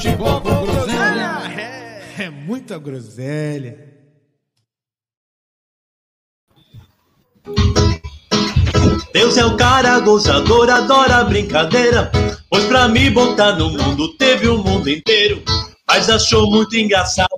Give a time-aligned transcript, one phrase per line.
[0.00, 1.42] Futebol com groselha.
[1.54, 3.86] É, é muita groselha.
[9.12, 12.10] Deus é um cara gozador, adora brincadeira.
[12.48, 15.42] Pois pra me botar no mundo teve o mundo inteiro.
[15.86, 17.28] Mas achou muito engraçado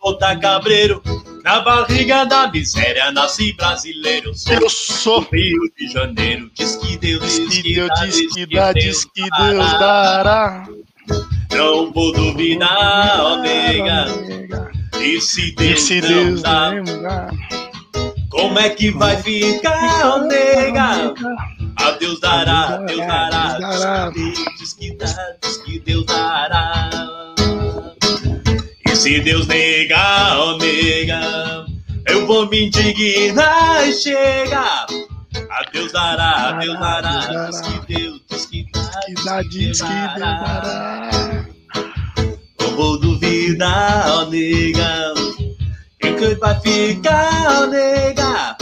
[0.00, 1.00] botar cabreiro.
[1.44, 4.34] Na barriga da miséria nasci brasileiro.
[4.34, 6.50] Sou Eu sou Rio de Janeiro.
[6.52, 10.66] Diz que Deus diz que Deus diz que dá, diz que Deus dará.
[11.52, 14.06] Não vou duvidar, ó nega.
[15.00, 17.30] E se Deus, e se Deus não dá,
[18.30, 21.14] como é que vai ficar, ó nega?
[21.76, 24.10] A Deus dará, Deus dará.
[24.58, 25.06] Diz que dá,
[25.42, 26.90] diz que Deus dará.
[28.86, 31.66] E se Deus negar, ó nega,
[32.08, 34.86] eu vou me indignar e chega.
[35.58, 37.48] A Deus dará, Deus dará.
[37.48, 38.66] Diz que Deus, diz que
[39.24, 41.10] dá, diz que Deus dará.
[42.60, 45.14] Não vou duvidar, ó nega.
[46.00, 48.56] E que vai ficar, ó nega?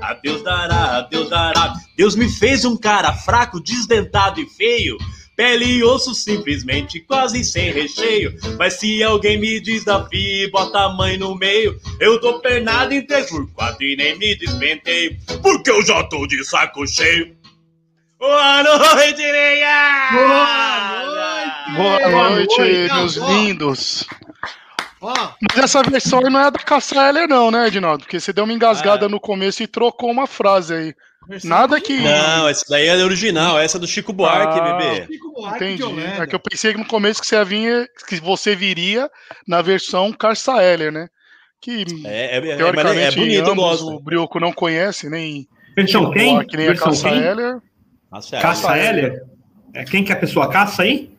[0.00, 1.74] A Deus dará, a Deus dará.
[1.94, 4.96] Deus me fez um cara fraco, desdentado e feio.
[5.40, 8.38] Pele e osso simplesmente quase sem recheio.
[8.58, 13.00] Mas se alguém me desafia e bota a mãe no meio, eu dou pernada em
[13.00, 15.16] 3 por 4 e nem me despenteio.
[15.40, 17.34] Porque eu já tô de saco cheio.
[18.18, 20.10] Boa noite, nega!
[20.12, 22.10] Boa noite!
[22.10, 22.60] Boa noite,
[22.92, 24.06] meus lindos!
[25.00, 28.04] Mas essa versão não é da Cassia Eller, não, né, Edinaldo?
[28.04, 29.08] Porque você deu uma engasgada é.
[29.08, 30.94] no começo e trocou uma frase aí.
[31.44, 32.00] Nada que.
[32.00, 35.06] Não, essa daí é original, essa é do Chico Buarque, ah, bebê.
[35.06, 36.00] Chico Buarque Entendi.
[36.18, 39.10] É que eu pensei que no começo que você vinha, que você viria
[39.46, 41.08] na versão Carça Eller, né?
[41.60, 45.46] Que é, é, teoricamente é, é bonito, ambos, o Brioco não conhece, nem.
[45.76, 46.32] Versão quem?
[46.34, 47.60] Buarque, nem versão a Carça Eller.
[48.40, 49.22] Caça Heller?
[49.72, 51.12] É quem que é a pessoa caça aí?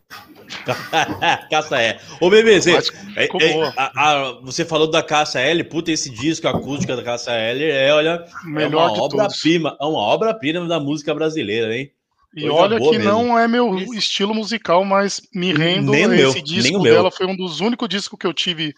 [1.50, 1.98] caça é.
[2.20, 2.76] Ô, você,
[3.16, 7.32] é, é, a, a, você falou da Caça L, puta, esse disco acústica da Caça
[7.32, 11.90] L é, olha, Melhor é uma obra-prima, é uma obra-prima da música brasileira, hein?
[12.34, 13.04] E Coisa olha que mesmo.
[13.04, 17.36] não é meu estilo musical, mas me rendo nem esse meu, disco dela foi um
[17.36, 18.74] dos únicos discos que eu tive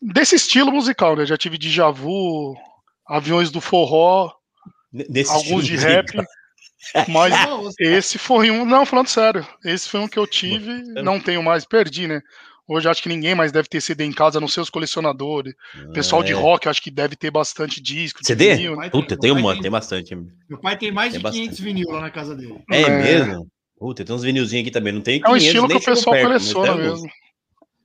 [0.00, 1.26] desse estilo musical, né?
[1.26, 2.56] Já tive Djavu, Vu,
[3.06, 4.32] Aviões do Forró,
[4.92, 6.06] Nesse alguns de rap.
[7.08, 7.34] Mas
[7.78, 8.64] esse foi um.
[8.64, 9.46] Não, falando sério.
[9.64, 12.20] Esse foi um que eu tive, não tenho mais, perdi, né?
[12.66, 15.54] Hoje acho que ninguém mais deve ter CD em casa, a não ser os colecionadores.
[15.74, 16.36] Ah, Pessoal de é.
[16.36, 18.20] rock, acho que deve ter bastante disco.
[18.24, 18.54] CD?
[18.54, 18.88] Vinil, né?
[18.88, 20.14] Puta, tem, um, tem, tem bastante.
[20.48, 21.62] Meu pai tem mais tem de 500 bastante.
[21.62, 22.62] vinil lá na casa dele.
[22.70, 22.88] É, é.
[23.02, 23.48] mesmo?
[23.76, 24.92] Puta, tem uns vinilzinhos aqui também.
[24.92, 27.10] Não tem 500, É um estilo que o pessoal perto, coleciona mesmo.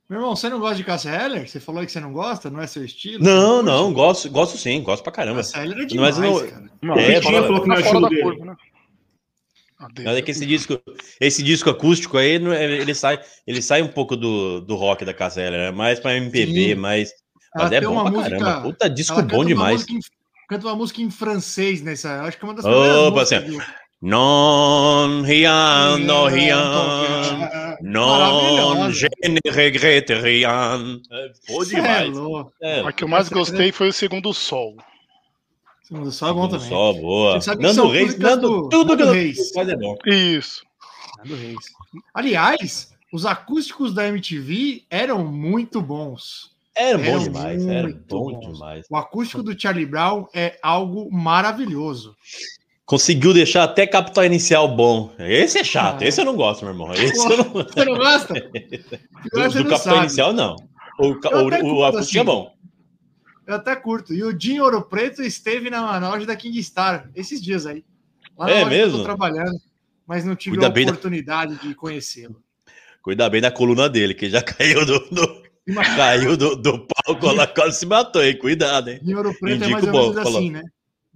[0.08, 1.48] Meu irmão, você não gosta de Cassia Heller?
[1.48, 2.48] Você falou que você não gosta?
[2.48, 3.24] Não é seu estilo?
[3.24, 5.38] Não, não, gosto, gosto sim, gosto pra caramba.
[5.38, 6.70] Cassia Heller é demais, Mas não, cara.
[6.80, 8.22] Não, é, falou que não é estilo dele.
[8.22, 8.56] Curva, né?
[9.78, 10.80] Mas é que esse disco,
[11.20, 15.12] esse disco acústico aí, é, ele sai, ele sai um pouco do, do rock da
[15.12, 15.70] Casella, né?
[15.70, 17.12] Mais pra MPB, mais.
[17.54, 18.62] Mas é bom pra música, caramba.
[18.62, 19.86] Puta disco bom demais.
[19.88, 20.00] Em,
[20.48, 22.22] canta uma música em francês nessa.
[22.22, 23.58] Acho que é uma das Opa, assim,
[24.02, 26.60] Non rien, non rien,
[27.80, 31.00] non je ne regrette rien.
[31.46, 32.14] Pô, demais.
[32.60, 32.86] É, é.
[32.86, 34.76] A que eu mais gostei foi o segundo sol.
[35.86, 36.68] Segundo Sol é bom também.
[36.68, 37.38] Sol, boa.
[37.60, 39.52] Nando Reis, Nando, tudo que Reis.
[39.52, 39.94] faz é bom.
[40.04, 40.64] Isso.
[41.18, 41.64] Nando Reis.
[42.12, 46.50] Aliás, os acústicos da MTV eram muito bons.
[46.76, 48.52] Era bom demais, era bom bons.
[48.52, 48.86] demais.
[48.90, 52.16] O acústico do Charlie Brown é algo maravilhoso.
[52.84, 55.12] Conseguiu deixar até capital inicial bom.
[55.20, 56.06] Esse é chato, ah.
[56.06, 56.92] esse eu não gosto, meu irmão.
[56.94, 57.44] Esse Pô, eu não...
[57.44, 58.34] Você não gosta?
[58.34, 59.98] do, do capital sabe.
[59.98, 60.56] inicial, não.
[60.98, 62.18] O, o, o acústico é assim.
[62.18, 62.55] é bom.
[63.46, 64.12] Eu até curto.
[64.12, 67.84] E o Dinho Ouro Preto esteve na, na loja da King Star esses dias aí.
[68.36, 69.02] Lá é mesmo?
[69.02, 69.58] trabalhando,
[70.06, 71.62] mas não tive Cuida a oportunidade da...
[71.62, 72.42] de conhecê-lo.
[73.00, 75.42] Cuida bem da coluna dele, que já caiu do, do...
[75.96, 78.36] caiu do, do palco lá, quase se matou, hein?
[78.36, 79.00] Cuidado, hein?
[79.02, 80.62] Dinho Ouro Preto é Indico é mais ou menos bom, assim, né?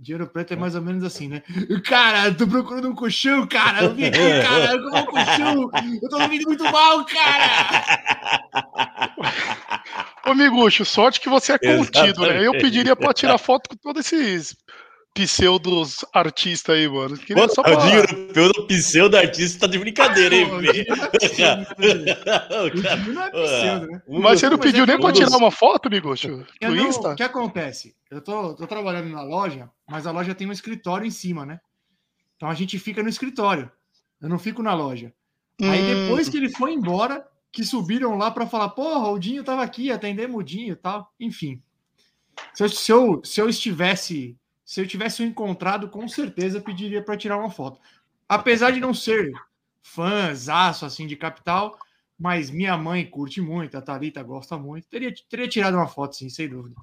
[0.00, 1.42] Dinheiro preto é mais ou menos assim, né?
[1.84, 3.82] Cara, tô procurando um colchão, cara.
[3.82, 5.70] Eu vim aqui, cara, eu um colchão.
[6.02, 7.84] Eu tô dormindo muito mal, cara.
[10.26, 12.46] Ô, Miguxo, sorte que você é contido, né?
[12.46, 14.56] Eu pediria para tirar foto com todos esses
[15.14, 17.16] pseudos artistas aí, mano.
[17.18, 17.76] Queria Pô, só pra...
[17.76, 20.86] O dinheiro europeu do pseudo artista tá de brincadeira, hein, velho?
[24.08, 25.88] Mas você não pediu nem pra tirar uma foto,
[26.88, 27.12] Insta?
[27.12, 27.94] O que acontece?
[28.10, 31.60] Eu tô, tô trabalhando na loja, mas a loja tem um escritório em cima, né?
[32.36, 33.70] Então a gente fica no escritório.
[34.20, 35.12] Eu não fico na loja.
[35.60, 36.04] Aí hum.
[36.04, 39.90] depois que ele foi embora, que subiram lá para falar, porra, o Dinho tava aqui,
[39.90, 41.12] atendemos o Dinho e tal.
[41.18, 41.62] Enfim.
[42.54, 44.36] Se eu, se eu, se eu estivesse
[44.70, 47.80] se eu tivesse o encontrado, com certeza pediria para tirar uma foto.
[48.28, 49.32] Apesar de não ser
[49.82, 51.76] fãzaço assim de Capital,
[52.16, 54.86] mas minha mãe curte muito, a Thalita gosta muito.
[54.86, 56.76] Teria, teria tirado uma foto, sim, sem dúvida.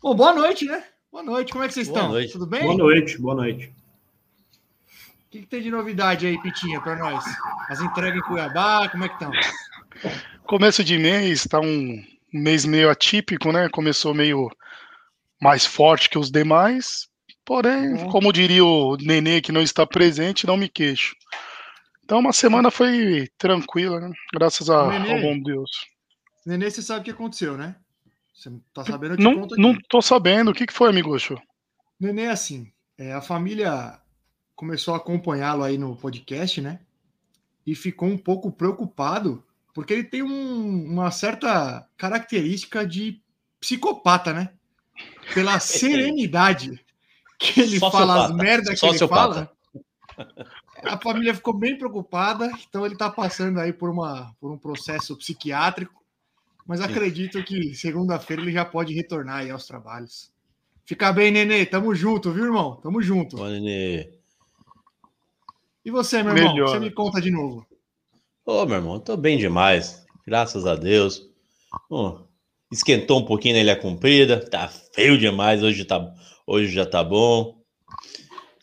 [0.00, 0.82] Bom, boa noite, né?
[1.10, 2.12] Boa noite, como é que vocês boa estão?
[2.12, 2.32] Noite.
[2.32, 2.62] Tudo bem?
[2.62, 3.74] Boa noite, boa noite.
[5.32, 7.24] O que, que tem de novidade aí, Pitinha, para nós?
[7.70, 9.30] As entregas em Cuiabá, como é que estão?
[10.44, 13.66] Começo de mês, tá um mês meio atípico, né?
[13.70, 14.50] Começou meio
[15.40, 17.08] mais forte que os demais,
[17.46, 18.10] porém, uhum.
[18.10, 21.16] como diria o Nenê que não está presente, não me queixo.
[22.04, 24.12] Então, uma semana foi tranquila, né?
[24.34, 25.70] Graças a, Nenê, ao bom Deus.
[26.44, 27.74] Nenê, você sabe o que aconteceu, né?
[28.34, 29.16] Você tá sabendo?
[29.16, 30.50] não, não tô sabendo.
[30.50, 31.40] O que, que foi, amigocho?
[31.98, 34.01] Nenê, assim, é, a família
[34.62, 36.78] começou a acompanhá-lo aí no podcast, né?
[37.66, 39.42] E ficou um pouco preocupado,
[39.74, 43.20] porque ele tem um, uma certa característica de
[43.58, 44.50] psicopata, né?
[45.34, 46.80] pela serenidade
[47.40, 49.50] que ele fala, as merdas que ele fala.
[50.84, 55.16] A família ficou bem preocupada, então ele está passando aí por, uma, por um processo
[55.16, 56.04] psiquiátrico,
[56.64, 60.30] mas acredito que segunda-feira ele já pode retornar aí aos trabalhos.
[60.84, 62.76] Fica bem, Nenê, tamo junto, viu, irmão?
[62.76, 63.38] Tamo junto.
[63.38, 64.21] Bom, Nenê.
[65.84, 66.52] E você, meu irmão?
[66.54, 66.68] Melhor.
[66.68, 67.66] Você me conta de novo.
[68.46, 71.28] Ô, meu irmão, tô bem demais, graças a Deus.
[71.88, 72.18] Oh,
[72.70, 76.12] esquentou um pouquinho na Ilha Comprida, tá feio demais, hoje, tá,
[76.46, 77.56] hoje já tá bom,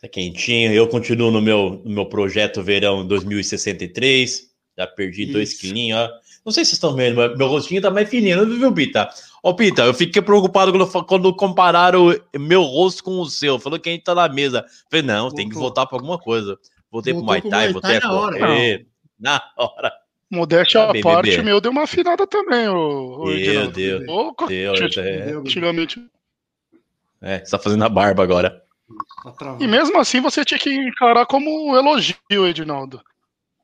[0.00, 0.72] tá quentinho.
[0.72, 5.32] Eu continuo no meu, no meu projeto Verão 2063, já perdi Isso.
[5.32, 6.10] dois quilinhos, ó.
[6.44, 9.10] Não sei se vocês estão vendo, mas meu rostinho tá mais fininho, viu, Pita?
[9.42, 13.58] Ó, Pita, eu fiquei preocupado quando, quando compararam o meu rosto com o seu.
[13.58, 14.64] Falou que a gente tá na mesa.
[14.90, 15.36] Falei, não, Voltou.
[15.36, 16.58] tem que voltar pra alguma coisa.
[16.90, 18.86] Voltei Voltou pro Muay Thai, voltei a correr.
[19.18, 19.92] Na hora.
[20.30, 24.04] Modéstia à parte, o meu deu uma afinada também, o, Meu Deus.
[24.48, 25.32] Deu, é.
[25.32, 26.00] Antigamente.
[27.20, 28.62] É, você tá fazendo a barba agora.
[29.38, 32.16] Tá e mesmo assim você tinha que encarar como elogio,
[32.46, 33.02] Edinaldo.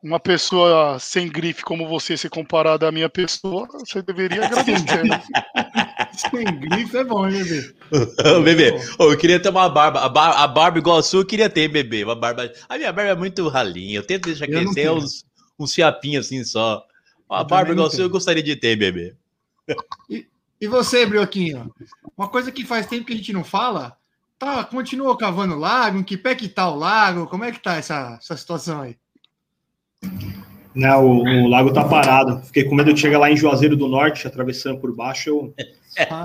[0.02, 5.04] Uma pessoa sem grife como você ser comparada à minha pessoa, você deveria agradecer.
[5.04, 5.22] Né?
[6.16, 7.74] sem grife é bom, hein, bebê?
[8.44, 10.00] bebê, oh, eu queria ter uma barba.
[10.00, 12.04] A, bar a barba igual a sua, eu queria ter, bebê.
[12.04, 12.52] Uma barba.
[12.68, 13.98] A minha barba é muito ralinha.
[13.98, 15.24] Eu tento deixar crescer uns
[15.58, 16.84] um fiapinho assim só.
[17.28, 19.14] A barba igual eu gostaria de ter, bebê.
[20.08, 20.26] E,
[20.60, 21.72] e você, Brioquinho?
[22.16, 23.96] Uma coisa que faz tempo que a gente não fala,
[24.38, 27.26] tá, continua cavando lago, em que pé que tá o lago?
[27.26, 28.96] Como é que tá essa, essa situação aí?
[30.74, 32.40] Não, o, o, lago tá parado.
[32.44, 35.54] Fiquei com medo de chegar lá em Juazeiro do Norte, atravessando por baixo, eu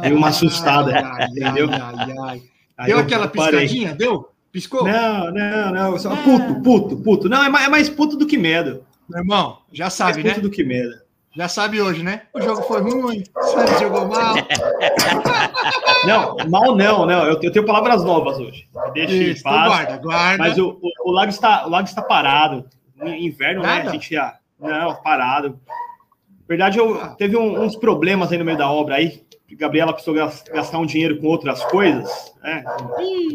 [0.02, 0.94] dei uma assustada.
[0.94, 1.70] Ai, entendeu?
[1.72, 2.42] Ai, ai,
[2.78, 2.88] ai.
[2.88, 3.94] Deu aquela piscadinha?
[3.94, 4.30] Deu?
[4.52, 4.84] Piscou?
[4.84, 6.00] Não, não, não.
[6.00, 7.30] Só puto, puto, puto.
[7.30, 8.84] Não, é mais, é mais puto do que medo.
[9.10, 10.34] Meu irmão, já sabe, né?
[10.36, 11.02] do que medo.
[11.34, 12.24] Já sabe hoje, né?
[12.34, 14.36] O jogo foi ruim, o jogou mal.
[16.06, 17.26] Não, mal não, não.
[17.26, 18.68] Eu, tenho palavras novas hoje.
[18.94, 19.56] Deixa Isso, em paz.
[19.56, 20.38] Então guarda, guarda.
[20.40, 22.66] Mas o, o, o, lago está, o lago está parado.
[23.04, 23.84] Inverno, Nada?
[23.84, 23.90] né?
[23.90, 24.36] A gente já.
[24.60, 25.60] Não, parado.
[25.70, 27.10] Na verdade, eu, ah.
[27.10, 29.24] teve um, uns problemas aí no meio da obra aí.
[29.55, 32.34] Gabriela precisou gastar um dinheiro com outras coisas.
[32.41, 32.63] Né?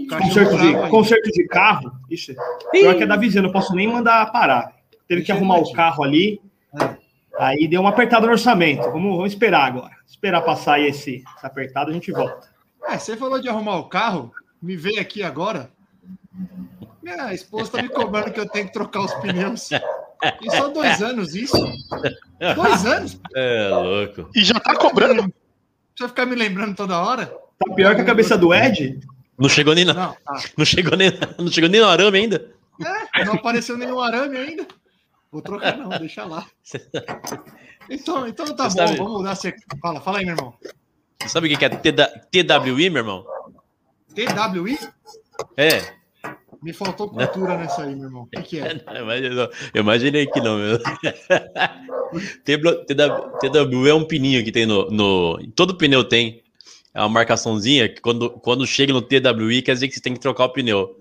[0.08, 1.92] concerto, de, concerto de carro.
[2.11, 2.35] Ixi,
[2.73, 6.04] pior que é da vizinha, não posso nem mandar parar teve que arrumar o carro
[6.04, 6.40] ali.
[7.38, 8.82] Aí deu uma apertada no orçamento.
[8.90, 9.94] Vamos, vamos esperar agora.
[10.06, 12.49] Esperar passar aí esse, esse apertado, a gente volta.
[12.88, 15.70] É, você falou de arrumar o carro, me veio aqui agora.
[17.02, 19.70] Minha esposa tá me cobrando que eu tenho que trocar os pneus.
[19.70, 21.58] E só dois anos isso.
[22.54, 23.20] Dois anos.
[23.35, 24.30] É louco.
[24.35, 25.32] E já tá cobrando.
[25.97, 27.26] Precisa ficar me lembrando toda hora.
[27.26, 29.00] Tá pior que a cabeça do Ed?
[29.38, 29.95] Não chegou nem na...
[29.95, 30.43] não, tá.
[30.57, 32.50] não chegou nem não chegou nem no arame ainda.
[33.15, 34.67] É, não apareceu nenhum arame ainda.
[35.33, 36.47] Vou trocar, não, deixa lá.
[37.88, 38.99] Então, então tá Você bom, sabe...
[38.99, 39.37] vamos mudar.
[39.37, 39.55] Você...
[39.81, 40.55] Fala, fala aí, meu irmão.
[41.23, 43.25] Você sabe o que é TWI, meu irmão?
[44.12, 44.76] TWI?
[45.57, 45.95] É.
[46.61, 48.23] Me faltou cultura nessa aí, meu irmão.
[48.25, 48.73] O que, que é?
[49.73, 50.81] eu imaginei que não, meu.
[52.44, 55.38] TWI é um pininho que tem no, no.
[55.54, 56.42] Todo pneu tem.
[56.94, 60.20] É uma marcaçãozinha que quando, quando chega no TWI quer dizer que você tem que
[60.20, 60.96] trocar o pneu.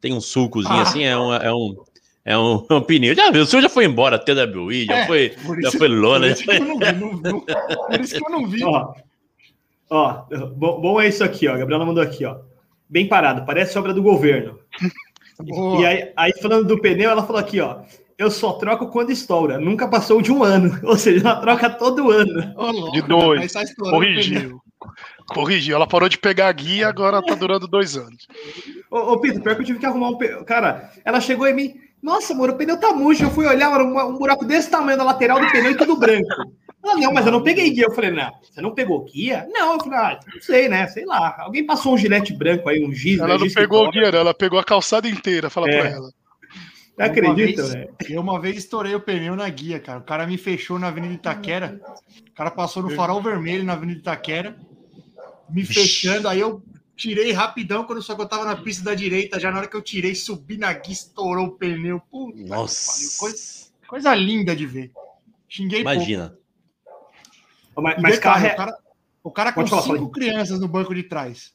[0.00, 0.82] Tem um sulcozinho ah.
[0.82, 1.76] assim, é um, é um,
[2.24, 3.14] é um, um pneu.
[3.14, 5.32] Já viu, o senhor já foi embora, TWI, já é, foi,
[5.62, 6.26] já foi lona.
[6.26, 8.64] Por isso que eu não vi, não, não, por isso que eu não vi.
[8.64, 8.94] Ó,
[9.90, 11.54] ó bom, bom, é isso aqui, ó.
[11.54, 12.38] A Gabriela mandou aqui, ó.
[12.88, 14.58] bem parado, parece obra do governo.
[15.80, 17.82] e aí, aí, falando do pneu, ela falou aqui, ó.
[18.18, 19.58] Eu só troco quando estoura.
[19.58, 20.78] Nunca passou de um ano.
[20.84, 22.54] Ou seja, ela troca todo ano.
[22.56, 23.52] Oh, de dois.
[23.78, 24.60] Corrigiu.
[25.26, 25.76] Corrigiu.
[25.76, 28.26] Ela parou de pegar a guia e agora tá durando dois anos.
[28.90, 30.44] Ô, ô Pedro, pior que eu tive que arrumar um.
[30.44, 31.74] Cara, ela chegou em mim.
[32.02, 33.24] Nossa, amor, o pneu tá murcho.
[33.24, 35.96] Eu fui olhar, era um, um buraco desse tamanho na lateral do pneu e tudo
[35.96, 36.28] branco.
[36.82, 37.86] Ela, não, mas eu não peguei guia.
[37.86, 39.46] Eu falei, não, você não pegou guia?
[39.50, 40.86] Não, eu falei, ah, não sei, né?
[40.86, 41.34] Sei lá.
[41.40, 43.18] Alguém passou um gilete branco aí, um giz.
[43.18, 45.50] Ela né, não giz pegou o guia, ela pegou a calçada inteira.
[45.50, 45.80] Fala é.
[45.80, 46.10] pra ela.
[46.96, 47.94] Não acredita, velho?
[48.08, 49.98] Eu uma vez estourei o pneu na guia, cara.
[49.98, 51.80] O cara me fechou na Avenida Itaquera.
[52.28, 54.56] O cara passou no farol vermelho na Avenida Itaquera,
[55.50, 56.26] me fechando.
[56.28, 56.62] Aí eu
[56.96, 59.38] tirei rapidão quando só que eu tava na pista da direita.
[59.38, 62.00] Já na hora que eu tirei, subi na guia, estourou o pneu.
[62.00, 63.18] Puta Nossa.
[63.18, 64.90] Coisa, coisa, linda de ver.
[65.48, 66.30] Xinguei Imagina.
[66.30, 66.46] Pouco.
[67.82, 68.78] Mas, mas detalhe, o cara,
[69.22, 71.52] o cara com falar, cinco crianças no banco de trás.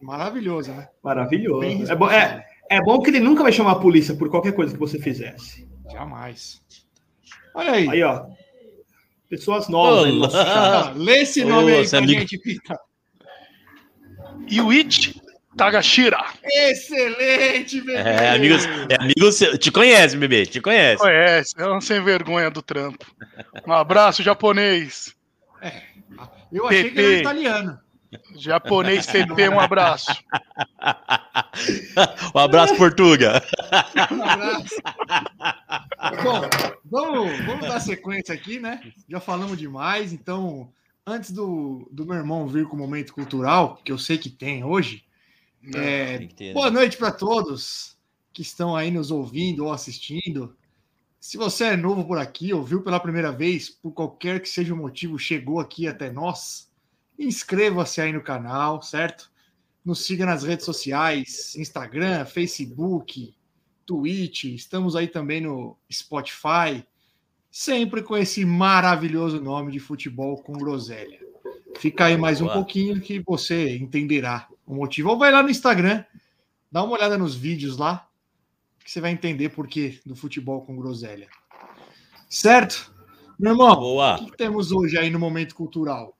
[0.00, 0.88] Maravilhoso, né?
[1.02, 1.90] Maravilhoso.
[1.90, 4.72] É bom, é, é bom que ele nunca vai chamar a polícia por qualquer coisa
[4.72, 5.68] que você fizesse.
[5.90, 6.60] Jamais.
[7.54, 7.88] Olha aí.
[7.88, 8.26] Aí, ó.
[9.28, 10.34] Pessoas novas.
[10.34, 10.92] Olá.
[10.96, 12.20] Lê esse nome Olá, aí pra amigo...
[12.20, 12.78] gente, Pita.
[14.50, 15.20] Yuichi
[15.58, 16.24] Tagashira.
[16.44, 17.98] Excelente, bebê.
[17.98, 21.02] É, amigos, é amigo te conhece, bebê, te conhece.
[21.02, 23.04] Conhece, é um sem vergonha do trampo.
[23.66, 25.14] Um abraço, japonês.
[25.60, 25.82] É,
[26.52, 26.94] eu achei Pepe.
[26.94, 27.78] que era italiano.
[28.36, 30.10] Japonês PP, um abraço.
[32.34, 33.42] um abraço, Portuga.
[34.10, 34.74] Um abraço.
[36.22, 36.40] Bom,
[36.84, 38.92] vamos, vamos dar sequência aqui, né?
[39.08, 40.70] Já falamos demais, então,
[41.06, 44.64] antes do, do meu irmão vir com o momento cultural, que eu sei que tem
[44.64, 45.04] hoje,
[45.62, 46.54] Não, é, ter, né?
[46.54, 47.96] boa noite para todos
[48.32, 50.56] que estão aí nos ouvindo ou assistindo.
[51.20, 54.76] Se você é novo por aqui, ouviu pela primeira vez, por qualquer que seja o
[54.76, 56.67] motivo, chegou aqui até nós,
[57.18, 59.30] Inscreva-se aí no canal, certo?
[59.84, 63.34] Nos siga nas redes sociais, Instagram, Facebook,
[63.84, 64.44] Twitch.
[64.44, 66.86] Estamos aí também no Spotify,
[67.50, 71.18] sempre com esse maravilhoso nome de futebol com groselha.
[71.78, 75.10] Fica aí mais um pouquinho que você entenderá o motivo.
[75.10, 76.04] Ou vai lá no Instagram,
[76.70, 78.06] dá uma olhada nos vídeos lá,
[78.84, 81.28] que você vai entender por que do futebol com groselha.
[82.28, 82.92] Certo?
[83.38, 84.16] Meu irmão, Boa.
[84.16, 86.17] o que temos hoje aí no momento cultural?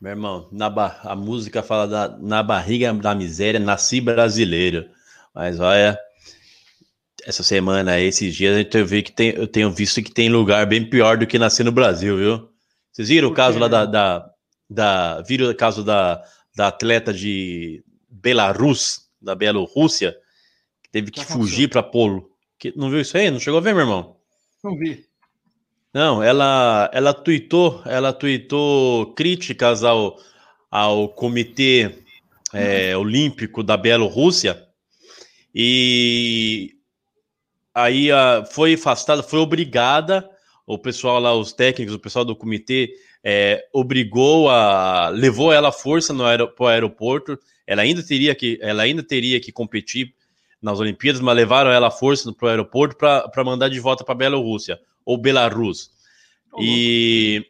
[0.00, 0.66] Meu irmão, na
[1.04, 2.18] a música fala da...
[2.18, 4.88] na barriga da miséria, nasci brasileiro.
[5.34, 5.98] Mas olha,
[7.24, 10.88] essa semana, esses dias, eu, vi que tem, eu tenho visto que tem lugar bem
[10.88, 12.48] pior do que nascer no Brasil, viu?
[12.90, 14.30] Vocês viram o caso lá da, da,
[14.68, 15.22] da.
[15.22, 16.24] Viram o caso da,
[16.56, 20.16] da atleta de Belarus, da Bielorrússia,
[20.82, 22.30] que teve que, que fugir para Polo.
[22.58, 23.30] Que, não viu isso aí?
[23.30, 24.16] Não chegou a ver, meu irmão?
[24.62, 25.06] Não vi.
[25.92, 30.16] Não, ela, ela tweetou, ela tweetou críticas ao,
[30.70, 32.04] ao Comitê
[32.52, 34.66] é, Olímpico da Bielorrússia
[35.52, 36.76] e
[37.74, 40.28] aí a, foi afastada, foi obrigada,
[40.64, 42.94] o pessoal lá, os técnicos, o pessoal do comitê
[43.24, 47.36] é, obrigou a, levou ela à força no aer, para o aeroporto.
[47.66, 50.14] Ela ainda teria que, ela ainda teria que competir
[50.62, 54.12] nas Olimpíadas, mas levaram ela à força para o aeroporto para mandar de volta para
[54.12, 55.90] a Bielorrússia ou Belarus.
[56.58, 57.46] E,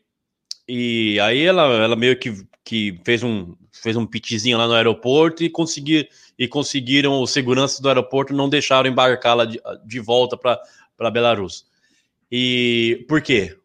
[0.68, 5.42] e aí ela, ela meio que, que fez um fez um pitizinho lá no aeroporto
[5.42, 11.10] e conseguir e conseguiram os seguranças do aeroporto não deixaram embarcá-la de, de volta para
[11.10, 11.66] Belarus.
[12.30, 13.56] E por quê?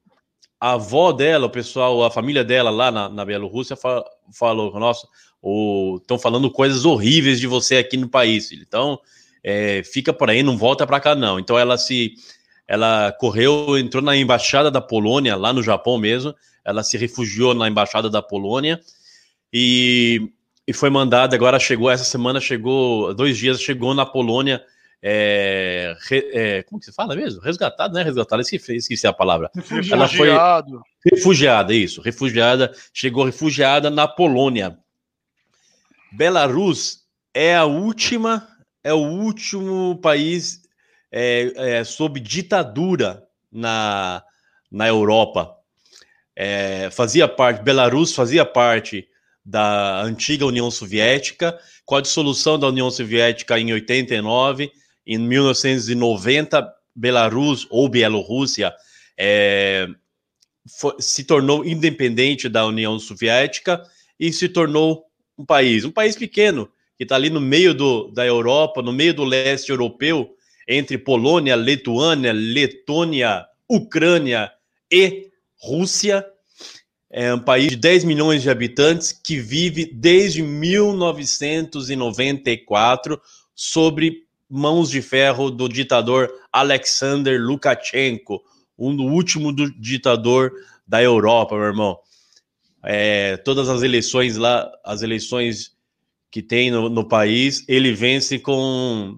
[0.60, 5.08] A avó dela, o pessoal, a família dela lá na, na Bielorrússia fa falou: Nossa,
[6.01, 8.51] estão falando coisas horríveis de você aqui no país.
[8.51, 9.00] Então,
[9.44, 11.39] é, fica por aí, não volta para cá, não.
[11.39, 12.15] Então, ela se
[12.67, 16.34] ela correu, entrou na embaixada da Polônia, lá no Japão mesmo.
[16.63, 18.81] Ela se refugiou na embaixada da Polônia
[19.53, 20.31] e,
[20.67, 21.36] e foi mandada.
[21.36, 24.63] Agora chegou, essa semana chegou, dois dias chegou na Polônia.
[25.07, 27.39] É, é, como que se fala mesmo?
[27.39, 28.01] Resgatado, né?
[28.01, 29.51] Resgatado, esqueci, esqueci a palavra.
[29.53, 29.93] Refugiado.
[29.93, 30.29] Ela foi
[31.12, 34.79] refugiada, isso, refugiada, chegou refugiada na Polônia.
[36.12, 38.48] Belarus é a última,
[38.84, 40.64] é o último país
[41.17, 44.22] é, é, sob ditadura na,
[44.69, 45.55] na Europa.
[46.36, 49.07] É, fazia parte, Belarus fazia parte
[49.45, 54.69] da antiga União Soviética, com a dissolução da União Soviética em 89,
[55.07, 58.74] em 1990, Belarus ou Bielorrússia
[59.17, 59.88] é,
[61.00, 63.81] se tornou independente da União Soviética
[64.19, 65.05] e se tornou
[65.38, 69.13] um país, um país pequeno, que está ali no meio do, da Europa, no meio
[69.13, 70.35] do leste europeu,
[70.67, 74.51] entre Polônia, Lituânia, Letônia, Ucrânia
[74.91, 76.25] e Rússia.
[77.10, 83.22] é um país de 10 milhões de habitantes que vive desde 1994
[83.53, 88.43] sobre mãos de ferro do ditador Alexander Lukashenko,
[88.77, 90.51] um do último do ditador
[90.86, 91.98] da Europa, meu irmão.
[92.84, 95.74] É, todas as eleições lá, as eleições
[96.29, 99.17] que tem no, no país, ele vence com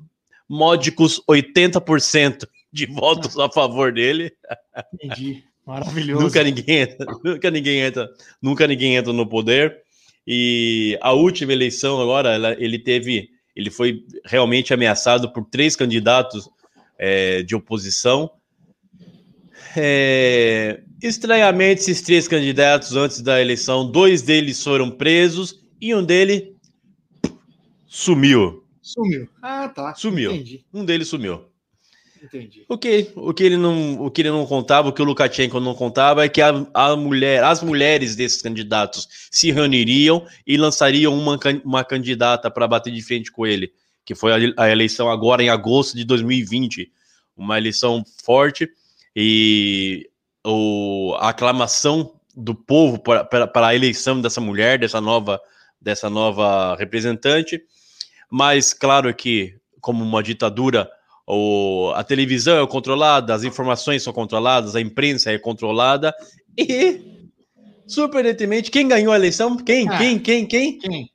[0.49, 4.31] módicos 80% de votos a favor dele.
[4.93, 5.43] Entendi.
[5.67, 6.23] Maravilhoso.
[6.23, 8.09] nunca ninguém entra, nunca ninguém entra,
[8.41, 9.75] nunca ninguém entra no poder.
[10.25, 16.49] E a última eleição agora, ela, ele teve, ele foi realmente ameaçado por três candidatos
[16.97, 18.31] é, de oposição.
[19.75, 26.43] É, estranhamente, esses três candidatos antes da eleição, dois deles foram presos e um deles
[27.85, 28.66] sumiu.
[28.87, 29.27] Sumiu.
[29.41, 29.93] Ah, tá.
[29.95, 30.31] Sumiu.
[30.31, 30.65] Entendi.
[30.73, 31.45] Um deles sumiu.
[32.23, 32.65] Entendi.
[32.67, 35.59] O que, o que ele não, o que ele não contava, o que o Lukashenko
[35.59, 41.13] não contava é que a, a mulher, as mulheres desses candidatos se reuniriam e lançariam
[41.13, 43.71] uma, uma candidata para bater de frente com ele,
[44.03, 46.91] que foi a, a eleição agora em agosto de 2020,
[47.35, 48.67] uma eleição forte
[49.15, 50.09] e
[50.45, 55.41] o, a aclamação do povo para, a eleição dessa mulher, dessa nova,
[55.79, 57.61] dessa nova representante.
[58.29, 60.89] Mas claro que, como uma ditadura,
[61.25, 66.13] o, a televisão é controlada, as informações são controladas, a imprensa é controlada
[66.57, 67.01] e,
[67.85, 69.57] surpreendentemente, quem ganhou a eleição?
[69.57, 69.87] Quem?
[69.89, 70.19] Ah, quem?
[70.19, 70.45] Quem?
[70.45, 70.79] Quem?
[70.79, 71.11] Quem?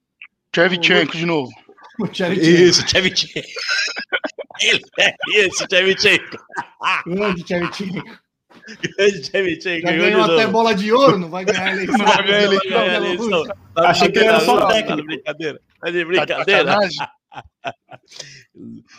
[0.55, 1.51] Chevchenko de novo.
[2.41, 3.49] Isso, Chevchenko.
[4.61, 5.15] Ele é
[5.47, 6.37] isso, Chevchenko.
[7.07, 8.03] Grande Chevchenko.
[8.97, 9.87] Grande Chevchenko.
[9.87, 11.99] Já ganhou até bola de ouro, não vai ganhar a eleição.
[11.99, 13.45] Não vai ganhar a eleição.
[13.77, 15.07] Achei que era só técnico.
[15.07, 15.61] Brincadeira.
[15.83, 16.79] Tá de brincadeira.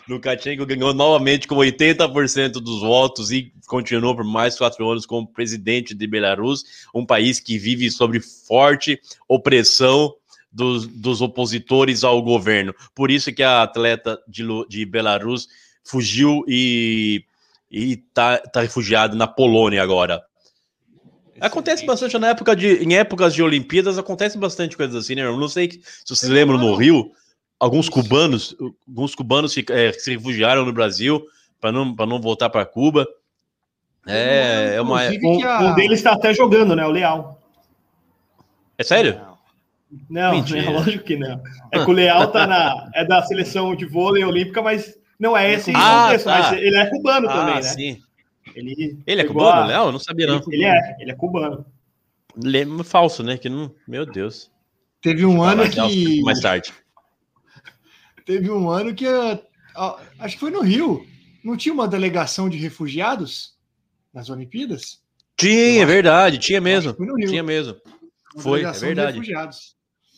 [0.09, 5.95] Lukashenko ganhou novamente com 80% dos votos e continuou por mais quatro anos como presidente
[5.95, 8.99] de Belarus, um país que vive sob forte
[9.29, 10.13] opressão
[10.51, 12.75] dos, dos opositores ao governo.
[12.93, 15.47] Por isso que a atleta de, de Belarus
[15.85, 17.23] fugiu e
[17.71, 20.21] está tá refugiado na Polônia agora.
[21.39, 25.23] Acontece bastante na época de, em épocas de Olimpíadas, acontece bastante coisas assim, né?
[25.23, 27.11] Eu não sei se vocês lembram no Rio,
[27.59, 28.55] alguns cubanos,
[28.87, 31.25] alguns cubanos é, se refugiaram no Brasil
[31.59, 33.07] para não, não voltar para Cuba.
[34.05, 35.01] É, é uma.
[35.23, 35.59] Um, a...
[35.61, 36.85] um deles está até jogando, né?
[36.85, 37.39] O Leal.
[38.77, 39.19] É sério?
[40.09, 41.41] Não, não é lógico que não.
[41.71, 45.53] É que o Leal tá na, é da seleção de vôlei olímpica, mas não é
[45.53, 46.39] esse ah, contexto, tá.
[46.39, 47.61] mas ele é cubano ah, também, né?
[47.61, 48.01] Sim.
[48.55, 49.65] Ele, ele é cubano, a...
[49.65, 49.85] Léo?
[49.85, 50.37] Eu não sabia, não.
[50.47, 51.65] Ele, ele, é, ele é cubano.
[52.45, 53.37] É falso, né?
[53.37, 53.73] Que não...
[53.87, 54.51] Meu Deus.
[55.01, 56.21] Teve um ano que.
[56.21, 56.73] Mais tarde.
[58.25, 59.05] Teve um ano que
[60.19, 61.05] acho que foi no Rio.
[61.43, 63.53] Não tinha uma delegação de refugiados
[64.13, 65.01] nas Olimpíadas?
[65.35, 66.95] Tinha, é verdade, tinha mesmo.
[67.27, 67.75] Tinha mesmo.
[68.37, 69.21] Foi, é verdade.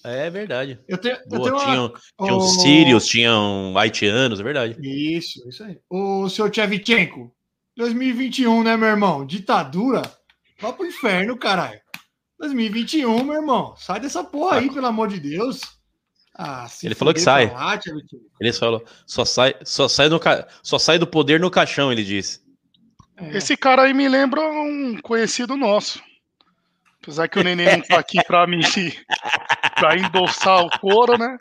[0.03, 0.79] É verdade.
[0.87, 1.65] Eu tenho, eu tenho uma...
[1.65, 2.41] tinham, tinham oh...
[2.41, 4.77] sírios, tinham haitianos, é verdade.
[4.79, 5.79] Isso, isso aí.
[5.89, 7.34] O senhor Tchevchenko,
[7.75, 9.25] 2021, né, meu irmão?
[9.25, 10.01] Ditadura?
[10.59, 11.79] Vá pro inferno, caralho.
[12.39, 13.75] 2021, meu irmão.
[13.77, 15.61] Sai dessa porra aí, pelo amor de Deus.
[16.37, 17.49] Ah, ele falou que sai.
[17.49, 17.79] Lá,
[18.41, 20.19] ele falou, só sai, só sai do,
[20.61, 22.41] só sai do poder no caixão, ele disse.
[23.15, 23.37] É.
[23.37, 26.01] Esse cara aí me lembra um conhecido nosso.
[27.01, 28.59] Apesar que o neném não tá aqui pra me
[29.75, 31.37] pra endossar o couro, né?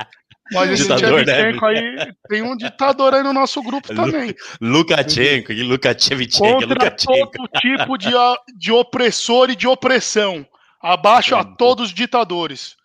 [0.53, 1.59] Mas esse ditador, né?
[1.63, 4.35] aí tem um ditador aí no nosso grupo também.
[4.61, 7.31] Lukashenko, Lukashenko, Contra Lukashenko.
[7.31, 8.11] todo tipo de,
[8.55, 10.47] de opressor e de opressão.
[10.83, 12.77] Abaixo a todos os ditadores.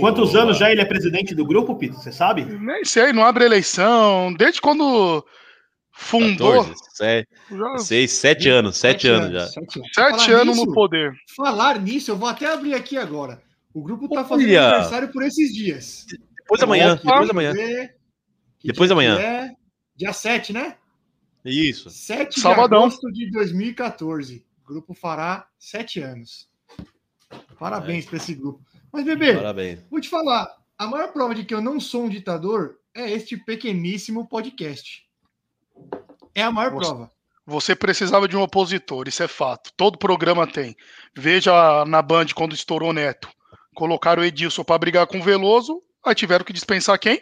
[0.00, 0.42] Quantos Boa.
[0.42, 1.94] anos já ele é presidente do grupo, Pito?
[1.96, 2.44] Você sabe?
[2.44, 4.34] Nem sei, não abre eleição.
[4.34, 5.24] Desde quando
[5.92, 6.64] fundou.
[6.64, 7.28] 14, 7,
[7.78, 9.48] 6, 7 anos, 7 anos, já.
[9.94, 11.12] 7 anos no poder.
[11.36, 13.40] Falar nisso, eu vou até abrir aqui agora.
[13.74, 14.68] O grupo tá fazendo Olha.
[14.68, 16.06] aniversário por esses dias.
[16.46, 17.52] Depois da manhã, depois da manhã.
[18.62, 19.18] Depois da manhã.
[19.18, 19.50] É
[19.96, 20.76] dia 7, né?
[21.44, 21.90] Isso.
[21.90, 22.80] 7 Sabadão.
[22.80, 24.46] de agosto de 2014.
[24.62, 26.48] O grupo fará 7 anos.
[27.58, 28.08] Parabéns é.
[28.08, 28.64] para esse grupo.
[28.92, 29.80] Mas, bebê, Parabéns.
[29.90, 30.48] vou te falar.
[30.78, 35.04] A maior prova de que eu não sou um ditador é este pequeníssimo podcast.
[36.34, 37.10] É a maior você, prova.
[37.46, 39.72] Você precisava de um opositor, isso é fato.
[39.76, 40.76] Todo programa tem.
[41.16, 43.28] Veja na Band quando estourou Neto.
[43.74, 47.20] Colocaram o Edilson para brigar com o Veloso, aí tiveram que dispensar quem?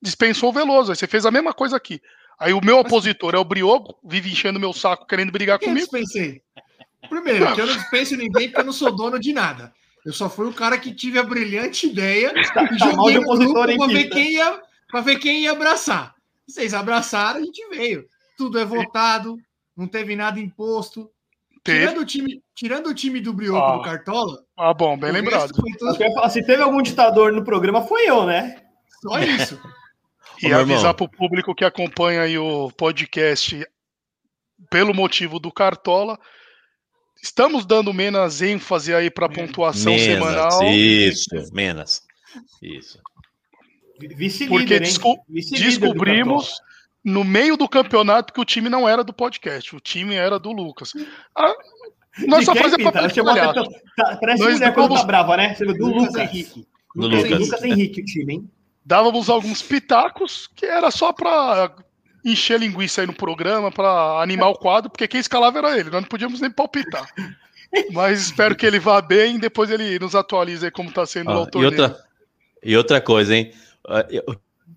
[0.00, 0.92] Dispensou o Veloso.
[0.92, 2.00] Aí você fez a mesma coisa aqui.
[2.38, 5.88] Aí o meu opositor é o Briogo, vive enchendo meu saco querendo brigar Quem comigo.
[5.90, 6.42] Eu dispensei.
[7.08, 9.72] Primeiro, que eu não dispenso ninguém porque eu não sou dono de nada.
[10.04, 13.22] Eu só fui o cara que tive a brilhante ideia tá, e tá joguei no
[13.22, 14.62] grupo para ver, quem ia,
[15.02, 16.14] ver quem ia abraçar.
[16.46, 18.06] Vocês abraçaram, a gente veio.
[18.36, 19.36] Tudo é votado,
[19.76, 21.10] não teve nada imposto.
[21.64, 23.76] Tirando o time, tirando o time do Brioco ah.
[23.78, 25.52] do Cartola, Ah, bom, bem lembrado.
[26.30, 28.62] Se teve algum ditador no programa, foi eu, né?
[29.02, 29.60] Só isso.
[30.42, 33.66] e Ô, avisar para o público que acompanha aí o podcast
[34.70, 36.18] pelo motivo do Cartola.
[37.22, 40.62] Estamos dando menos ênfase aí para pontuação menos, semanal.
[40.64, 42.02] Isso, menos.
[42.62, 42.98] Isso.
[44.48, 46.60] Porque desco descobrimos
[47.02, 50.52] no meio do campeonato que o time não era do podcast, o time era do
[50.52, 50.92] Lucas.
[51.36, 51.54] Ah,
[52.26, 53.70] nós só fazemos papel de palhaço.
[53.96, 55.54] Tá, parece Nós mulher quando tá brava, né?
[55.54, 56.66] Do Lucas, Lucas Henrique.
[56.94, 57.40] Do Lucas.
[57.40, 58.50] Lucas Henrique, o time, hein?
[58.84, 61.72] Dávamos alguns pitacos que era só para
[62.24, 66.02] encher linguiça aí no programa, para animar o quadro, porque quem escalava era ele, nós
[66.02, 67.08] não podíamos nem palpitar.
[67.92, 71.40] Mas espero que ele vá bem, depois ele nos atualize aí como está sendo ah,
[71.40, 71.72] o torneio.
[71.72, 72.04] E outra,
[72.62, 73.52] e outra coisa, hein?
[73.88, 74.04] Ah,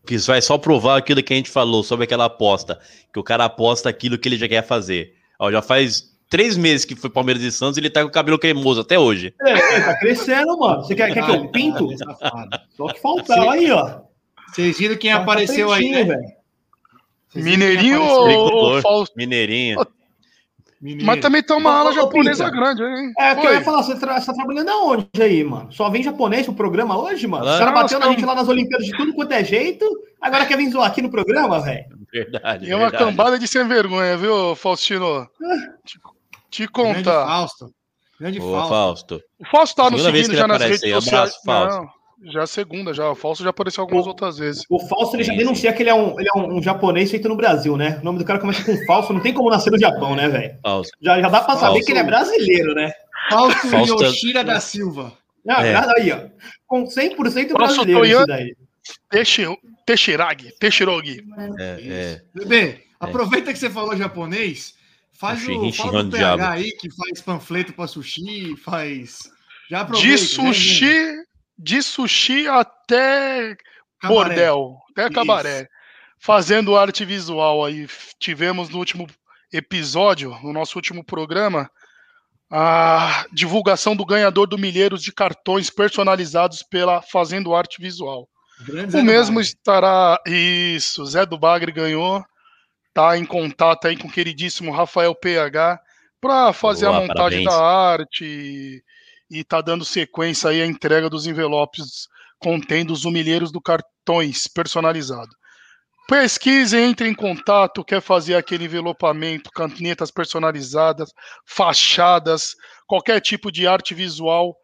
[0.06, 2.80] que isso vai só provar aquilo que a gente falou sobre aquela aposta,
[3.14, 5.16] que o cara aposta aquilo que ele já quer fazer.
[5.38, 8.12] Ó, já faz três meses que foi Palmeiras e Santos e ele tá com o
[8.12, 9.34] cabelo cremoso até hoje.
[9.42, 10.84] É, tá crescendo, mano.
[10.84, 11.88] Você quer, quer que eu pinto?
[12.78, 14.02] Só que faltava aí, ó.
[14.48, 16.18] Vocês viram quem tá apareceu aí, né?
[17.36, 19.16] Mineirinho ou Fausto?
[19.16, 19.80] Mineirinho.
[20.82, 21.06] Mineiro.
[21.06, 23.12] Mas também tem uma ala japonesa grande, hein?
[23.20, 25.70] É, que eu ia falar, você, tra você tá trabalhando aonde aí, mano?
[25.74, 27.44] Só vem japonês pro programa hoje, mano?
[27.44, 29.86] Os caras batendo a gente lá nas Olimpíadas de tudo quanto é jeito,
[30.22, 31.86] agora quer vir zoar aqui no programa, velho?
[32.12, 32.72] Verdade.
[32.72, 33.04] É uma verdade.
[33.04, 35.28] cambada de sem vergonha, viu, Faustino?
[35.84, 36.00] Te,
[36.50, 36.94] te contar.
[37.02, 37.74] Grande Fausto.
[38.20, 38.70] Grande Ô, Fausto.
[38.70, 39.22] Fausto.
[39.40, 41.34] O Fausto tá nos seguindo já nas redes sociais.
[41.46, 41.90] Não,
[42.24, 43.10] já é segunda, já.
[43.10, 44.64] O Fausto já apareceu algumas o, outras vezes.
[44.70, 47.30] O Fausto ele já denuncia que ele é, um, ele é um, um, japonês feito
[47.30, 47.98] no Brasil, né?
[48.02, 50.58] O nome do cara começa com Fausto, não tem como nascer no Japão, né, velho?
[51.02, 52.92] Já, já dá pra saber que ele é brasileiro, né?
[53.30, 55.14] Fausto, Fausto Yoshira da Silva.
[55.46, 55.76] Não, é.
[55.98, 56.28] aí, ó.
[56.68, 58.56] Com 100% brasileiro isso daí.
[59.86, 61.24] Teixiragi, Teixiragi.
[61.58, 62.22] É, é.
[62.34, 64.76] Bebê, aproveita que você falou japonês,
[65.20, 69.20] faz o, fala do PH aí que faz panfleto para sushi, faz...
[69.70, 71.20] Já De sushi
[71.60, 73.58] de sushi até
[74.00, 74.30] cabaré.
[74.30, 75.62] bordel, até cabaré.
[75.62, 75.70] Isso.
[76.18, 77.88] Fazendo arte visual aí.
[78.20, 79.08] Tivemos no último
[79.52, 81.70] episódio, no nosso último programa,
[82.50, 88.28] a divulgação do ganhador do Milheiros de cartões personalizados pela Fazendo Arte Visual.
[88.66, 90.20] Grande o mesmo estará.
[90.26, 92.24] Isso, Zé do Bagre ganhou.
[93.00, 95.80] Tá em contato aí com o queridíssimo Rafael PH
[96.20, 97.46] para fazer Boa, a montagem parabéns.
[97.46, 98.84] da arte
[99.32, 105.30] e está dando sequência aí à entrega dos envelopes contendo os humilheiros do cartões personalizado.
[106.10, 111.10] Pesquise, entre em contato, quer fazer aquele envelopamento, canetas personalizadas,
[111.46, 112.54] fachadas,
[112.86, 114.58] qualquer tipo de arte visual.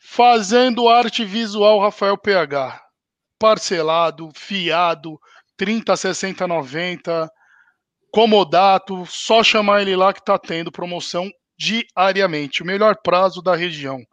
[0.00, 2.82] Fazendo arte visual Rafael PH.
[3.38, 5.20] Parcelado, fiado,
[5.58, 7.30] 30, 60, 90,
[8.12, 12.62] comodato, só chamar ele lá que está tendo promoção diariamente.
[12.62, 14.04] O melhor prazo da região.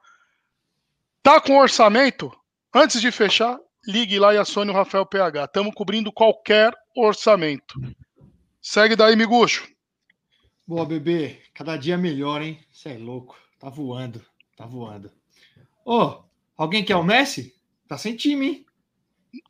[1.21, 2.31] Tá com orçamento?
[2.73, 5.43] Antes de fechar, ligue lá e acione o Rafael PH.
[5.43, 7.75] Estamos cobrindo qualquer orçamento.
[8.61, 9.67] Segue daí, Miguxo.
[10.65, 11.41] Boa, bebê.
[11.53, 12.59] Cada dia melhor, hein?
[12.71, 13.37] Você é louco.
[13.59, 14.25] Tá voando.
[14.55, 15.11] Tá voando.
[15.83, 16.23] Ô, oh,
[16.55, 17.53] alguém quer o Messi?
[17.87, 18.65] Tá sem time, hein?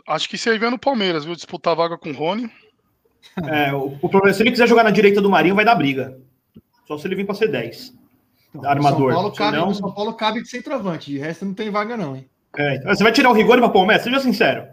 [0.07, 1.35] Acho que você aí no Palmeiras, viu?
[1.35, 2.49] Disputar vaga com o Rony.
[3.47, 6.19] É, o, o problema, se ele quiser jogar na direita do Marinho, vai dar briga.
[6.88, 7.93] Só se ele vir para ser 10.
[8.53, 9.13] Então, armador.
[9.13, 9.73] São Paulo, cabe, Senão...
[9.73, 12.27] São Paulo cabe de centroavante, de resto não tem vaga, não, hein?
[12.58, 14.05] É, você vai tirar o Rigoni para o Messi?
[14.05, 14.67] Seja sincero.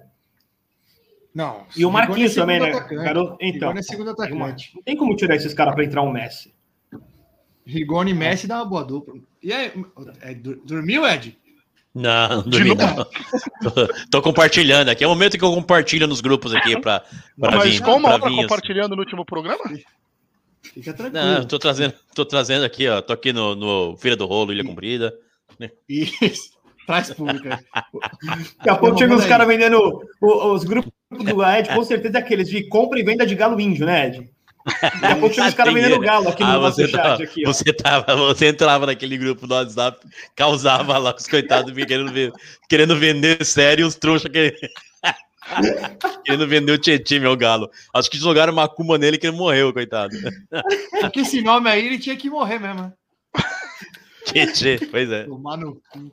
[1.35, 1.66] Não.
[1.76, 2.70] E o Marquinhos é também, né?
[2.70, 3.37] Garoto...
[3.40, 3.68] Então.
[3.68, 4.72] Rigoni é segundo atacante.
[4.74, 6.54] Não tem como tirar esses caras para entrar um Messi.
[7.66, 9.14] Rigoni e Messi dá uma boa dupla.
[9.42, 9.72] E aí,
[10.22, 11.38] é, dormiu, Ed?
[11.96, 12.94] Não, não dormi, não.
[13.62, 15.02] tô, tô, compartilhando aqui.
[15.02, 17.38] É o momento que eu compartilho nos grupos aqui para vir.
[17.38, 19.64] Mas como pra vir, compartilhando no último programa?
[20.61, 21.24] Fica tranquilo.
[21.24, 23.00] Não, tô trazendo, tô trazendo aqui, ó.
[23.00, 25.14] Tô aqui no, no Feira do Rolo, Ilha Comprida.
[25.88, 26.50] Isso.
[26.87, 27.64] Traz pública.
[28.59, 32.46] Daqui a pouco chega os caras vendendo os grupos do Ed, com certeza é aqueles
[32.50, 34.30] de compra e venda de galo índio, né, Ed?
[34.66, 37.22] Daqui a pouco chega os caras vendendo galo aqui no ah, nosso chat.
[37.22, 42.33] Aqui, você, tava, você entrava naquele grupo do WhatsApp, causava lá os coitados querendo, ver,
[42.68, 44.55] querendo vender sério os trouxas que.
[46.24, 47.70] Querendo vender o Tietchan, meu galo.
[47.94, 50.12] Acho que jogaram macumba nele que ele morreu, coitado.
[51.00, 52.83] Porque esse nome aí ele tinha que morrer mesmo.
[52.83, 52.92] Né?
[54.26, 55.22] Tietchan, pois é.
[55.22, 56.12] Tomar no cu.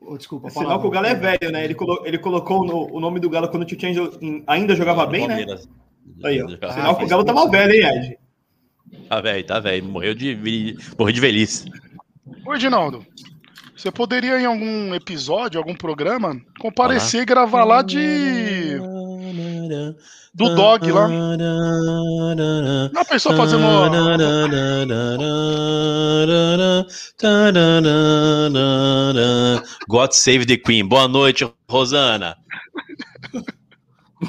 [0.00, 0.50] Oh, desculpa.
[0.50, 1.64] Sinal que o Galo é velho, né?
[1.64, 3.88] Ele, colo ele colocou no, o nome do Galo quando o Tietchan
[4.46, 5.44] ainda jogava bem, né?
[6.24, 6.46] Aí, ó.
[6.62, 8.18] Ah, Sinal que o Galo tava velho, hein, Ed?
[9.08, 9.84] Tá velho, tá velho.
[9.84, 11.70] Morreu de, morreu de velhice.
[12.46, 13.04] Ô, Edinaldo,
[13.76, 18.78] você poderia, em algum episódio, algum programa, comparecer e gravar lá de
[20.32, 21.06] Do dog lá.
[22.92, 23.62] Uma pessoa fazendo.
[29.88, 30.86] God Save the Queen.
[30.86, 32.36] Boa noite, Rosana.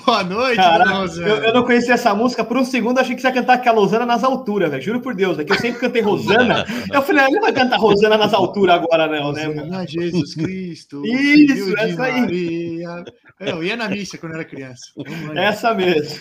[0.04, 1.28] Boa noite, Rosana.
[1.28, 3.80] Eu, eu, não conhecia essa música, por um segundo achei que você ia cantar aquela
[3.80, 4.82] Rosana nas alturas, velho.
[4.82, 6.66] Juro por Deus, é que eu sempre cantei Rosana.
[6.92, 9.46] eu falei, ah, não vai cantar Rosana nas alturas agora, não, né?
[9.46, 11.06] Rosana, Jesus Cristo.
[11.06, 12.22] Isso, essa aí.
[12.22, 13.04] Maria.
[13.40, 14.92] É, eu ia na missa quando era criança.
[15.36, 16.20] Essa mesmo.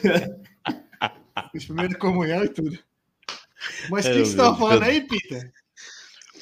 [1.54, 2.78] Os primeiros comunhão e tudo.
[3.90, 5.52] Mas o que, que você estava falando aí, Peter?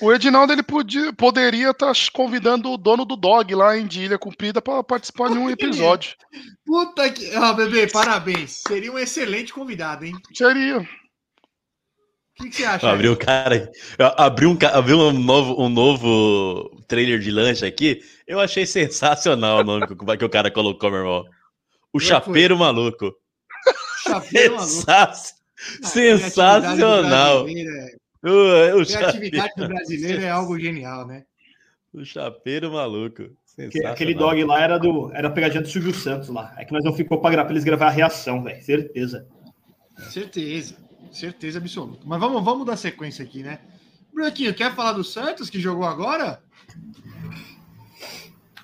[0.03, 4.19] O Edinaldo ele podia, poderia estar tá convidando o dono do dog lá em Ilha
[4.19, 6.17] Cumprida para participar de um episódio.
[6.67, 7.33] Puta que.
[7.37, 8.62] Ah, bebê, parabéns.
[8.67, 10.12] Seria um excelente convidado, hein?
[10.35, 10.79] Seria.
[10.79, 10.85] O
[12.35, 12.91] que, que, você acha?
[12.91, 13.71] Abriu um cara.
[14.17, 18.03] Abriu um, abriu um, novo, um novo trailer de lanche aqui.
[18.27, 21.25] Eu achei sensacional o nome que o cara colocou, meu irmão.
[21.93, 22.67] O é Chapeiro foi?
[22.67, 23.15] Maluco.
[24.03, 24.85] Chapeiro Maluco.
[25.85, 27.47] Sensacional.
[28.25, 31.25] O, o Criatividade do brasileiro é algo genial, né?
[31.93, 33.31] O chapeiro maluco.
[33.85, 36.55] Aquele dog lá era do era a pegadinha do Silvio Santos lá.
[36.57, 38.63] É que nós não ficou para eles gravar a reação, velho.
[38.63, 39.27] Certeza.
[40.09, 40.77] Certeza.
[41.11, 42.01] Certeza absoluta.
[42.07, 43.59] Mas vamos, vamos dar sequência aqui, né?
[44.15, 46.41] Branquinho, quer falar do Santos que jogou agora?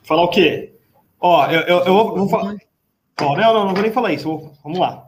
[0.03, 0.75] Falar o quê?
[1.21, 2.57] Ó, eu, eu, eu vou, vou falar.
[3.21, 4.25] Ó, não, não, não vou nem falar isso.
[4.25, 5.08] Vou, vamos lá.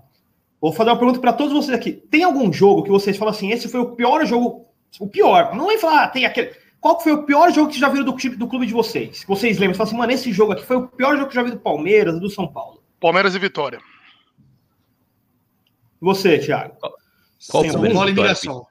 [0.61, 1.93] Vou fazer uma pergunta para todos vocês aqui.
[1.93, 4.67] Tem algum jogo que vocês falam assim, esse foi o pior jogo,
[4.99, 5.55] o pior?
[5.55, 6.55] Não vai falar, ah, tem aquele.
[6.81, 9.21] Qual foi o pior jogo que já viram do, do clube de vocês?
[9.21, 9.75] Que vocês lembram?
[9.75, 11.59] Você fala assim, mano, esse jogo aqui foi o pior jogo que já vi do
[11.59, 12.83] Palmeiras, do São Paulo.
[12.99, 13.81] Palmeiras e Vitória.
[16.01, 16.77] Você, Thiago?
[17.51, 18.71] Qual Sim, Palmeiras e Vitória, Pita?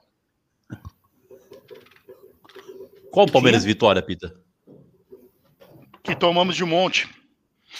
[3.10, 4.40] Qual Palmeiras e Vitória, Pita?
[6.02, 7.08] Que tomamos de um monte.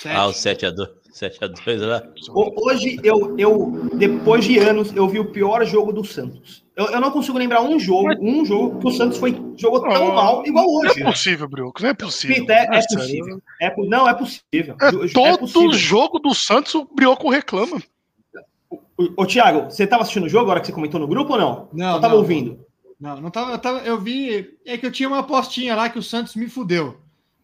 [0.05, 1.00] Ah, o 7x2.
[1.21, 2.03] 7x2 lá.
[2.35, 6.65] Hoje, eu, eu, depois de anos, eu vi o pior jogo do Santos.
[6.75, 10.09] Eu, eu não consigo lembrar um jogo, um jogo que o Santos foi, jogou tão
[10.09, 11.01] oh, mal igual hoje.
[11.01, 12.47] Não é possível, Brioco, não é possível.
[12.49, 13.43] é, é, é possível.
[13.61, 14.77] É, não, é possível.
[14.81, 15.73] É, é todo possível.
[15.73, 17.83] jogo do Santos o Brioco reclama.
[19.17, 21.69] Ô, Thiago, você estava assistindo o jogo agora que você comentou no grupo ou não?
[21.73, 21.95] Não.
[21.97, 22.65] Eu tava ouvindo?
[23.01, 24.59] Não, não tava, eu, tava, eu vi.
[24.67, 27.00] É que eu tinha uma apostinha lá que o Santos me fudeu.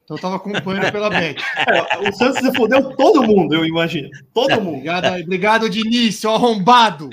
[0.07, 1.43] Então eu tava acompanhando pela Bet.
[2.01, 4.09] o Santos fodeu todo mundo, eu imagino.
[4.33, 4.77] Todo mundo.
[4.77, 7.11] Obrigado, obrigado Diniz, seu arrombado.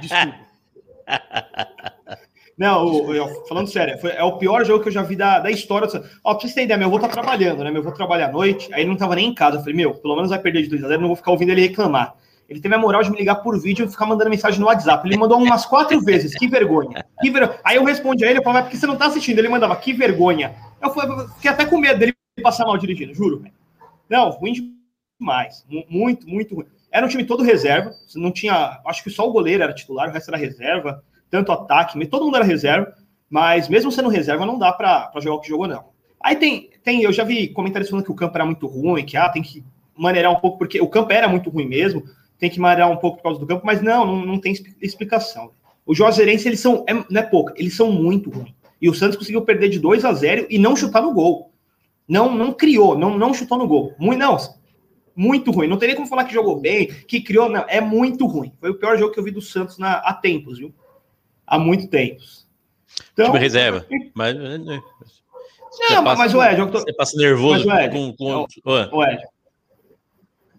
[0.00, 0.48] Desculpa.
[2.56, 3.04] Não,
[3.46, 5.86] falando sério, foi, é o pior jogo que eu já vi da, da história.
[6.24, 7.70] Ó, pra vocês terem ideia, meu avô tá trabalhando, né?
[7.70, 9.58] Meu avô trabalha à noite, aí ele não tava nem em casa.
[9.58, 12.14] Eu falei, meu, pelo menos vai perder de 2x0, não vou ficar ouvindo ele reclamar.
[12.48, 15.06] Ele teve a moral de me ligar por vídeo e ficar mandando mensagem no WhatsApp.
[15.06, 17.04] Ele mandou umas quatro vezes, que vergonha.
[17.20, 17.60] Que ver...
[17.62, 19.38] Aí eu respondi a ele, eu falava, por que você não tá assistindo?
[19.38, 20.54] Ele mandava, que vergonha.
[20.80, 20.90] Eu
[21.34, 23.44] fiquei até com medo dele passar mal dirigindo, juro.
[24.08, 24.72] Não, ruim
[25.20, 25.66] demais.
[25.90, 26.64] Muito, muito ruim.
[26.90, 27.92] Era um time todo reserva.
[28.16, 28.80] Não tinha.
[28.86, 31.02] Acho que só o goleiro era titular, o resto era reserva.
[31.30, 32.94] Tanto ataque, todo mundo era reserva.
[33.28, 35.84] Mas mesmo sendo reserva, não dá para jogar o que jogou, não.
[36.18, 37.02] Aí tem, tem.
[37.02, 39.62] Eu já vi comentários falando que o campo era muito ruim, que ah, tem que
[39.94, 42.02] maneirar um pouco, porque o campo era muito ruim mesmo.
[42.38, 45.50] Tem que maneirar um pouco por causa do campo, mas não, não, não tem explicação.
[45.84, 46.84] Os Juazeirenses, eles são.
[46.88, 48.54] É, não é pouco, eles são muito ruins.
[48.80, 51.50] E o Santos conseguiu perder de 2 a 0 e não chutar no gol.
[52.06, 53.92] Não, não criou, não, não chutou no gol.
[53.98, 54.36] Muito, não,
[55.16, 55.66] muito ruim.
[55.66, 57.64] Não teria como falar que jogou bem, que criou, não.
[57.68, 58.52] É muito ruim.
[58.60, 60.72] Foi o pior jogo que eu vi do Santos na, há tempos, viu?
[61.46, 62.46] Há muito tempos.
[63.12, 63.84] Então, tipo reserva.
[64.14, 64.82] Mas, né, né,
[65.90, 66.80] não, passa, mas o Ed, eu tô...
[66.80, 68.32] você passa nervoso mas, o Ed, com, com...
[68.32, 69.22] É o, Ed.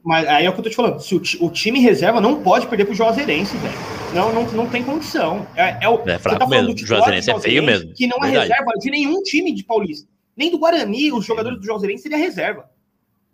[0.09, 0.99] Mas aí é o que eu tô te falando.
[0.99, 3.77] Se o, o time reserva não pode perder pro Juazeirense, velho.
[4.11, 5.45] Não, não, não tem condição.
[5.55, 6.73] É, é, o, é fraco tá mesmo.
[6.73, 7.93] O Juazeirense é feio mesmo.
[7.93, 8.49] Que não é Verdade.
[8.49, 10.09] reserva de nenhum time de Paulista.
[10.35, 12.67] Nem do Guarani, os jogadores do Juazeirense seria reserva.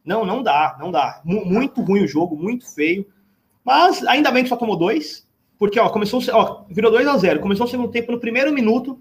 [0.04, 1.22] Não, não dá, não dá.
[1.26, 3.08] M muito ruim o jogo, muito feio.
[3.64, 5.26] Mas ainda bem que só tomou dois,
[5.58, 9.00] porque ó, começou, ó, virou 2 a 0 Começou o segundo tempo, no primeiro minuto,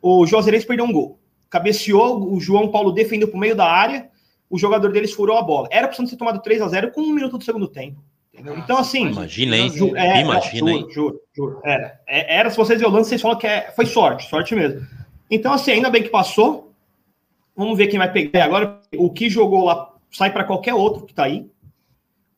[0.00, 1.18] o Juazeirense perdeu um gol.
[1.50, 4.08] Cabeceou, o João Paulo defendeu para o meio da área,
[4.52, 5.66] o jogador deles furou a bola.
[5.70, 8.04] Era para ser tomado 3 a 0 com um minuto do segundo tempo.
[8.34, 8.58] Entendeu?
[8.58, 9.08] Então, assim.
[9.08, 9.70] Imagina, hein?
[9.70, 10.86] Ju, é, imagina, juro, hein?
[10.90, 11.98] Juro, juro, era.
[12.06, 14.86] É, era, se vocês o lance, vocês falam que é, foi sorte, sorte mesmo.
[15.30, 16.70] Então, assim, ainda bem que passou.
[17.56, 18.78] Vamos ver quem vai pegar agora.
[18.94, 21.46] O que jogou lá sai para qualquer outro que está aí.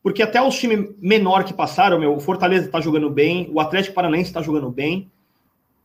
[0.01, 3.95] Porque até os times menor que passaram, meu, o Fortaleza está jogando bem, o Atlético
[3.95, 5.11] Paranaense está jogando bem.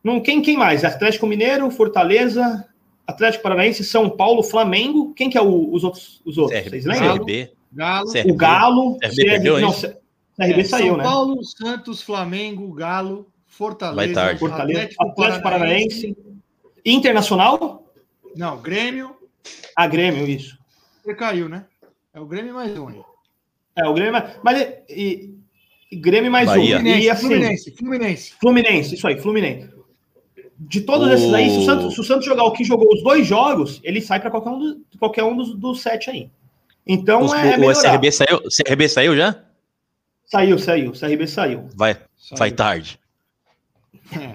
[0.02, 0.84] Não, quem, quem mais?
[0.84, 2.68] Atlético Mineiro, Fortaleza,
[3.10, 5.12] Atlético Paranaense, São Paulo, Flamengo.
[5.14, 6.20] Quem que é o, os outros?
[6.24, 6.60] Os outros?
[6.60, 7.18] CRB, Vocês lembram?
[7.18, 7.52] CRB.
[7.72, 8.10] Galo.
[8.24, 8.98] O Galo.
[8.98, 11.04] CRB, CRB, não, CRB é, saiu, São né?
[11.04, 16.14] São Paulo, Santos, Flamengo, Galo, Fortaleza, Fortaleza Atlético, Atlético Paranaense.
[16.14, 16.16] Paranaense.
[16.84, 17.92] Internacional?
[18.34, 19.14] Não, Grêmio,
[19.76, 20.58] a Grêmio, isso.
[21.04, 21.66] Você caiu, né?
[22.14, 23.00] É o Grêmio mais um aí.
[23.76, 24.22] É, o Grêmio.
[24.42, 25.34] Mas e,
[25.90, 26.76] e Grêmio mais Bahia.
[26.76, 26.80] um.
[26.80, 28.34] Fluminense, e, assim, Fluminense, Fluminense.
[28.40, 29.79] Fluminense, isso aí, Fluminense.
[30.60, 31.12] De todos o...
[31.12, 33.80] esses aí, se o, Santos, se o, Santos, jogar o que jogou os dois jogos,
[33.82, 36.30] ele sai para qualquer um, do, qualquer um dos, dos sete aí.
[36.86, 37.56] Então Os, é.
[37.56, 39.36] O, o CRB saiu, o CRB saiu já?
[40.26, 40.90] Saiu, saiu.
[40.90, 41.68] O CRB saiu.
[41.74, 42.38] Vai, saiu.
[42.38, 42.98] vai tarde.
[44.12, 44.34] É.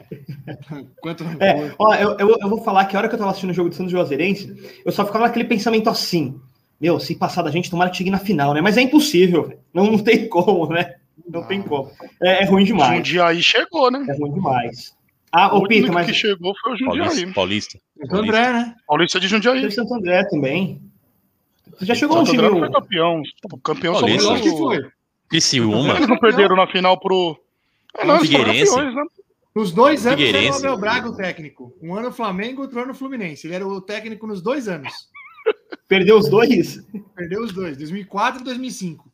[1.00, 3.52] Quanto é, ó, eu, eu, eu, vou falar que a hora que eu tava assistindo
[3.52, 6.40] o jogo do Santos Juazeirense, eu só ficava naquele pensamento assim:
[6.80, 8.62] meu, se passar da gente, tomara que chegue na final, né?
[8.62, 10.96] Mas é impossível, não, não tem como, né?
[11.28, 11.46] Não ah.
[11.46, 11.92] tem como.
[12.22, 12.92] É, é, ruim demais.
[12.92, 14.06] O Jundiaí chegou, né?
[14.10, 14.95] É ruim demais.
[15.38, 16.08] Ah, o, o Pita, mas.
[16.08, 17.34] que chegou foi o Jundiaí.
[17.34, 17.78] Paulista.
[18.00, 18.76] Santo André, né?
[18.88, 19.70] Paulista de Jundiaí.
[19.70, 20.82] Santo André também.
[21.74, 23.22] Você já chegou Santo André não foi campeão.
[23.52, 24.24] O campeão Paulista.
[24.24, 24.90] só que foi.
[25.28, 25.96] Criciúma.
[25.98, 27.38] Eles não perderam na final pro.
[27.98, 28.74] É, não, Figueirense.
[28.78, 28.94] Né?
[29.54, 31.78] Nos dois anos era o Abel Braga o técnico.
[31.82, 33.46] Um ano Flamengo, outro ano Fluminense.
[33.46, 34.94] Ele era o técnico nos dois anos.
[35.90, 36.82] Perdeu os dois?
[37.14, 39.12] Perdeu os dois, 2004 e 2005.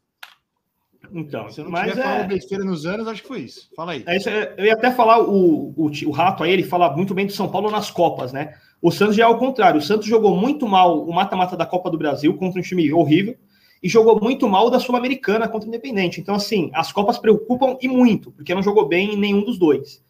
[1.14, 2.04] Então, se eu não mas tiver é...
[2.04, 3.70] falando besteira nos anos, acho que foi isso.
[3.76, 4.04] Fala aí.
[4.06, 7.26] É isso, eu ia até falar, o, o, o Rato aí, ele fala muito bem
[7.26, 8.54] do São Paulo nas Copas, né?
[8.82, 9.80] O Santos já é ao contrário.
[9.80, 13.36] O Santos jogou muito mal o mata-mata da Copa do Brasil contra um time horrível
[13.84, 16.22] e jogou muito mal da Sul-Americana contra o Independente.
[16.22, 20.04] Então, assim, as Copas preocupam e muito, porque não jogou bem em nenhum dos dois.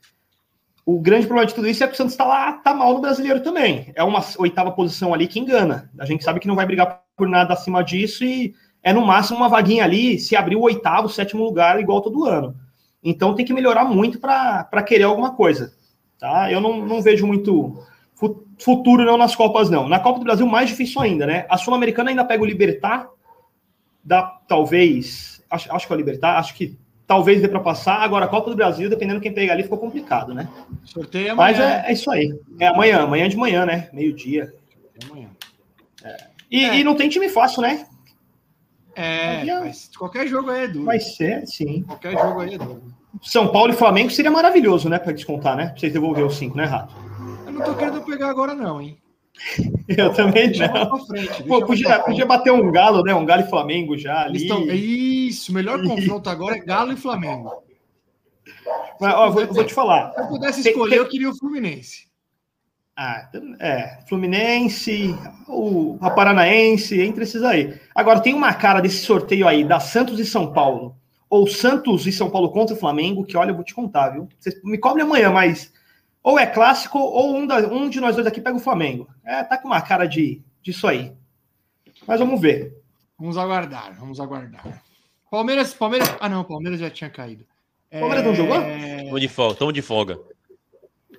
[0.85, 3.01] O grande problema de tudo isso é que o Santos está lá, tá mal no
[3.01, 3.91] brasileiro também.
[3.95, 5.89] É uma oitava posição ali que engana.
[5.99, 9.37] A gente sabe que não vai brigar por nada acima disso e é no máximo
[9.37, 12.55] uma vaguinha ali se abrir o oitavo, sétimo lugar, igual todo ano.
[13.03, 15.73] Então tem que melhorar muito para querer alguma coisa.
[16.19, 16.51] Tá?
[16.51, 17.83] Eu não, não vejo muito
[18.59, 19.89] futuro não nas Copas, não.
[19.89, 21.45] Na Copa do Brasil, mais difícil ainda, né?
[21.49, 23.09] A Sul-Americana ainda pega o Libertar,
[24.03, 25.43] dá talvez.
[25.49, 27.95] Acho, acho que é o Libertar, acho que talvez dê para passar.
[28.01, 30.47] Agora, a Copa do Brasil, dependendo de quem pegar ali, ficou complicado, né?
[30.85, 31.35] Sorteio amanhã.
[31.35, 32.33] Mas é, é, isso aí.
[32.59, 33.89] É amanhã, amanhã de manhã, né?
[33.91, 34.53] Meio-dia.
[35.09, 35.29] Amanhã.
[36.03, 36.17] É.
[36.49, 36.79] E, é.
[36.79, 37.85] e, não tem time fácil, né?
[38.95, 40.85] É, mas qualquer jogo aí é duro.
[40.85, 41.83] Vai ser, sim.
[41.83, 42.83] Qualquer jogo aí é duro.
[43.21, 44.97] São Paulo e Flamengo seria maravilhoso, né?
[44.97, 45.67] Para descontar, né?
[45.67, 46.93] Pra vocês devolver os cinco, né, Rato?
[47.45, 48.97] Eu não tô querendo pegar agora, não, hein?
[49.87, 51.05] Eu também não.
[51.05, 53.13] Frente, Pô, podia, podia bater um galo, né?
[53.13, 54.43] Um galo e Flamengo já ali.
[54.43, 54.63] Estão...
[54.65, 57.51] Isso, o melhor confronto agora é Galo e Flamengo.
[58.99, 60.13] Mas, ó, vou, vou, te falar.
[60.13, 60.97] Se eu pudesse escolher, tem, tem...
[60.99, 62.10] eu queria o Fluminense.
[62.95, 63.99] Ah, é.
[64.07, 65.15] Fluminense,
[65.47, 67.79] o a Paranaense, entre esses aí.
[67.95, 70.95] Agora, tem uma cara desse sorteio aí da Santos e São Paulo,
[71.29, 74.27] ou Santos e São Paulo contra o Flamengo, que olha, eu vou te contar, viu?
[74.37, 75.71] Vocês me cobrem amanhã, mas
[76.23, 79.07] ou é clássico, ou um, da, um de nós dois aqui pega o Flamengo.
[79.23, 81.13] É, tá com uma cara de disso aí.
[82.05, 82.77] Mas vamos ver.
[83.17, 84.83] Vamos aguardar, vamos aguardar.
[85.29, 86.13] Palmeiras, Palmeiras.
[86.19, 87.45] Ah, não, Palmeiras já tinha caído.
[87.89, 88.27] Palmeiras é...
[88.27, 88.57] não jogou?
[88.57, 90.19] Estamos de folga, estamos de folga.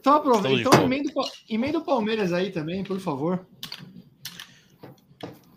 [0.03, 0.69] Então aproveita.
[0.69, 1.12] Então emenda,
[1.49, 3.47] emenda o Palmeiras aí também, por favor.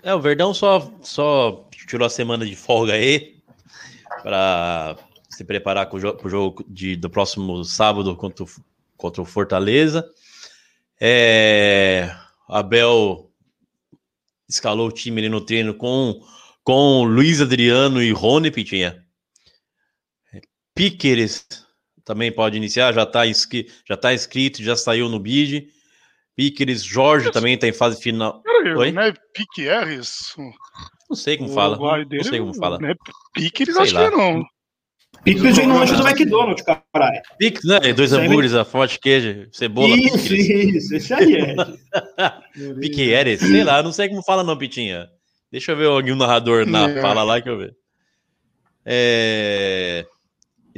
[0.04, 3.42] É, o Verdão só, só tirou a semana de folga aí
[4.22, 4.98] para
[5.32, 8.48] se preparar para o jogo de, do próximo sábado contra o
[8.96, 10.08] contra o Fortaleza.
[11.02, 12.16] É,
[12.48, 13.32] Abel
[14.48, 16.22] escalou o time ali no treino com,
[16.64, 19.04] com Luiz Adriano e Rony Pitinha.
[20.76, 21.65] Piqueres
[22.06, 25.68] também pode iniciar, já está inscri já tá inscrito, já saiu no bid.
[26.36, 28.42] Piqueres, Jorge também está em fase final.
[28.42, 28.92] Peraí, Oi?
[28.92, 30.36] Não é Piqueres?
[31.10, 31.78] Não sei como o fala.
[31.78, 32.78] Não sei como fala.
[32.78, 32.96] Não é
[33.34, 34.10] Piqueres, acho lá.
[34.10, 34.46] que não.
[35.24, 37.22] Pix vem no lanche do McDonald's, caralho.
[37.40, 37.80] Pix, né?
[37.94, 39.96] Dois hambúrgueres, a forte queijo, cebola.
[39.96, 41.56] Isso, isso, esse aí é.
[42.80, 45.10] Piqueires, sei lá, não sei como fala não, Pitinha.
[45.52, 47.02] Deixa eu ver algum narrador na é.
[47.02, 47.76] fala lá que eu ver.
[48.86, 50.06] É...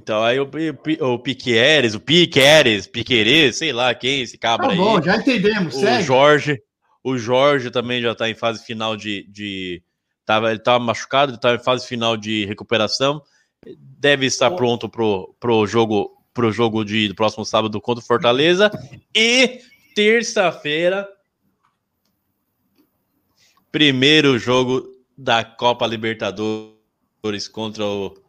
[0.07, 4.73] Então, aí o, o, o Piqueires, o Piqueires, Piqueires, sei lá quem, esse cabra tá
[4.73, 5.03] bom, aí.
[5.03, 6.03] já entendemos, O segue.
[6.03, 6.63] Jorge,
[7.03, 9.27] o Jorge também já tá em fase final de...
[9.29, 9.83] de
[10.25, 13.21] tava, ele tava machucado, ele tava em fase final de recuperação
[13.77, 18.71] deve estar pronto pro, pro jogo pro jogo de do próximo sábado contra o Fortaleza
[19.13, 19.59] e
[19.93, 21.05] terça-feira
[23.73, 28.26] primeiro jogo da Copa Libertadores contra o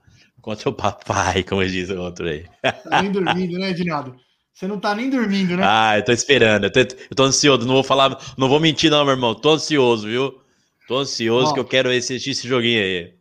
[0.48, 2.46] contra o papai, como diz o outro aí.
[2.62, 4.16] Tá nem dormindo, né, Edinaldo?
[4.50, 5.62] Você não tá nem dormindo, né?
[5.62, 6.64] Ah, eu tô esperando.
[6.64, 7.66] Eu tô, eu tô ansioso.
[7.66, 9.34] Não vou falar, não vou mentir, não, meu irmão.
[9.34, 10.40] Tô ansioso, viu?
[10.88, 13.14] Tô ansioso Ó, que eu quero assistir esse joguinho aí.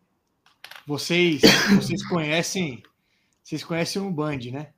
[0.88, 1.42] Vocês,
[1.76, 2.82] vocês conhecem,
[3.44, 4.70] vocês conhecem o Band, né?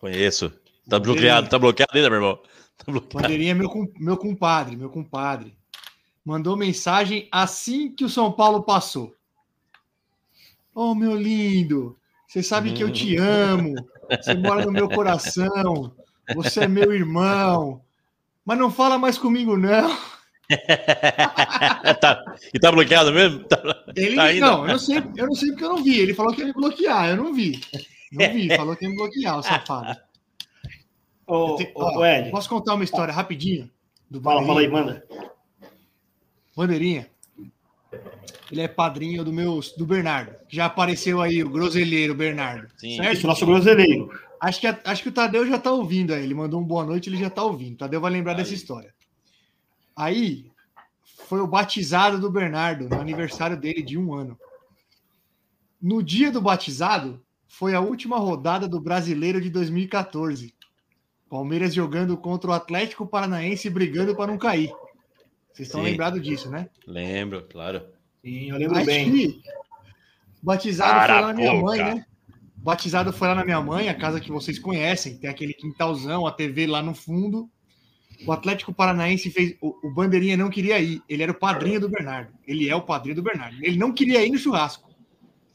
[0.00, 0.52] Conheço.
[0.88, 2.40] Tá bloqueado, tá bloqueado ainda, meu irmão.
[2.76, 2.92] Tá
[3.22, 3.70] Bandeirinha é meu,
[4.00, 5.56] meu compadre, meu compadre.
[6.24, 9.15] Mandou mensagem assim que o São Paulo passou.
[10.78, 11.96] Oh, meu lindo,
[12.28, 13.74] você sabe que eu te amo.
[14.10, 15.96] Você mora no meu coração.
[16.34, 17.80] Você é meu irmão.
[18.44, 19.96] Mas não fala mais comigo, não.
[21.98, 23.42] tá, e tá bloqueado mesmo?
[23.44, 23.58] Tá,
[23.96, 25.98] ele, tá não, eu não, sei, eu não sei porque eu não vi.
[25.98, 27.58] Ele falou que ia me bloquear, eu não vi.
[28.12, 29.98] Não vi, falou que ia me bloquear, o safado.
[31.26, 32.30] Ô, te, ó, ô, Ed.
[32.30, 33.70] Posso contar uma história rapidinho?
[34.10, 35.02] Do fala, fala aí, manda.
[36.54, 37.08] Bandeirinha.
[38.50, 40.34] Ele é padrinho do meu do Bernardo.
[40.48, 42.68] Já apareceu aí o groselheiro Bernardo.
[42.76, 43.18] Sim, certo?
[43.18, 44.10] Isso, nosso groselheiro.
[44.40, 46.22] Acho que, acho que o Tadeu já tá ouvindo aí.
[46.22, 47.74] Ele mandou um boa noite, ele já tá ouvindo.
[47.74, 48.38] O Tadeu vai lembrar aí.
[48.38, 48.94] dessa história.
[49.96, 50.50] Aí
[51.26, 54.38] foi o batizado do Bernardo, no aniversário dele de um ano.
[55.80, 60.54] No dia do batizado, foi a última rodada do Brasileiro de 2014.
[61.28, 64.72] Palmeiras jogando contra o Atlético Paranaense brigando para não cair.
[65.56, 66.68] Vocês estão lembrados disso, né?
[66.86, 67.82] Lembro, claro.
[68.22, 69.40] Sim, eu lembro Acho bem.
[70.42, 71.12] batizado Caraca.
[71.14, 72.06] foi lá na minha mãe, né?
[72.56, 75.16] Batizado foi lá na minha mãe, a casa que vocês conhecem.
[75.16, 77.48] Tem aquele quintalzão, a TV lá no fundo.
[78.26, 79.56] O Atlético Paranaense fez.
[79.62, 81.00] O, o Bandeirinha não queria ir.
[81.08, 82.34] Ele era o padrinho do Bernardo.
[82.46, 83.56] Ele é o padrinho do Bernardo.
[83.62, 84.90] Ele não queria ir no churrasco.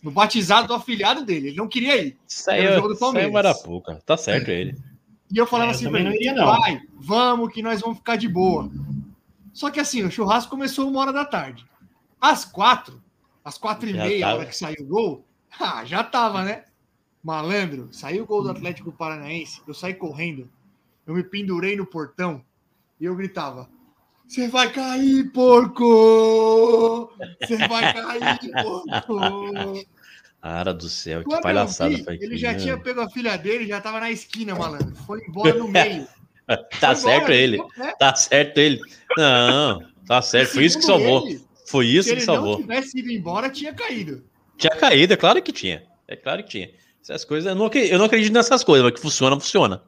[0.02, 1.50] No batizado do afilhado dele.
[1.50, 2.18] Ele não queria ir.
[2.26, 3.32] Saiu, jogo do Palmeiras.
[3.32, 4.02] Saiu Marapuca.
[4.04, 4.76] Tá certo ele.
[5.32, 6.46] E eu falava é, assim, não iria, não.
[6.46, 8.70] vai, vamos que nós vamos ficar de boa.
[9.54, 11.66] Só que assim, o churrasco começou uma hora da tarde.
[12.20, 13.02] Às quatro,
[13.44, 14.38] às quatro e já meia, tava.
[14.38, 15.26] hora que saiu o gol,
[15.60, 16.66] ah, já tava, né?
[17.24, 20.50] Malandro, saiu o gol do Atlético Paranaense, eu saí correndo,
[21.06, 22.44] eu me pendurei no portão
[23.00, 23.70] e eu gritava:
[24.28, 27.12] Você vai cair, porco!
[27.42, 29.86] Você vai cair, porco!
[30.42, 33.68] Cara do céu, Quando que palhaçada vi, foi Ele já tinha pego a filha dele,
[33.68, 34.96] já tava na esquina, malandro.
[35.06, 36.08] Foi embora no meio.
[36.80, 37.58] tá certo embora, ele.
[37.78, 37.94] Né?
[38.00, 38.80] Tá certo ele.
[39.18, 40.54] Não, tá certo.
[40.54, 41.28] Foi isso que salvou.
[41.28, 42.56] Ele, foi isso que salvou.
[42.56, 44.24] Se ele não tivesse ido embora, tinha caído.
[44.58, 45.84] Tinha caído, é claro que tinha.
[46.08, 46.70] É claro que tinha.
[47.02, 49.82] Essas coisas, eu não, eu não acredito nessas coisas, mas que funciona, funciona.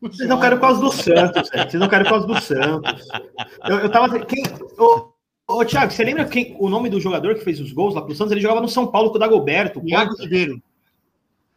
[0.00, 3.08] Vocês não querem por causa do Santos, Vocês não querem por causa do Santos.
[3.68, 4.24] Eu, eu tava.
[4.24, 4.42] Quem,
[4.78, 5.12] oh,
[5.50, 8.14] Ô, Thiago, você lembra quem, o nome do jogador que fez os gols lá pro
[8.14, 8.32] Santos?
[8.32, 9.80] Ele jogava no São Paulo com o Dagoberto.
[9.80, 10.62] Thiago Ribeiro.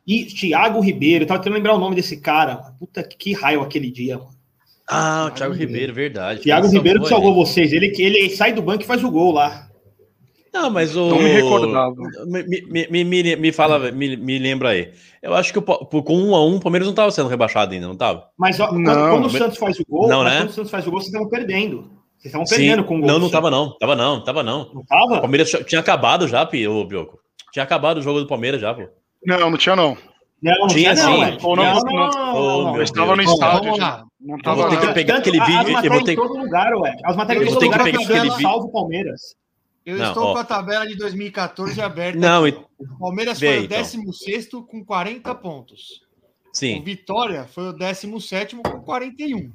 [0.08, 1.24] E Thiago Ribeiro.
[1.24, 2.74] Eu tava tentando lembrar o nome desse cara.
[2.80, 4.41] Puta, que, que raio aquele dia, mano.
[4.94, 6.42] Ah, o Thiago Ribeiro, verdade.
[6.42, 7.72] Thiago Ribeiro que salvou vocês.
[7.72, 9.70] Ele, ele sai do banco e faz o gol lá.
[10.54, 11.08] Não, mas o.
[11.08, 11.96] Não me recordava.
[12.26, 14.92] Me, me, me, me fala, me, me lembra aí.
[15.22, 17.86] Eu acho que o, com um a um, o Palmeiras não estava sendo rebaixado ainda,
[17.86, 18.28] não estava?
[18.38, 20.40] Mas ó, não, quando, quando, o Santos faz o gol, não, né?
[20.40, 21.90] quando o Santos faz o gol, vocês estavam perdendo.
[22.18, 22.88] Vocês estavam perdendo Sim.
[22.88, 23.08] com o gol.
[23.08, 23.78] Não, não tava não.
[23.78, 24.72] Tava não, tava não.
[24.74, 25.16] Não tava?
[25.16, 27.18] O Palmeiras tinha acabado já, ô Bioco.
[27.54, 28.90] Tinha acabado o jogo do Palmeiras já, pô.
[29.26, 29.98] Não, não tinha não.
[30.42, 31.38] Não, não tinha, sim.
[31.44, 33.78] Ou não, não, não, eu estava no estádio.
[33.78, 34.11] Não
[34.44, 35.78] tava, eu vou ter que pegar aquele vídeo.
[35.78, 36.96] As eu vou ter em todo lugar, ué.
[37.04, 38.42] As matérias em todo lugar que pegar aquele vídeo.
[38.42, 39.36] salvo Palmeiras.
[39.86, 40.34] Eu não, estou ó.
[40.34, 42.20] com a tabela de 2014 aberta.
[42.20, 42.52] Não, e...
[42.80, 44.64] O Palmeiras Vê, foi o 16 então.
[44.64, 46.04] com 40 pontos.
[46.54, 46.80] Sim.
[46.80, 49.52] O Vitória foi o 17 com 41.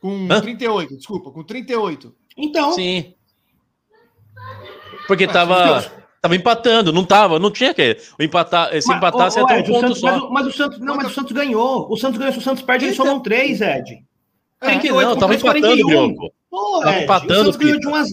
[0.00, 0.40] Com Hã?
[0.40, 2.14] 38, desculpa, com 38.
[2.36, 2.72] Então.
[2.72, 3.14] Sim.
[5.06, 7.96] Porque tava, tava empatando, não tava, não tinha que.
[8.18, 10.06] O empatar, se mas, empatasse até um ponto Santos, só.
[10.06, 11.90] Mas, mas, o Santos, não, mas o Santos ganhou.
[11.90, 14.04] O Santos ganhou, se o Santos perde, eles somam três, Ed.
[14.60, 16.32] É, que não, tava empatando, Bioco.
[16.82, 18.04] Tava empatando, o Santos ganhou de 1 a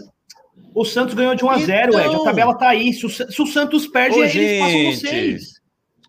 [0.72, 2.06] o Santos ganhou de 1 a 0, então...
[2.06, 2.16] Ed.
[2.16, 2.94] A tabela tá aí.
[2.94, 4.60] Se o, se o Santos perde, Ô, eles gente.
[4.60, 5.60] passam vocês.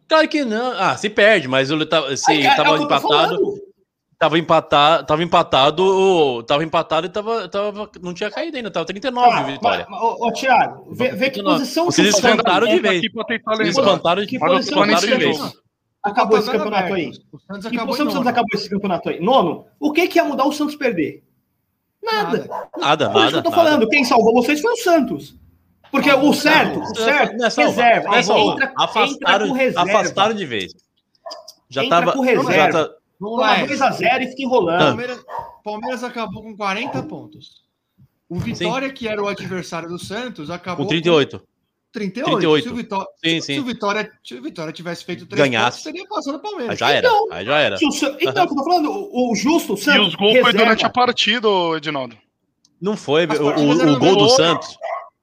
[0.09, 0.72] Claro que não.
[0.78, 3.59] Ah, se perde, mas ele tá, se Ai, tava é empatado.
[4.20, 9.30] Tava empatado, tava empatado, tava empatado e tava, tava, não tinha caído ainda, tava 39
[9.30, 9.86] ah, vitória.
[9.88, 13.00] Mas, ô, ô, Thiago, vê, vê que posição Vocês espantaram de vez.
[13.46, 15.54] Vocês espantaram de, espantaram de vez.
[16.02, 17.12] Acabou esse campeonato aí.
[17.12, 19.20] Que o Santos acabou esse campeonato aí?
[19.20, 21.24] Nono, o que que ia mudar o Santos perder?
[22.02, 22.46] Nada.
[22.76, 23.20] Nada, nada.
[23.20, 25.34] Isso que eu tô falando, quem salvou vocês foi o Santos.
[25.90, 28.16] Porque o certo, o certo, é reserva.
[28.16, 29.90] É entra, afastaram, entra reserva.
[29.90, 30.74] afastaram de vez.
[31.70, 32.12] Já entra tava.
[32.12, 32.99] Com reserva.
[33.20, 33.58] Vamos lá.
[33.66, 34.78] 2x0 e fica enrolando.
[34.78, 35.24] Palmeiras,
[35.62, 37.62] Palmeiras acabou com 40 pontos.
[38.28, 38.94] O Vitória, sim.
[38.94, 41.38] que era o adversário do Santos, acabou com 38.
[41.38, 41.44] Com
[41.92, 42.30] 38.
[42.30, 42.62] 38.
[42.62, 43.54] Se, o Vitória, sim, sim.
[43.54, 45.78] se o Vitória, se o Vitória tivesse feito 3 Ganhasse.
[45.78, 46.70] pontos, seria passando o Palmeiras.
[46.70, 47.08] Aí já era.
[47.08, 47.76] Então, aí já era.
[47.76, 47.88] O,
[48.20, 50.06] então, eu tô falando, o, o justo, o Santos.
[50.06, 52.16] E os gols foi durante a partida, Edinaldo.
[52.80, 53.26] Não foi.
[53.26, 54.78] O, o, o gol do Santos.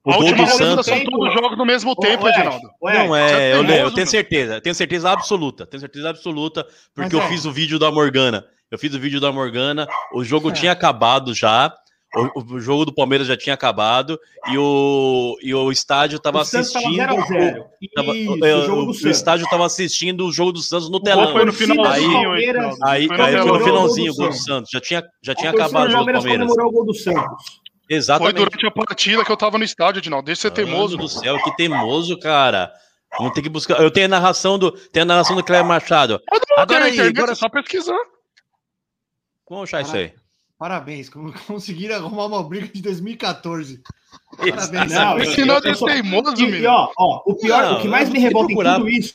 [0.08, 0.86] O gol do Santos.
[0.86, 2.70] São todos os jogos no mesmo tempo, Ô, Edinaldo.
[2.82, 4.60] Não é, eu, eu tenho certeza.
[4.60, 5.66] Tenho certeza absoluta.
[5.66, 7.28] Tenho certeza absoluta, porque Mas eu é.
[7.28, 8.44] fiz o vídeo da Morgana.
[8.70, 10.52] Eu fiz o vídeo da Morgana, o jogo é.
[10.52, 11.74] tinha acabado já.
[12.34, 14.18] O, o, jogo do Palmeiras já tinha acabado
[14.50, 16.96] e o, e o estádio estava assistindo.
[16.96, 20.88] Tava 0 tava, Isso, é, o, o, o estádio estava assistindo o jogo do Santos
[20.88, 21.32] no telão.
[21.32, 22.32] Foi no finalzinho.
[22.32, 24.70] Aí, aí, aí, aí foi no finalzinho o gol do Santos.
[24.70, 26.50] Já tinha, já tinha acabado o jogo do Palmeiras.
[26.50, 27.60] O gol do Santos.
[27.88, 28.36] Exatamente.
[28.36, 30.26] Foi durante a partida que eu tava no estádio, Edinaldo.
[30.26, 30.96] Deixa ser teimoso.
[30.96, 32.72] Meu do céu, que teimoso, cara.
[33.16, 33.80] Vamos ter que buscar.
[33.80, 36.20] Eu tenho a narração do, tenho a narração do Cleber Machado.
[36.56, 37.96] Agora aí, agora é só pesquisar.
[39.48, 40.12] Vamos achar isso aí.
[40.58, 41.08] Parabéns,
[41.46, 43.80] conseguiram arrumar uma briga de 2014.
[44.36, 44.92] Parabéns.
[44.92, 48.18] Não, esse não é teimoso, e, ó, ó, o pior, não, o que mais me
[48.18, 49.14] revolta em tudo isso,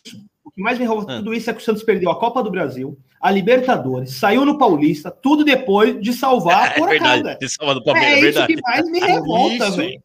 [0.53, 1.17] que mais me revolta ah.
[1.17, 4.57] tudo isso é que o Santos perdeu a Copa do Brasil, a Libertadores, saiu no
[4.57, 7.31] Paulista, tudo depois de salvar a porcada.
[7.31, 10.03] É, de salvar do Palmeiras, é, é isso que mais me revolta, velho.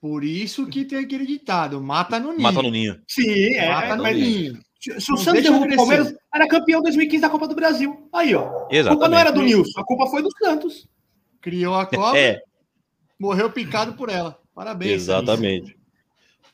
[0.00, 2.42] Por isso que tem aquele ditado, mata no ninho.
[2.42, 2.98] Mata no ninho.
[3.06, 3.68] Sim, é.
[3.68, 4.58] Mata no ninho.
[4.80, 8.08] Se o Santos derruba o Palmeiras, era campeão 2015 da Copa do Brasil.
[8.14, 8.66] Aí, ó.
[8.70, 8.86] Exatamente.
[8.86, 10.88] A culpa não era do Nilson, a culpa foi do Santos.
[11.42, 12.40] Criou a Copa, é.
[13.18, 14.38] morreu picado por ela.
[14.54, 14.92] Parabéns.
[14.92, 15.76] Exatamente.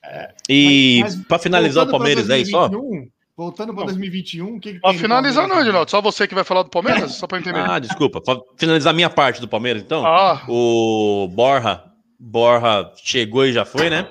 [0.05, 0.35] É.
[0.49, 3.13] E para finalizar o Palmeiras, 2021, é isso?
[3.37, 5.91] Voltando para 2021, o que, que Para finalizar, não, Edinaldo.
[5.91, 7.17] Só você que vai falar do Palmeiras?
[7.17, 7.61] Só para entender.
[7.61, 8.19] Ah, desculpa.
[8.21, 10.07] Para finalizar a minha parte do Palmeiras, então.
[10.07, 10.43] Ah.
[10.49, 11.85] O Borja,
[12.19, 14.09] Borja chegou e já foi, né?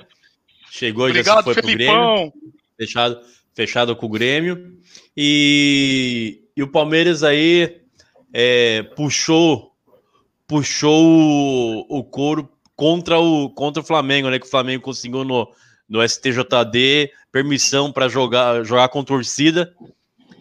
[0.69, 2.33] Chegou e Obrigado, já foi pro Grêmio.
[2.77, 3.19] Fechado
[3.55, 4.77] fechado com o Grêmio.
[5.17, 7.81] E, e o Palmeiras aí
[8.31, 9.71] é, puxou
[10.47, 14.37] puxou o, o couro contra o, contra o Flamengo, né?
[14.37, 15.49] Que o Flamengo conseguiu no,
[15.87, 19.73] no STJD permissão para jogar, jogar com torcida.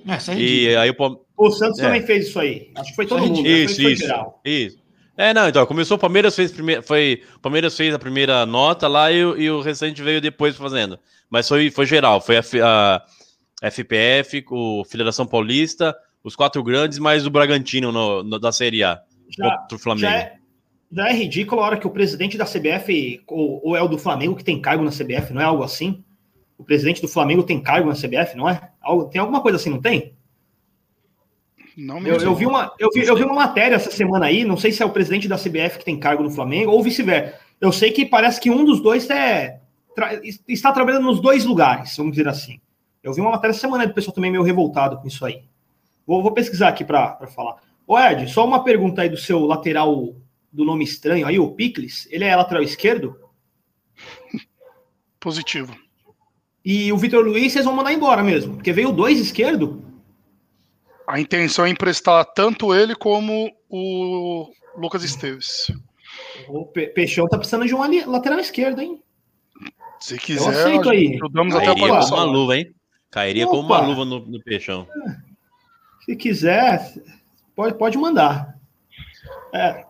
[0.06, 1.82] É, é e aí o, o Santos é.
[1.82, 2.70] também fez isso aí.
[2.76, 3.46] Acho que foi todo mundo.
[3.46, 4.04] Isso, foi, isso,
[4.44, 4.84] isso.
[5.16, 9.12] É, não, então, começou o Palmeiras fez primeiro, foi, Palmeiras fez a primeira nota lá
[9.12, 10.98] e, e o restante veio depois fazendo.
[11.30, 13.02] Mas foi, foi geral, foi a,
[13.62, 18.82] a FPF, o Federação Paulista, os quatro grandes, mais o Bragantino no, no, da Série
[18.82, 20.06] A já, contra o Flamengo.
[20.06, 20.36] Já é,
[20.94, 23.98] já é ridículo a hora que o presidente da CBF, ou, ou, é o do
[23.98, 26.04] Flamengo que tem cargo na CBF, não é algo assim?
[26.56, 28.70] O presidente do Flamengo tem cargo na CBF, não é?
[29.10, 30.14] Tem alguma coisa assim, não tem?
[31.76, 34.56] Não eu, eu, vi uma, eu, vi, eu vi uma matéria essa semana aí, não
[34.56, 37.40] sei se é o presidente da CBF que tem cargo no Flamengo ou vice-versa.
[37.60, 39.60] Eu sei que parece que um dos dois é,
[39.96, 42.60] tra, está trabalhando nos dois lugares, vamos dizer assim.
[43.02, 45.42] Eu vi uma matéria essa semana do pessoal também meio revoltado com isso aí.
[46.06, 47.56] Vou, vou pesquisar aqui para falar.
[47.84, 50.14] Ô Ed, só uma pergunta aí do seu lateral
[50.54, 52.06] do nome estranho aí, o Picles.
[52.10, 53.18] Ele é lateral esquerdo?
[55.18, 55.76] Positivo.
[56.64, 59.84] E o Vitor Luiz vocês vão mandar embora mesmo, porque veio dois esquerdo.
[61.06, 65.70] A intenção é emprestar tanto ele como o Lucas Esteves.
[66.48, 69.02] O Peixão tá precisando de um lateral esquerdo, hein?
[70.00, 71.14] Se quiser, Eu aceito aí.
[71.14, 72.74] ajudamos Cairia até a com uma luva, hein?
[73.10, 73.54] Cairia Opa.
[73.54, 74.86] com uma luva no, no Peixão.
[76.04, 76.94] Se quiser,
[77.54, 78.58] pode, pode mandar.
[79.52, 79.84] É.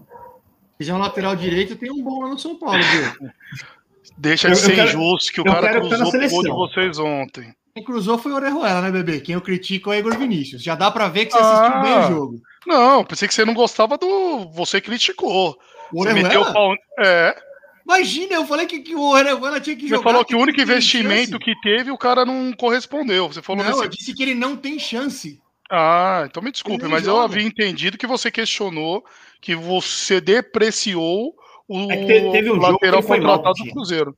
[0.75, 3.31] Se quiser um lateral direito, tem um bom lá no São Paulo, viu?
[4.19, 7.55] Deixa de ser injusto que o cara cruzou o gol de vocês ontem.
[7.75, 9.21] Quem cruzou foi o Orejuela, né, bebê?
[9.21, 10.63] Quem eu critico é o Igor Vinícius.
[10.63, 12.09] Já dá pra ver que você assistiu bem o ah.
[12.09, 12.43] jogo.
[12.67, 14.49] Não, pensei que você não gostava do.
[14.53, 15.59] Você criticou.
[15.93, 16.75] O você meteu o pau.
[17.01, 17.37] É.
[17.85, 19.99] Imagina, eu falei que, que o Orejuela tinha que jogar.
[19.99, 23.29] Você falou que o único investimento que teve, o cara não correspondeu.
[23.29, 23.85] Você falou Não, nesse...
[23.85, 25.41] eu disse que ele não tem chance.
[25.77, 27.19] Ah, então me desculpe, mas joga.
[27.19, 29.05] eu havia entendido que você questionou
[29.41, 31.35] que você depreciou
[31.67, 34.17] o é teve um lateral contratado do Cruzeiro.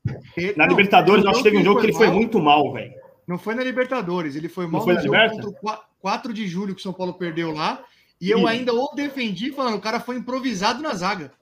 [0.57, 2.93] Na não, Libertadores, eu acho que teve um jogo que ele foi muito mal, velho.
[3.27, 6.81] Não foi na Libertadores, ele foi mal foi no jogo contra 4 de julho que
[6.81, 7.83] o São Paulo perdeu lá.
[8.21, 11.33] E eu ainda o defendi falando, o cara foi improvisado na zaga.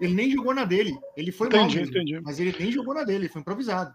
[0.00, 0.96] Ele nem jogou na dele.
[1.16, 2.20] Ele foi entendi, mal, mesmo, entendi.
[2.20, 3.94] mas ele nem jogou na dele, ele foi improvisado.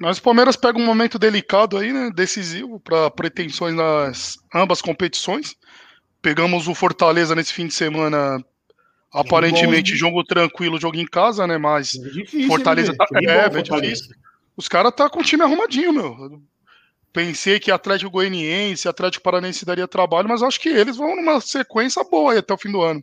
[0.00, 2.10] Mas o Palmeiras pega um momento delicado aí, né?
[2.14, 5.54] Decisivo para pretensões nas ambas competições.
[6.22, 8.42] Pegamos o Fortaleza nesse fim de semana,
[9.12, 11.58] aparentemente jogo tranquilo, jogo em casa, né?
[11.58, 14.14] Mas é difícil, Fortaleza tá, é, é, difícil.
[14.56, 16.42] Os caras tá com o time arrumadinho, meu.
[17.12, 22.04] Pensei que Atlético Goianiense, Atlético Paranense daria trabalho, mas acho que eles vão numa sequência
[22.04, 23.02] boa aí até o fim do ano.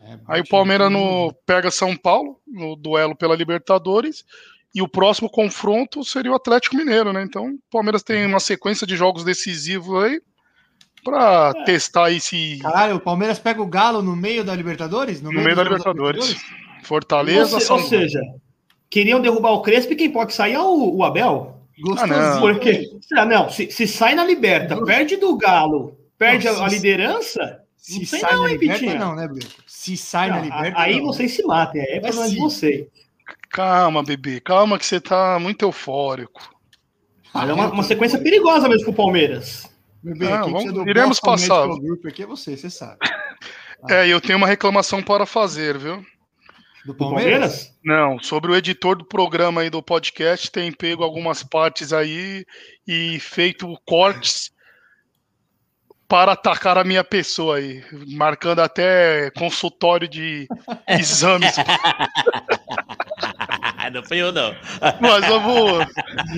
[0.00, 4.24] É, aí o Palmeiras no, pega São Paulo no duelo pela Libertadores
[4.74, 7.22] e o próximo confronto seria o Atlético Mineiro, né?
[7.22, 10.20] Então o Palmeiras tem uma sequência de jogos decisivos aí
[11.04, 11.64] para é.
[11.64, 12.58] testar esse.
[12.60, 15.20] Caralho, o Palmeiras pega o Galo no meio da Libertadores?
[15.20, 16.26] No, no meio, meio da Libertadores.
[16.28, 16.62] Libertadores.
[16.84, 18.20] Fortaleza, ou, se, ou seja,
[18.90, 21.58] queriam derrubar o Crespo e quem pode sair é o, o Abel.
[21.80, 22.16] Gostosinho.
[22.16, 22.40] Ah, não.
[22.40, 22.90] Porque,
[23.28, 28.06] não, se, se sai na Liberta, perde do Galo, perde a, a liderança, se não
[28.06, 29.46] sai não, na Liberta, não, né, Bruno?
[29.66, 30.80] Se sai não, na Liberta.
[30.80, 31.06] Aí não.
[31.06, 32.86] vocês se matem, é problema de vocês.
[33.52, 36.40] Calma, bebê, calma que você tá muito eufórico.
[37.34, 39.70] É uma, uma sequência perigosa mesmo pro Palmeiras.
[40.02, 41.68] Bebê, não, vamos, iremos passar.
[41.68, 42.98] Grupo aqui é você, você sabe.
[43.90, 46.06] É, eu tenho uma reclamação para fazer, viu?
[46.86, 47.76] Do Palmeiras?
[47.84, 52.46] Não, sobre o editor do programa aí do podcast, tem pego algumas partes aí
[52.86, 54.51] e feito cortes
[56.12, 60.46] para atacar a minha pessoa aí, marcando até consultório de
[60.86, 61.56] exames.
[63.90, 64.54] não foi eu, não.
[65.00, 65.86] Mas vamos.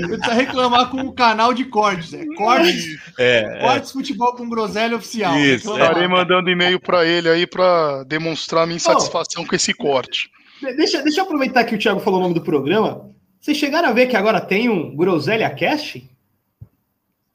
[0.07, 2.15] Precisa reclamar com o canal de cortes.
[2.25, 3.93] É cortes, é, cortes é.
[3.93, 5.37] futebol com groselha oficial.
[5.41, 5.73] Isso.
[5.73, 10.31] Estarei mandando e-mail para ele aí para demonstrar minha insatisfação oh, com esse corte.
[10.77, 13.11] Deixa, deixa eu aproveitar que o Thiago falou o nome do programa.
[13.41, 16.09] Vocês chegaram a ver que agora tem um Groselha Cast?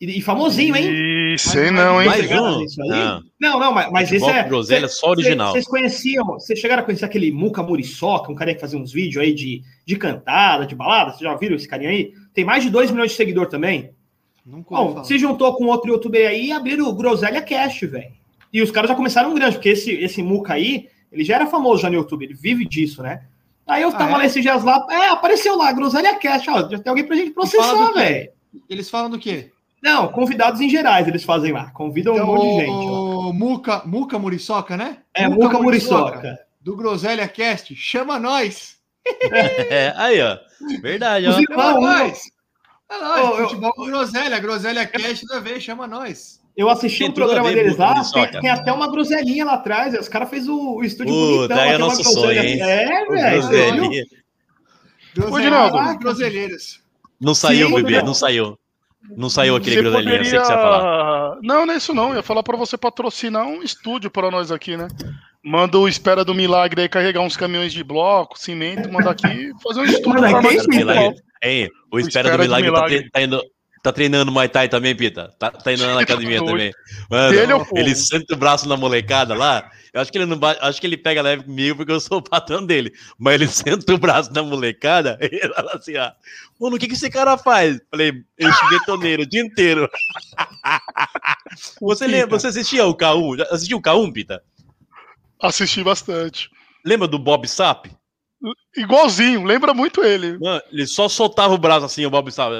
[0.01, 1.33] E, e famosinho, hein?
[1.33, 2.07] E sei não, hein?
[2.07, 2.65] Mais um?
[2.87, 3.23] Não.
[3.39, 4.43] não, não, mas, mas esse é.
[4.43, 5.51] Groselha cê, só original.
[5.51, 9.21] Vocês conheciam, vocês chegaram a conhecer aquele Muca Muriçoca, um cara que fazia uns vídeos
[9.21, 11.11] aí de, de cantada, de balada?
[11.11, 12.13] Vocês já viram esse carinha aí?
[12.33, 13.91] Tem mais de 2 milhões de seguidor também.
[14.45, 18.13] Nunca Bom, se juntou com outro youtuber aí e abriram o Groselha Cast, velho.
[18.53, 21.81] E os caras já começaram grande, porque esse, esse Muca aí, ele já era famoso
[21.81, 23.23] já no YouTube, ele vive disso, né?
[23.67, 24.23] Aí eu tava ah, é?
[24.23, 27.91] nesses dias lá, é, apareceu lá, Groselha Cast, ó, já tem alguém pra gente processar,
[27.91, 28.31] velho.
[28.67, 29.51] Eles falam do quê?
[29.81, 31.71] Não, convidados em gerais eles fazem lá.
[31.71, 32.69] Convidam então, um monte de gente.
[32.69, 34.97] O Muca, Muca Muriçoca, né?
[35.13, 36.17] É, Muca, Muca Muriçoca.
[36.17, 36.39] Muriçoca.
[36.61, 37.75] Do Groselha Cast.
[37.75, 38.77] Chama nós!
[39.71, 40.37] É, aí, ó.
[40.81, 41.31] Verdade, ó.
[41.31, 42.21] Chama nós!
[42.91, 44.39] É nóis, oh, futebol com Groselha.
[44.39, 46.39] Groselha Cast da vez, chama nós.
[46.59, 49.93] Eu assisti o um programa deles lá, tem, tem, até uma groselinha lá atrás.
[49.97, 51.55] Os caras fez o, o estúdio uh, bonitão.
[51.55, 52.61] Daí é nosso sonho, hein?
[52.61, 54.05] É, velho.
[55.15, 55.97] Groselha.
[55.97, 56.83] Groselheiros.
[57.17, 58.58] Não saiu, bebê, não saiu.
[59.15, 60.23] Não saiu aquele você poderia...
[60.23, 61.37] sei que você ia falar.
[61.41, 62.09] Não, não é isso não.
[62.09, 64.87] Eu ia falar pra você patrocinar um estúdio pra nós aqui, né?
[65.43, 69.79] Manda o Espera do Milagre aí carregar uns caminhões de bloco, cimento, manda aqui fazer
[69.79, 71.21] um estúdio pra nós.
[71.41, 73.03] Hein, o, o Espera, do Milagre, do Milagre.
[73.03, 73.41] Tá, tá, indo,
[73.89, 75.33] Tá treinando Muay Thai também, Pita?
[75.39, 76.71] Tá, tá indo na academia também.
[77.09, 79.67] Mano, ele, é ele senta o braço na molecada lá.
[79.91, 82.21] Eu acho que ele não acho que ele pega leve comigo porque eu sou o
[82.21, 82.93] patrão dele.
[83.17, 86.11] Mas ele senta o braço na molecada e ele fala assim: ó,
[86.59, 87.81] mano, o que, que esse cara faz?
[87.89, 89.89] Falei, enche betoneiro o dia inteiro.
[91.81, 93.47] você lembra, você assistia o K1?
[93.49, 94.43] Assistiu o K1, Pita?
[95.41, 96.47] Assisti bastante.
[96.85, 97.87] Lembra do Bob Sap?
[98.77, 100.37] Igualzinho, lembra muito ele.
[100.37, 102.51] Mano, ele só soltava o braço assim, o Bob Sap.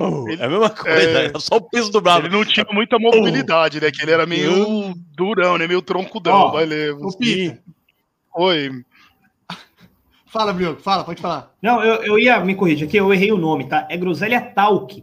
[0.00, 2.20] Ele, é a mesma coisa, é, é só o peso do braço.
[2.20, 3.90] Ele não tinha muita mobilidade, né?
[3.90, 5.66] Que ele era meio durão, né?
[5.66, 6.48] Meio troncudão.
[6.48, 6.96] Oh, vai ler.
[8.36, 8.70] Oi.
[10.26, 11.52] Fala, Brioco, fala, pode falar.
[11.60, 13.86] Não, eu, eu ia me corrigir aqui, eu errei o nome, tá?
[13.90, 15.02] É Groselha Talk.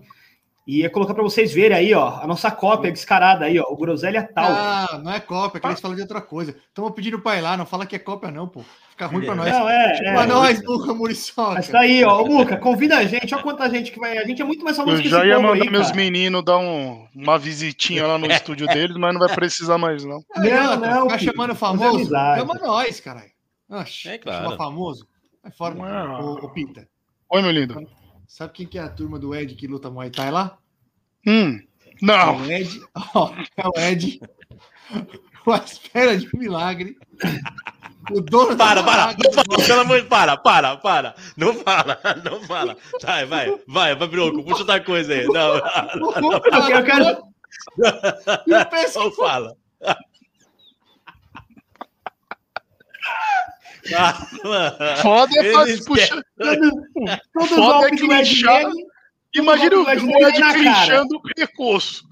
[0.68, 3.78] E ia colocar para vocês verem aí, ó, a nossa cópia descarada aí, ó, o
[3.78, 4.52] Groselha Talk.
[4.52, 6.56] Ah, não é cópia, que eles falam de outra coisa.
[6.68, 8.64] Estamos pedindo para ir lá, não fala que é cópia, não, pô.
[8.90, 9.52] Fica ruim para nós.
[9.52, 9.94] Não, é.
[9.94, 11.54] Tipo, é, nós, Muca Muriçoca.
[11.56, 12.26] Mas tá aí, ó.
[12.26, 13.36] Muca, convida a gente.
[13.36, 14.18] Olha quanta gente que vai.
[14.18, 16.58] A gente é muito mais famoso Eu que já ia mandar aí, meus meninos dar
[16.58, 20.24] um, uma visitinha lá no estúdio deles, mas não vai precisar mais, não.
[20.36, 21.02] Não, não.
[21.04, 22.10] Ficar chamando famoso.
[22.10, 23.32] Chama nós, caralho.
[24.06, 24.44] É claro.
[24.46, 25.06] Chama famoso.
[25.44, 25.76] Vai fora,
[26.24, 26.88] ô, ô, Pinta.
[27.30, 27.86] Oi, meu lindo.
[28.36, 30.58] Sabe quem que é a turma do Ed que luta Muay Thai lá?
[31.26, 31.58] Hum,
[32.02, 32.44] não.
[32.44, 32.82] É o Ed.
[33.16, 34.20] Ó, é o Ed.
[35.46, 36.98] Com a espera de um milagre.
[38.12, 41.16] O dono para, para, não fala, pelo amor de para, para, para.
[41.38, 42.76] Não fala, não fala.
[43.02, 45.26] Vai, vai, vai, vai, Brioco, puxa outra coisa aí.
[45.28, 45.54] Não,
[45.96, 46.70] não, não, não.
[46.70, 47.24] Eu quero.
[48.96, 49.52] Não fala.
[49.52, 49.65] Ah,
[55.02, 56.24] Foda é faz, puxa.
[57.34, 58.72] Foda é clinchar.
[59.36, 60.02] Imagina o Ed
[60.54, 62.08] clinchando o percurso.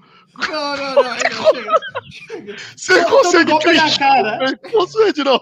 [0.49, 1.17] Não, não, não.
[2.75, 5.41] Você consegue clinchar o percurso, Ed, não?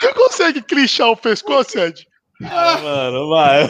[0.00, 2.06] Você consegue clinchar o pescoço, Ed?
[2.42, 3.68] Ah, mano, vai.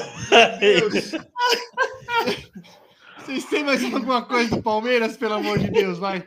[3.18, 6.26] Vocês têm mais alguma coisa do Palmeiras, pelo amor de Deus, vai.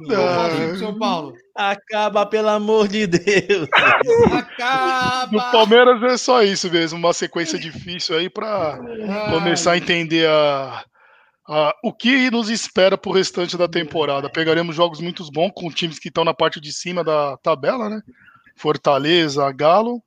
[0.00, 0.76] Não.
[0.78, 1.34] São Paulo.
[1.54, 3.68] Acaba, pelo amor de Deus.
[4.30, 5.32] Acaba.
[5.32, 8.78] No Palmeiras é só isso mesmo, uma sequência difícil aí para
[9.30, 10.84] começar a entender a,
[11.48, 14.30] a, o que nos espera pro restante da temporada.
[14.30, 18.02] Pegaremos jogos muito bons com times que estão na parte de cima da tabela, né?
[18.56, 20.02] Fortaleza, Galo.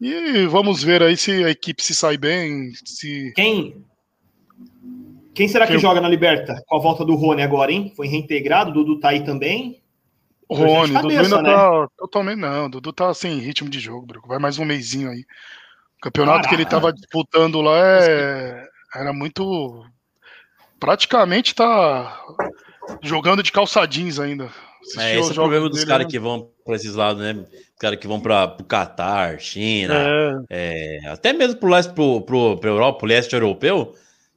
[0.00, 2.72] E vamos ver aí se a equipe se sai bem.
[2.84, 3.32] Se...
[3.36, 3.84] Quem
[5.34, 7.92] quem será que joga na Liberta com a volta do Rony agora, hein?
[7.96, 9.82] Foi reintegrado, o Dudu tá aí também.
[10.48, 11.50] O Rony, o Dudu ainda né?
[11.50, 14.22] tá totalmente não, o Dudu tá sem ritmo de jogo, bro.
[14.26, 15.24] vai mais um mêsinho aí.
[15.96, 16.48] O campeonato Caraca.
[16.48, 18.66] que ele tava disputando lá é...
[18.94, 19.84] era muito
[20.78, 22.20] praticamente tá
[23.00, 24.50] jogando de calçadinhos ainda.
[24.98, 26.10] é, esse é o problema dos caras né?
[26.10, 27.44] que vão para esses lados, né?
[27.82, 29.94] Os que vão para o Catar, China,
[30.50, 31.00] é.
[31.04, 33.94] É, até mesmo pro leste, pro, pro, pro Europa, pro leste europeu,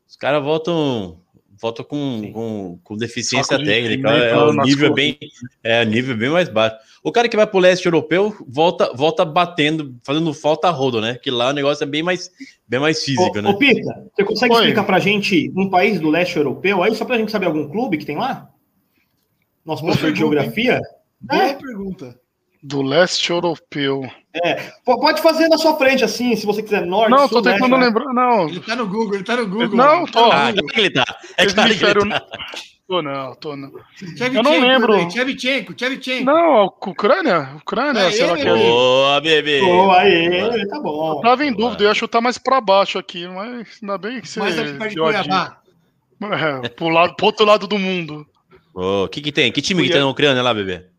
[0.08, 1.20] os caras voltam
[1.60, 4.10] voltam com, com, com, deficiência técnica.
[4.10, 5.18] É, o nível bem,
[5.64, 6.76] é nível bem mais baixo.
[7.04, 11.18] O cara que vai pro leste europeu volta, volta batendo, fazendo falta a rodo, né?
[11.22, 12.30] Que lá o negócio é bem mais,
[12.68, 13.50] bem mais físico, ô, né?
[13.50, 14.60] Ô, Pita, você consegue Oi.
[14.60, 17.98] explicar pra gente um país do leste europeu aí, só pra gente saber algum clube
[17.98, 18.50] que tem lá?
[19.64, 20.82] Nosso professor de geografia?
[21.22, 21.54] Boa é.
[21.54, 22.20] pergunta.
[22.68, 24.10] Do leste europeu.
[24.44, 27.12] É, pode fazer na sua frente, assim, se você quiser norte.
[27.12, 27.86] Não, tô tentando né?
[27.86, 28.12] lembrar.
[28.12, 28.50] Não.
[28.50, 29.78] Ele tá no Google, ele tá no Google.
[29.78, 30.32] Não, tô.
[30.32, 31.06] Ah, é que ele tá.
[31.38, 32.26] É claro que ele tá.
[32.88, 33.72] Tô não, tô não.
[34.20, 35.08] Eu não lembro.
[35.08, 36.26] Tchevchenko, Tchevchenko.
[36.26, 37.56] Não, Ucrânia?
[37.58, 38.56] Ucrânia, é será que é?
[38.56, 39.60] Boa, bebê.
[39.60, 41.18] Boa, aí, tá bom.
[41.18, 44.28] Eu tava em dúvida, eu ia chutar mais pra baixo aqui, mas ainda bem que
[44.28, 44.40] você.
[44.40, 45.58] Mais aqui perto de Cuiabá.
[46.64, 48.26] É, pro, lado, pro outro lado do mundo.
[48.74, 49.52] O oh, que que tem?
[49.52, 50.95] Que time que tem na Ucrânia lá, bebê?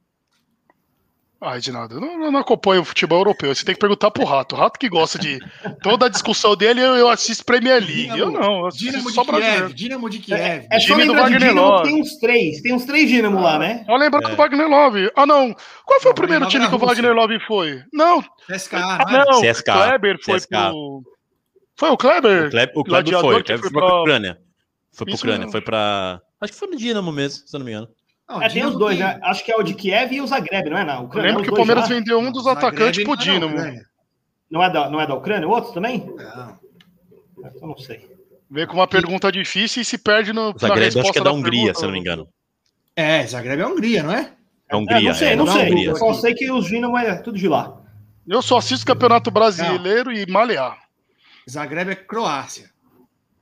[1.38, 1.94] Ai, de nada.
[1.94, 3.54] Eu não, não acompanho o futebol europeu.
[3.54, 4.54] Você tem que perguntar pro Rato.
[4.54, 5.38] O Rato que gosta de.
[5.82, 8.08] Toda a discussão dele, eu, eu assisto Premier League.
[8.08, 8.64] Dinamo, eu não.
[8.64, 9.74] Eu Dinamo só de Kiev.
[9.74, 10.40] Dinamo de Kiev.
[10.40, 11.84] É, é só do Wagner Love.
[11.84, 12.62] Tem uns três.
[12.62, 13.84] Tem uns três Dinamo lá, né?
[13.84, 14.30] Só lembrando é.
[14.30, 15.10] do Wagner Love.
[15.14, 15.54] Ah, não.
[15.84, 17.82] Qual foi não, o primeiro time que o Wagner Love foi?
[17.92, 18.22] Não.
[18.50, 18.78] CSKA.
[18.78, 19.42] Ah, não.
[19.42, 19.72] CSKA.
[19.72, 20.70] O Kleber foi CSKA.
[20.70, 21.02] pro.
[21.78, 22.46] Foi o Kleber?
[22.46, 23.40] O Kleber, o Kleber foi.
[23.40, 24.38] O Kleber foi pra Ucrânia.
[24.90, 25.48] Foi pra Ucrânia.
[25.48, 26.22] Foi pra.
[26.40, 27.88] Acho que foi no Dinamo mesmo, se eu não me engano.
[28.28, 29.20] Não, é, tem os dois, né?
[29.22, 30.84] Acho que é o de Kiev e o Zagreb, não é?
[30.84, 31.28] Na Ucrânia.
[31.28, 31.94] lembro que o Palmeiras já?
[31.94, 33.56] vendeu um dos não, atacantes pro Dinamo.
[34.50, 35.46] Não é, da, não é da Ucrânia?
[35.46, 36.04] O outro também?
[36.06, 36.58] Não.
[37.60, 38.08] Eu não sei.
[38.50, 40.54] Vem com uma pergunta difícil e se perde no.
[40.58, 41.78] Zagreb acho que é da, da Hungria, pergunta.
[41.78, 42.28] se eu não me engano.
[42.94, 44.32] É, Zagreb é Hungria, não é?
[44.68, 44.98] É Hungria.
[44.98, 45.62] É, não sei, é, não sei.
[45.66, 45.90] Hungria.
[45.90, 47.80] Eu só sei que os Dinamo é tudo de lá.
[48.26, 50.18] Eu só assisto Campeonato Brasileiro não.
[50.18, 50.78] e malear.
[51.48, 52.70] Zagreb é Croácia.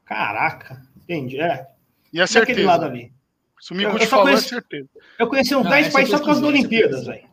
[0.05, 1.41] Caraca, entendi.
[1.41, 1.67] É.
[2.13, 2.67] E a certeza.
[2.67, 3.13] lado ali.
[3.61, 4.89] Se o Miguel falou, conheci, é certeza.
[5.19, 7.25] Eu conheci uns 10 países só por causa das Olimpíadas, velho.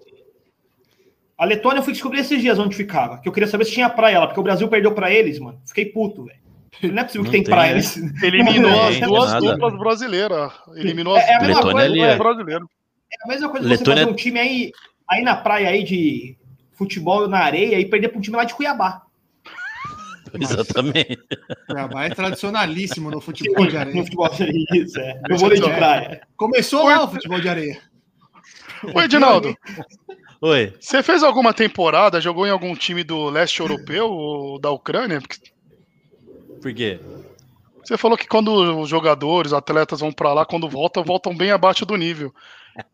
[1.37, 3.19] A Letônia eu fui descobrir esses dias onde ficava.
[3.19, 5.59] Que eu queria saber se tinha praia lá, porque o Brasil perdeu pra eles, mano.
[5.65, 6.39] Fiquei puto, velho.
[6.93, 7.71] Não é possível que tem, tem praia.
[7.71, 7.97] Eles...
[8.23, 10.51] Eliminou as duas duplas brasileiras.
[10.75, 12.67] Eliminou as é, é a mesma coisa, é brasileiras.
[13.11, 13.95] É a mesma coisa Letônia...
[13.95, 14.71] você fazer um time aí,
[15.09, 16.37] aí na praia aí de
[16.73, 19.01] futebol na areia e perder pra um time lá de Cuiabá.
[20.39, 21.19] Exatamente.
[21.67, 23.95] Cuiabá é tradicionalíssimo no futebol de areia.
[23.95, 25.21] No futebol de areia, isso, é.
[25.29, 26.21] No vôlei de praia.
[26.37, 27.81] Começou lá o futebol de areia.
[28.95, 29.55] Oi, Edinaldo.
[30.41, 30.73] Oi.
[30.79, 35.21] Você fez alguma temporada, jogou em algum time do leste europeu ou da Ucrânia?
[36.61, 36.99] Por quê?
[37.83, 41.51] Você falou que quando os jogadores, os atletas vão para lá, quando voltam, voltam bem
[41.51, 42.33] abaixo do nível.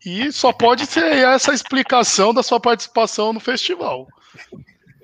[0.06, 4.08] E só pode ser essa explicação da sua participação no festival.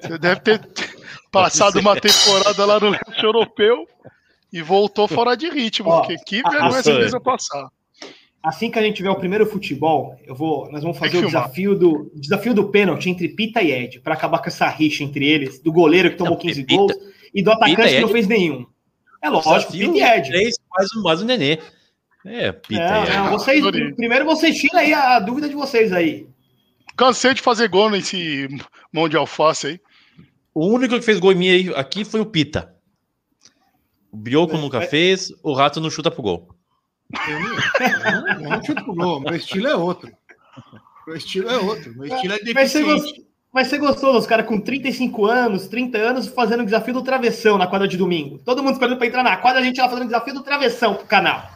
[0.04, 0.60] Você deve ter
[1.32, 3.88] passado uma temporada lá no leste europeu
[4.52, 7.70] e voltou fora de ritmo, Ó, porque que vergonha essa coisa passar.
[8.44, 11.76] Assim que a gente tiver o primeiro futebol, eu vou, nós vamos fazer o desafio
[11.76, 15.60] do desafio do pênalti entre Pita e Ed, para acabar com essa rixa entre eles,
[15.60, 16.94] do goleiro que tomou não, 15 Pita, gols
[17.34, 18.66] e do atacante que não fez nenhum.
[19.22, 20.28] É lógico, Pita e Ed.
[20.30, 21.58] Três, mais, mais um nenê.
[22.26, 23.16] É, Pita é, e Ed.
[23.16, 26.28] Não, vocês, primeiro vocês tiram aí a dúvida de vocês aí.
[26.98, 28.50] Cansei de fazer gol nesse
[28.92, 29.80] mão de alface aí.
[30.54, 32.76] O único que fez gol em mim aqui foi o Pita.
[34.12, 34.88] O Bioco é, nunca é...
[34.88, 36.50] fez, o Rato não chuta pro gol.
[37.28, 40.12] Eu não, eu não chuto pro gol, meu estilo é outro.
[41.08, 43.26] Meu estilo é outro, meu estilo é deficiente.
[43.52, 47.56] Mas você gostou dos caras com 35 anos, 30 anos, fazendo o desafio do travessão
[47.56, 48.40] na quadra de domingo?
[48.40, 50.96] Todo mundo esperando para entrar na quadra, a gente lá fazendo o desafio do travessão
[50.96, 51.52] pro canal.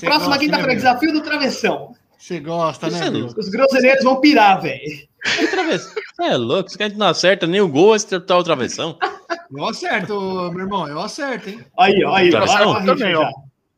[0.00, 1.94] Próxima quinta-feira, né, desafio do travessão.
[2.16, 3.06] Você gosta, né?
[3.06, 5.09] É Os groselheiros vão pirar, velho.
[5.24, 8.98] Você é louco, se a gente não acerta nem o gol, acertar o travessão.
[9.54, 10.14] Eu acerto,
[10.52, 11.64] meu irmão, eu acerto, hein?
[11.78, 12.84] Aí, ó, aí, ó.
[12.84, 13.30] Também, ó.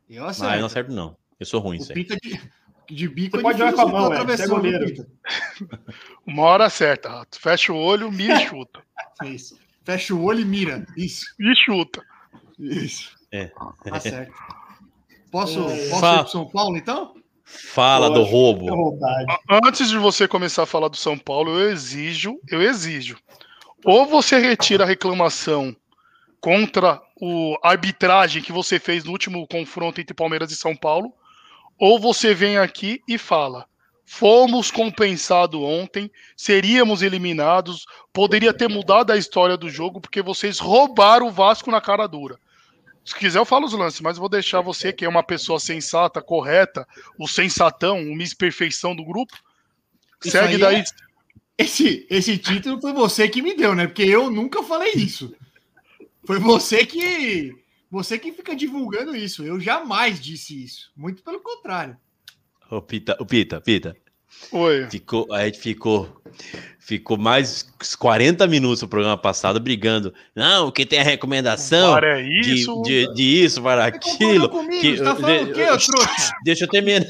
[0.08, 0.52] Eu acerto.
[0.52, 1.16] Ah, eu não acerto, não.
[1.40, 2.40] Eu sou ruim, isso Pinta de,
[2.88, 4.26] de bico Você pode jogar com a mão.
[4.26, 5.06] Você é goleiro.
[6.26, 7.40] Uma hora acerta, Rato.
[7.40, 8.80] Fecha o olho, mira e chuta.
[9.24, 9.58] Isso.
[9.84, 10.86] Fecha o olho e mira.
[10.96, 11.26] Isso.
[11.40, 12.04] E chuta.
[12.58, 13.16] Isso.
[13.32, 13.50] É.
[13.84, 14.32] Tá certo.
[15.30, 15.88] Posso, é.
[15.90, 17.14] posso ir pro São Paulo, então?
[17.44, 18.98] Fala do roubo.
[19.50, 23.16] Antes de você começar a falar do São Paulo, eu exijo, eu exijo.
[23.84, 25.74] Ou você retira a reclamação
[26.40, 31.12] contra o arbitragem que você fez no último confronto entre Palmeiras e São Paulo,
[31.78, 33.66] ou você vem aqui e fala:
[34.04, 41.28] fomos compensados ontem, seríamos eliminados, poderia ter mudado a história do jogo porque vocês roubaram
[41.28, 42.38] o Vasco na cara dura.
[43.04, 46.22] Se quiser, eu falo os lances, mas vou deixar você, que é uma pessoa sensata,
[46.22, 46.86] correta,
[47.18, 49.36] o sensatão, o Miss Perfeição do grupo.
[50.24, 50.76] Isso segue daí.
[50.76, 50.84] É...
[51.58, 53.86] Esse, esse título foi você que me deu, né?
[53.86, 55.34] Porque eu nunca falei isso.
[56.24, 57.52] Foi você que.
[57.90, 59.44] Você que fica divulgando isso.
[59.44, 60.90] Eu jamais disse isso.
[60.96, 61.96] Muito pelo contrário.
[62.70, 63.96] Ô, Pita, ô, Pita, Pita.
[64.52, 64.86] Oi.
[64.90, 66.22] Ficou, a gente ficou
[66.78, 67.64] ficou mais
[67.98, 70.12] 40 minutos no programa passado brigando.
[70.34, 74.48] Não, que tem a recomendação para isso, de, de, de isso, para aquilo.
[74.48, 75.66] Comigo, que, tá falando de, o quê?
[76.44, 77.06] Deixa eu terminar.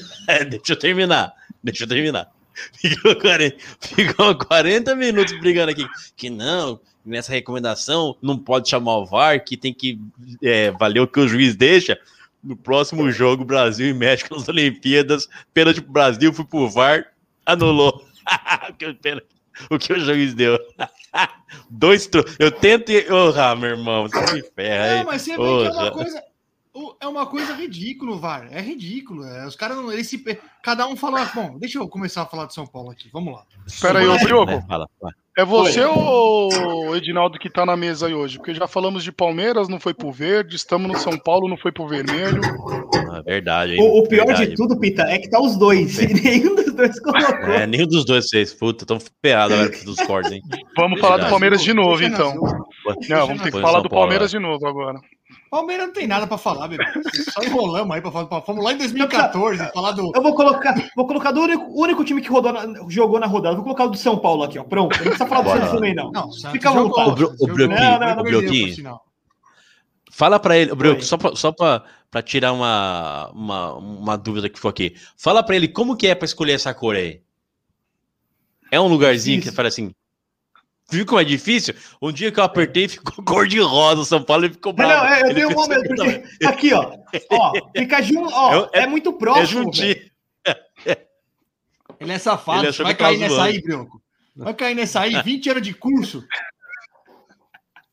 [0.48, 1.32] deixa eu terminar.
[1.64, 2.30] Deixa eu terminar.
[2.74, 5.86] Ficou 40, ficou 40 minutos brigando aqui.
[6.16, 9.98] Que não, nessa recomendação não pode chamar o VAR, que tem que
[10.42, 11.98] é, valer o que o juiz deixa.
[12.42, 17.11] No próximo jogo, Brasil e México nas Olimpíadas, pênalti pro Brasil, fui pro VAR,
[17.46, 18.04] anulou.
[19.70, 20.58] o que o juiz deu.
[21.70, 22.24] Dois tro...
[22.38, 22.92] Eu tento.
[23.12, 24.96] Orra, meu irmão, você me ferra.
[24.98, 26.31] Não, mas você vê que é uma coisa.
[27.00, 28.48] É uma coisa ridícula, VAR.
[28.50, 29.24] É ridículo.
[29.24, 29.46] É.
[29.46, 29.92] Os caras não.
[29.92, 30.22] Eles se...
[30.62, 31.24] Cada um fala.
[31.34, 33.10] Bom, deixa eu começar a falar de São Paulo aqui.
[33.12, 33.44] Vamos lá.
[33.66, 34.52] Espera aí, ô Brioco.
[34.52, 35.22] É.
[35.38, 36.50] É você ou
[36.90, 38.36] o Edinaldo que tá na mesa aí hoje?
[38.36, 41.72] Porque já falamos de Palmeiras, não foi pro verde, estamos no São Paulo, não foi
[41.72, 42.42] pro vermelho.
[43.10, 43.76] Ah, verdade.
[43.80, 44.50] O, o, pior verdade.
[44.50, 45.98] de tudo, Pita, é que tá os dois.
[45.98, 47.50] E nenhum dos dois colocou.
[47.50, 48.52] É, nenhum dos dois fez.
[48.52, 50.42] Puta, tão ferrado agora dos cortes, hein?
[50.76, 52.34] Vamos falar do Palmeiras de novo, então.
[53.08, 55.00] Não, vamos ter que falar do Palmeiras de novo agora.
[55.52, 56.82] Palmeiras não tem nada para falar, bebê.
[57.30, 58.40] Só enrolamos aí para falar.
[58.40, 60.10] Fomos lá em 2014 falar do.
[60.14, 63.54] Eu vou colocar, vou colocar do único, único time que rodou na, jogou na rodada.
[63.54, 64.64] Vou colocar o do São Paulo aqui, ó.
[64.64, 64.96] Pronto.
[64.96, 66.10] Não precisa falar do Santos também, não.
[66.10, 67.10] Não, Fica à vontade.
[67.10, 67.46] O, Bro, o
[68.22, 68.82] Brioquinho.
[68.82, 68.98] Não,
[70.10, 74.70] Fala para ele, Brioco, só para só pra tirar uma, uma, uma dúvida que for
[74.70, 74.96] aqui.
[75.18, 77.20] Fala para ele como que é para escolher essa cor aí.
[78.70, 79.50] É um lugarzinho Isso.
[79.50, 79.94] que fala assim,
[80.90, 81.74] Viu como é difícil?
[82.00, 84.02] Um dia que eu apertei, ficou cor de rosa.
[84.02, 84.92] O São Paulo ele ficou bravo.
[84.92, 86.96] Não, é, eu dei um momento, porque aqui, ó,
[87.32, 89.70] ó, fica junto, ó, é, é, muito próximo.
[89.78, 91.02] É
[92.00, 94.02] ele é safado, ele vai cair nessa aí, Brioco.
[94.34, 96.26] Vai cair nessa aí, 20 anos de curso.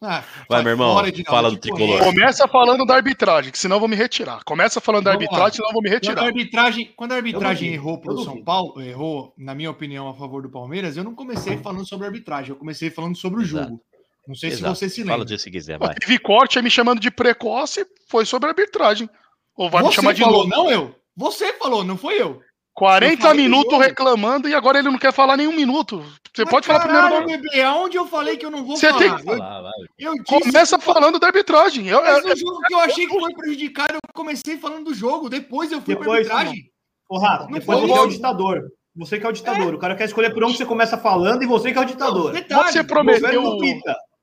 [0.02, 0.96] Ah, vai, meu irmão,
[1.26, 2.02] fala do tricolor.
[2.02, 4.42] Começa falando da arbitragem, que senão eu vou me retirar.
[4.46, 6.16] Começa falando da arbitragem, senão eu vou me retirar.
[6.16, 10.08] Quando a arbitragem, quando a arbitragem errou para o São Paulo, errou, na minha opinião,
[10.08, 13.42] a favor do Palmeiras, eu não comecei falando sobre a arbitragem, eu comecei falando sobre
[13.42, 13.64] o Exato.
[13.66, 13.82] jogo.
[14.26, 14.76] Não sei Exato.
[14.76, 15.16] se você se lembra.
[15.16, 15.94] Fala disso se quiser, vai.
[15.96, 19.10] Teve corte aí me chamando de precoce, foi sobre a arbitragem.
[19.58, 20.64] Ou vai você me chamar de falou, novo.
[20.64, 20.96] não eu.
[21.18, 22.40] Você falou, não foi eu.
[22.80, 26.02] 40 minutos reclamando e agora ele não quer falar nenhum minuto.
[26.34, 27.44] Você Mas pode caralho, falar primeiro.
[27.44, 29.00] Bebê, aonde eu falei que eu não vou Você falar?
[29.00, 29.24] Tem que...
[29.24, 30.86] falar eu, eu Começa que...
[30.86, 31.90] falando da arbitragem.
[31.90, 35.28] Eu, Mas o jogo que eu achei que foi prejudicado, eu comecei falando do jogo.
[35.28, 36.72] Depois eu fui depois, pra arbitragem.
[37.06, 38.72] Porra, depois você é o ditador.
[38.96, 39.74] Você que é o ditador.
[39.74, 39.76] É.
[39.76, 42.32] O cara quer escolher por onde você começa falando e você que é o ditador.
[42.32, 43.44] Detalhe, você prometeu.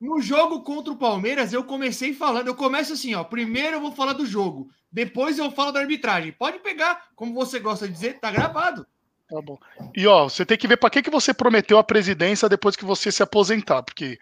[0.00, 2.48] No jogo contra o Palmeiras, eu comecei falando.
[2.48, 3.22] Eu começo assim, ó.
[3.22, 4.68] Primeiro eu vou falar do jogo.
[4.96, 6.32] Depois eu falo da arbitragem.
[6.32, 8.86] Pode pegar, como você gosta de dizer, tá gravado.
[9.28, 9.58] Tá bom.
[9.94, 12.84] E ó, você tem que ver para que, que você prometeu a presidência depois que
[12.84, 14.18] você se aposentar, porque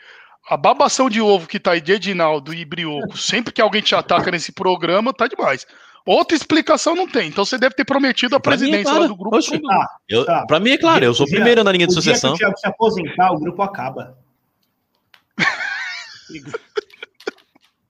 [0.50, 3.94] a babação de ovo que tá aí de Edinaldo e Brioco, sempre que alguém te
[3.94, 5.64] ataca nesse programa, tá demais.
[6.04, 7.28] Outra explicação não tem.
[7.28, 9.06] Então você deve ter prometido a pra é presidência é claro.
[9.06, 9.36] do grupo.
[9.36, 10.44] Oxe, tá, eu, tá.
[10.44, 12.34] Pra mim é claro, eu sou o primeiro na linha de sucessão.
[12.34, 14.18] Se se aposentar, o grupo acaba.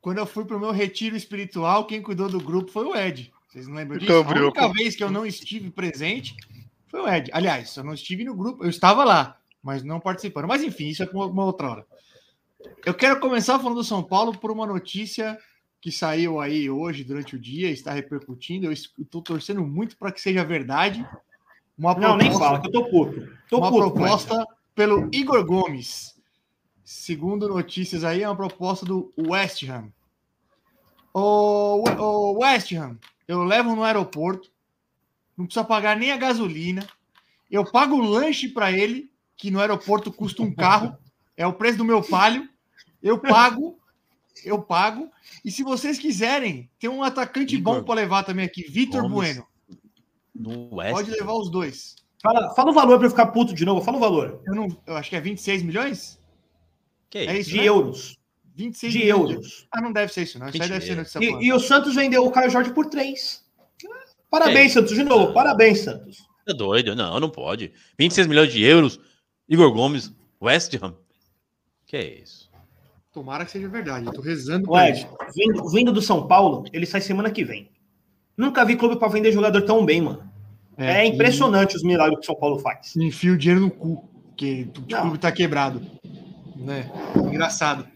[0.05, 3.33] Quando eu fui pro meu retiro espiritual, quem cuidou do grupo foi o Ed.
[3.49, 4.33] Vocês não lembram então, disso?
[4.33, 6.37] Então, a única vez que eu não estive presente
[6.89, 7.31] foi o Ed.
[7.33, 10.47] Aliás, eu não estive no grupo, eu estava lá, mas não participando.
[10.47, 11.87] Mas enfim, isso é uma outra hora.
[12.85, 15.39] Eu quero começar falando do São Paulo por uma notícia
[15.81, 18.67] que saiu aí hoje durante o dia, está repercutindo.
[18.67, 21.03] Eu estou torcendo muito para que seja verdade.
[21.79, 23.27] Uma não, nem fala, que eu tô puto.
[23.49, 24.47] Tô uma puto, proposta mas...
[24.75, 26.14] pelo Igor Gomes.
[26.85, 29.91] Segundo notícias aí, é uma proposta do West Ham.
[31.14, 34.51] O, o West Ham, eu levo no aeroporto,
[35.37, 36.87] não precisa pagar nem a gasolina.
[37.51, 40.97] Eu pago o lanche para ele, que no aeroporto custa um carro,
[41.37, 42.49] é o preço do meu palio.
[43.03, 43.78] Eu pago,
[44.45, 45.11] eu pago.
[45.43, 49.47] E se vocês quiserem, tem um atacante Igor, bom para levar também aqui, Vitor Bueno.
[50.93, 51.97] Pode levar os dois.
[52.20, 53.82] Fala, fala o valor para eu ficar puto de novo.
[53.82, 54.43] Fala o valor.
[54.47, 56.18] Eu, não, eu acho que é 26 milhões?
[57.15, 57.51] Que é isso?
[57.51, 57.65] De né?
[57.69, 58.19] euros.
[58.57, 59.69] 26 de euros.
[59.71, 60.49] Ah, não deve ser isso, não.
[60.49, 63.45] Isso aí deve ser e, e o Santos vendeu o Caio Jorge por 3.
[64.29, 64.75] Parabéns, é.
[64.75, 65.33] Santos, de novo.
[65.33, 66.27] Parabéns, Santos.
[66.45, 67.73] É doido, não, não pode.
[67.97, 68.99] 26 milhões de euros,
[69.49, 70.12] Igor Gomes,
[70.43, 70.97] West Ham.
[71.87, 72.51] Que é isso?
[73.12, 74.07] Tomara que seja verdade.
[74.07, 74.69] Eu tô rezando.
[74.69, 75.07] O Ed,
[75.37, 77.71] vindo, vindo, do São Paulo, ele sai semana que vem.
[78.37, 80.29] Nunca vi clube para vender jogador tão bem, mano.
[80.77, 81.77] É, é impressionante e...
[81.77, 82.97] os milagres que o São Paulo faz.
[82.97, 85.01] Enfia o dinheiro no cu, porque o não.
[85.03, 85.81] clube tá quebrado.
[86.65, 86.91] Né?
[87.17, 87.87] Engraçado.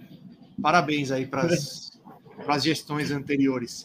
[0.60, 3.84] Parabéns aí para as gestões anteriores.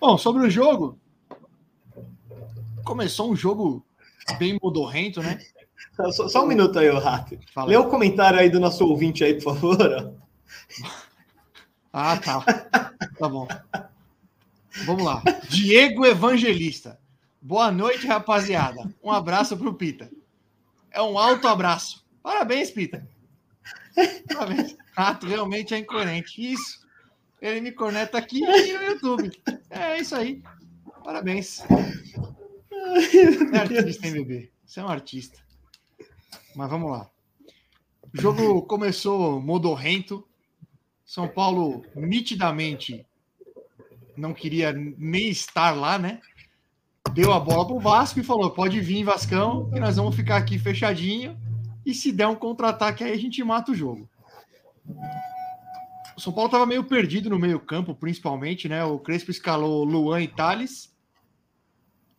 [0.00, 0.98] Bom, sobre o jogo,
[2.84, 3.84] começou um jogo
[4.38, 5.38] bem modorrento, né?
[6.12, 7.38] Só, só um minuto aí, o Rato.
[7.66, 10.14] Lê o comentário aí do nosso ouvinte aí, por favor.
[11.92, 12.40] Ah, tá.
[13.18, 13.46] Tá bom.
[14.86, 15.22] Vamos lá.
[15.50, 16.98] Diego Evangelista.
[17.42, 18.90] Boa noite, rapaziada.
[19.02, 20.10] Um abraço pro Pita.
[20.90, 22.02] É um alto abraço.
[22.22, 23.06] Parabéns, Pita.
[24.94, 26.52] Rato realmente é incoerente.
[26.52, 26.80] Isso.
[27.40, 29.30] Ele me corneta aqui e no YouTube.
[29.70, 30.42] É isso aí.
[31.04, 31.62] Parabéns.
[33.52, 34.50] É artista, hein, bebê?
[34.64, 35.38] Você é um artista.
[36.54, 37.10] Mas vamos lá.
[38.12, 40.26] O jogo começou modorrento.
[41.04, 43.06] São Paulo nitidamente
[44.16, 46.20] não queria nem estar lá, né?
[47.12, 50.58] Deu a bola pro Vasco e falou: pode vir, Vascão, que nós vamos ficar aqui
[50.58, 51.36] fechadinho
[51.84, 54.08] e se der um contra-ataque aí a gente mata o jogo.
[56.16, 58.84] O São Paulo estava meio perdido no meio-campo, principalmente, né?
[58.84, 60.94] O Crespo escalou Luan e Thales.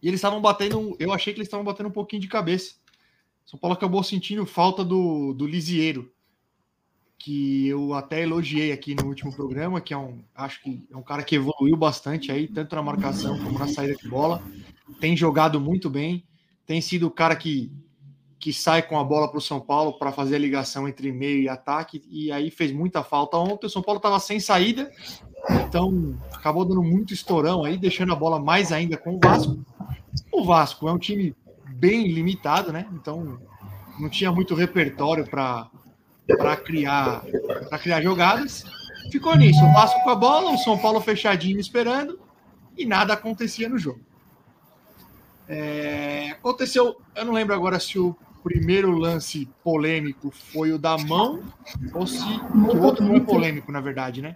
[0.01, 0.95] E eles estavam batendo.
[0.99, 2.76] Eu achei que eles estavam batendo um pouquinho de cabeça.
[3.45, 6.12] São Paulo acabou sentindo falta do, do Lisieiro,
[7.20, 10.24] que eu até elogiei aqui no último programa, que é um.
[10.34, 13.95] Acho que é um cara que evoluiu bastante aí, tanto na marcação como na saída
[13.95, 14.41] de bola.
[14.99, 16.24] Tem jogado muito bem.
[16.66, 17.72] Tem sido o cara que
[18.42, 21.44] que sai com a bola para o São Paulo para fazer a ligação entre meio
[21.44, 23.68] e ataque, e aí fez muita falta ontem.
[23.68, 24.92] O São Paulo estava sem saída,
[25.50, 29.64] então acabou dando muito estourão aí, deixando a bola mais ainda com o Vasco.
[30.34, 31.36] O Vasco é um time
[31.76, 32.88] bem limitado, né?
[32.94, 33.39] Então
[34.00, 35.70] não tinha muito repertório para
[36.66, 37.24] criar,
[37.80, 38.66] criar jogadas.
[39.12, 42.20] Ficou nisso, o Vasco com a bola, o São Paulo fechadinho esperando,
[42.76, 44.02] e nada acontecia no jogo.
[45.48, 51.44] É, aconteceu, eu não lembro agora se o primeiro lance polêmico foi o da mão,
[51.94, 54.34] ou se o outro não é polêmico, na verdade, né?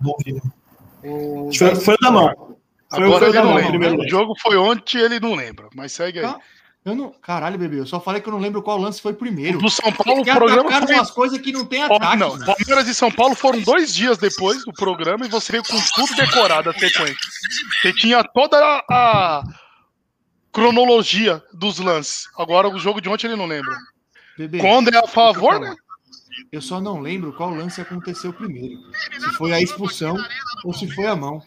[1.04, 1.50] O...
[1.54, 2.58] Foi, foi o da mão.
[2.90, 3.68] Foi, Agora o da mão.
[3.68, 6.26] Primeiro o jogo foi ontem ele não lembra, mas segue aí.
[6.26, 6.40] Ah,
[6.86, 7.12] eu não...
[7.20, 9.58] Caralho, bebê, eu só falei que eu não lembro qual lance foi primeiro.
[9.58, 10.96] Do São Paulo, o programa foi...
[10.96, 12.18] umas coisas que não tem ataque.
[12.18, 12.46] Não, né?
[12.46, 16.16] Palmeiras e São Paulo foram dois dias depois do programa e você veio com tudo
[16.16, 17.16] decorado a sequência.
[17.82, 18.58] Você tinha toda
[18.90, 19.42] a
[20.52, 22.30] cronologia dos lances.
[22.38, 23.76] Agora o jogo de ontem ele não lembra.
[24.38, 25.76] Bebê, Quando é a favor, né?
[26.52, 28.80] Eu só não lembro qual lance aconteceu primeiro.
[29.20, 30.18] Se foi a expulsão
[30.64, 31.42] ou se foi a mão.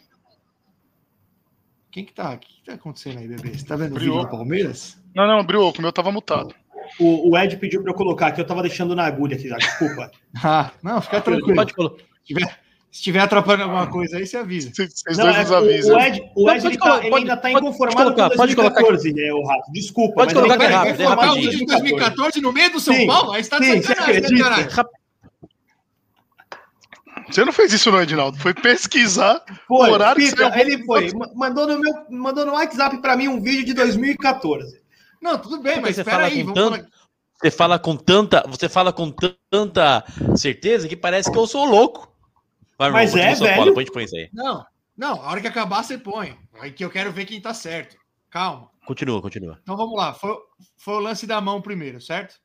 [1.91, 2.35] Quem que tá?
[2.35, 3.57] O que, que tá acontecendo aí, bebê?
[3.57, 5.03] Você tá vendo o vídeo do Palmeiras?
[5.15, 6.55] Não, não, Brioco, o meu tava mutado.
[6.99, 10.11] O, o, Ed pediu para eu colocar aqui, eu tava deixando na agulha aqui, desculpa.
[10.43, 11.55] ah, não, fica tranquilo.
[11.55, 12.05] Pode colocar.
[12.91, 14.71] Se tiver atrapalhando alguma coisa aí, você avisa.
[14.75, 15.97] Vocês dois é, nos avisam.
[15.97, 19.73] O Ed, o Ed ele, tá, ele ainda está inconformado com 2014, né, o Rato?
[19.73, 20.15] Desculpa.
[20.15, 21.67] Pode colocar aqui rápido, é rapidinho.
[21.67, 23.33] 2014 no meio do São sim, Paulo?
[23.33, 24.69] Aí está de sacanagem, né?
[27.31, 28.39] Você não fez isso, não, Edinaldo.
[28.39, 31.11] Foi pesquisar foi, o horário Pita, que Ele foi.
[31.35, 34.81] Mandou no, meu, mandou no WhatsApp para mim um vídeo de 2014.
[35.21, 36.43] Não, tudo bem, mas espera aí.
[36.43, 36.89] Vamos tanto, falar...
[37.41, 39.13] Você fala com tanta, você fala com
[39.51, 40.05] tanta
[40.37, 42.09] certeza que parece que eu sou louco.
[42.79, 43.57] Vai, Mas é, velho.
[43.57, 44.31] Paulo, põe, põe isso aí.
[44.33, 44.65] Não,
[44.97, 46.39] não, a hora que acabar você põe.
[46.61, 47.97] Aí que eu quero ver quem tá certo.
[48.31, 48.71] Calma.
[48.87, 49.59] Continua, continua.
[49.63, 50.15] Então vamos lá.
[50.15, 50.37] Foi,
[50.77, 52.41] foi o lance da mão primeiro, certo?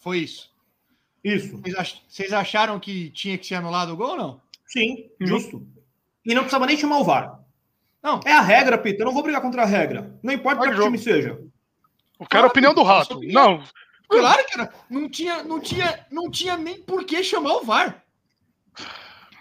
[0.00, 0.54] Foi isso.
[1.24, 1.60] Isso.
[2.08, 4.40] Vocês acharam que tinha que ser anulado o gol ou não?
[4.66, 5.66] Sim, justo.
[6.24, 7.40] E não precisava nem chamar o VAR.
[8.02, 8.20] Não.
[8.24, 9.02] É a regra, Pita.
[9.02, 10.16] Eu não vou brigar contra a regra.
[10.22, 11.30] Não importa qual time seja.
[11.30, 13.20] Eu quero claro, a opinião do rato.
[13.22, 13.62] Não.
[14.08, 14.72] Claro que era.
[14.88, 18.05] Não tinha, não, tinha, não tinha nem por que chamar o VAR.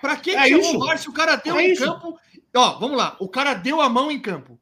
[0.01, 1.83] Pra que, é chamou o VAR se o cara deu é em isso.
[1.83, 2.19] campo?
[2.55, 3.15] Ó, vamos lá.
[3.19, 4.59] O cara deu a mão em campo.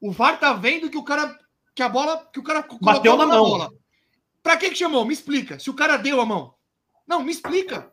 [0.00, 1.38] O VAR tá vendo que o cara.
[1.74, 2.28] Que a bola.
[2.32, 3.44] Que o cara bateu na mão.
[3.44, 3.70] Bola.
[4.42, 5.04] Pra que, que chamou?
[5.04, 5.58] Me explica.
[5.58, 6.54] Se o cara deu a mão.
[7.06, 7.90] Não, me explica.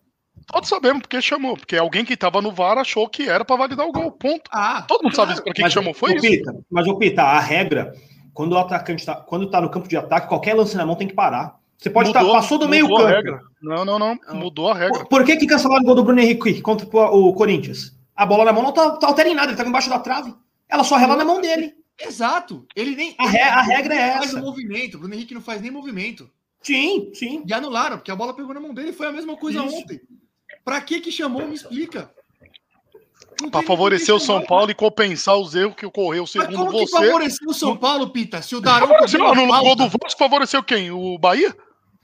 [0.48, 3.86] Todos sabemos porque chamou, porque alguém que estava no VAR achou que era para validar
[3.86, 4.12] o gol.
[4.12, 4.50] Ponto.
[4.52, 5.30] Ah, Todo mundo claro.
[5.32, 5.94] sabe para que, que chamou.
[5.94, 6.22] Foi isso.
[6.22, 7.94] Pita, mas o Pita, a regra,
[8.34, 11.08] quando o atacante tá, quando tá no campo de ataque, qualquer lance na mão tem
[11.08, 11.59] que parar.
[11.80, 12.26] Você pode estar.
[12.26, 13.40] Passou do meio campo.
[13.62, 14.20] Não, não, não.
[14.34, 15.00] Mudou a regra.
[15.00, 17.98] Por, por que, que cancelaram o gol do Bruno Henrique contra o Corinthians?
[18.14, 20.36] A bola na mão não tá, tá altera em nada, ele tava embaixo da trave.
[20.68, 21.74] Ela só rela na mão dele.
[21.98, 22.68] Exato.
[22.76, 23.16] Ele nem.
[23.18, 24.20] A, re, a regra é essa.
[24.20, 24.96] faz o movimento.
[24.96, 26.30] O Bruno Henrique não faz nem movimento.
[26.62, 27.44] Sim, sim.
[27.48, 28.92] E anularam, porque a bola pegou na mão dele.
[28.92, 29.76] Foi a mesma coisa Isso.
[29.76, 30.02] ontem.
[30.66, 31.48] Pra que que chamou?
[31.48, 32.12] Me explica.
[33.50, 36.86] Para favorecer o São Paulo e compensar os erros que ocorreu segundo Mas como você.
[36.86, 38.42] Que favoreceu o São Paulo, Pita?
[38.42, 38.88] Se o Darão.
[38.88, 40.92] No gol do Vasco favoreceu quem?
[40.92, 41.56] O Bahia?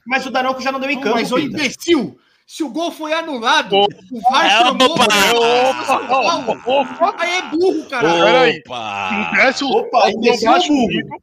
[0.05, 1.15] Mas o Daronco já não deu em campo.
[1.15, 4.91] Mas o imbecil, se o gol foi anulado, o VAR chamou.
[4.93, 8.13] Opa, opa, aí é burro, cara.
[8.13, 8.63] Peraí.
[9.33, 11.21] Desce o, opa, o baixo nível.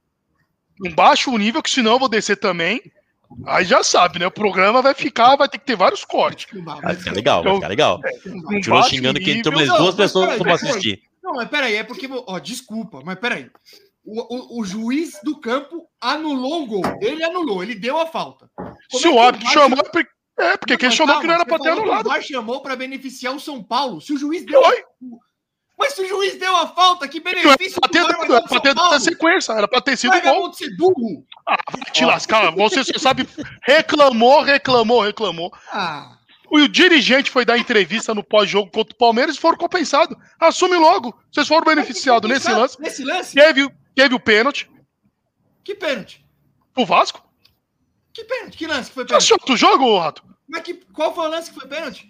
[0.84, 2.82] Um baixo nível, que senão eu vou descer também.
[3.46, 4.26] Aí já sabe, né?
[4.26, 6.46] O programa vai ficar, vai ter que ter vários cortes.
[6.82, 8.00] Vai ficar legal, então, vai ficar legal.
[8.04, 11.00] É, Tirou xingando que entrou mais duas pessoas para assistir.
[11.22, 12.08] Não, mas peraí, é porque.
[12.10, 13.48] Ó, desculpa, mas peraí.
[14.04, 16.82] O, o, o, juiz do campo anulou o gol.
[17.00, 18.50] Ele anulou, ele deu a falta.
[18.56, 19.78] Como Se é o árbitro chamou,
[20.38, 22.06] é porque quem chamou que não era para ter anulado.
[22.06, 24.00] O VAR chamou para beneficiar o São Paulo.
[24.00, 24.60] Se o juiz deu.
[24.60, 24.84] Oi?
[25.78, 28.74] Mas se o juiz deu a falta, que benefício era ter, do Era pra ter
[28.74, 30.50] dado a sequência, era pra ter sido gol.
[30.50, 31.24] de ser burro.
[31.48, 31.56] Ah,
[31.92, 33.28] te lascar, você, sabe,
[33.62, 35.52] reclamou, reclamou, reclamou.
[35.72, 36.18] Ah.
[36.52, 40.16] O dirigente foi dar entrevista no pós-jogo contra o Palmeiras e foram compensados.
[40.38, 41.18] Assume logo.
[41.32, 42.78] Vocês foram beneficiados nesse lance.
[42.78, 43.34] Nesse lance?
[43.34, 44.70] Teve, Teve o pênalti.
[45.64, 46.24] Que pênalti?
[46.76, 47.22] O Vasco?
[48.12, 48.58] Que pênalti?
[48.58, 49.26] Que lance que foi pênalti?
[49.26, 50.24] Você assistiu o jogo, Rato?
[50.48, 52.08] Mas que, qual foi o lance que foi pênalti?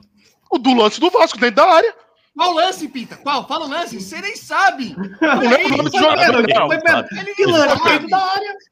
[0.50, 1.94] O do lance do Vasco, dentro da área.
[2.34, 3.16] Qual lance, Pita?
[3.16, 3.46] Qual?
[3.46, 4.00] Fala o lance.
[4.00, 4.96] Você nem sabe.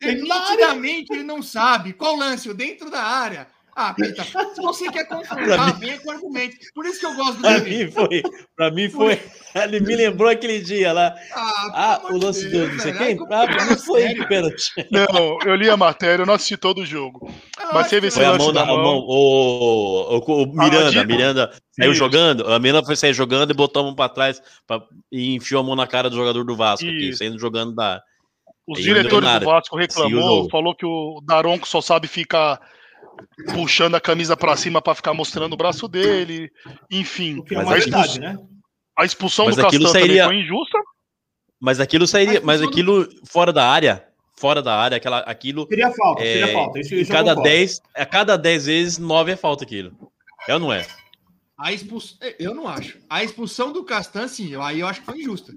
[0.01, 1.93] Ele nitidamente ele não sabe.
[1.93, 2.49] Qual lance?
[2.49, 3.47] O dentro da área.
[3.83, 6.55] Ah, Pita, se você quer confrontar, venha com argumento.
[6.75, 8.23] Por isso que eu gosto do Pra mim foi.
[8.55, 9.19] Pra mim foi.
[9.57, 11.15] Ele me lembrou aquele dia lá.
[11.33, 12.71] Ah, ah o lance do.
[12.73, 13.19] Você quem?
[13.31, 14.71] Ah, não foi pênalti.
[14.93, 17.33] Não, eu li a matéria, eu não assisti todo o jogo.
[17.59, 18.77] Ah, mas teve esse foi a mão da mão.
[18.77, 22.53] mão o, o, o Miranda, ah, Miranda saiu jogando.
[22.53, 25.65] A Miranda foi sair jogando e botou a mão pra trás pra, e enfiou a
[25.65, 28.03] mão na cara do jogador do Vasco, aqui, saindo jogando da.
[28.69, 32.61] Os diretores do Vasco reclamou, falou que o Daronco só sabe ficar
[33.55, 36.51] puxando a camisa para cima para ficar mostrando o braço dele,
[36.91, 37.43] enfim.
[37.51, 38.39] É a, expulsão, né?
[38.97, 40.25] a expulsão mas do Castan sairia...
[40.27, 40.79] foi injusta.
[41.61, 44.07] Mas aquilo sairia, mas aquilo fora da área,
[44.39, 45.67] fora da área, aquela, aquilo.
[45.69, 46.79] Seria falta, é, seria falta.
[46.79, 49.93] Isso, isso cada 10, a cada 10 vezes, 9 é falta aquilo.
[50.49, 50.87] É ou não é?
[51.59, 52.99] A expulsão, eu não acho.
[53.11, 55.53] A expulsão do Castan, sim, aí eu acho que foi injusta.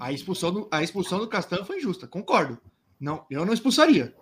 [0.00, 2.58] A expulsão do, a expulsão do Castan foi injusta, concordo.
[2.98, 4.14] Não, eu não expulsaria.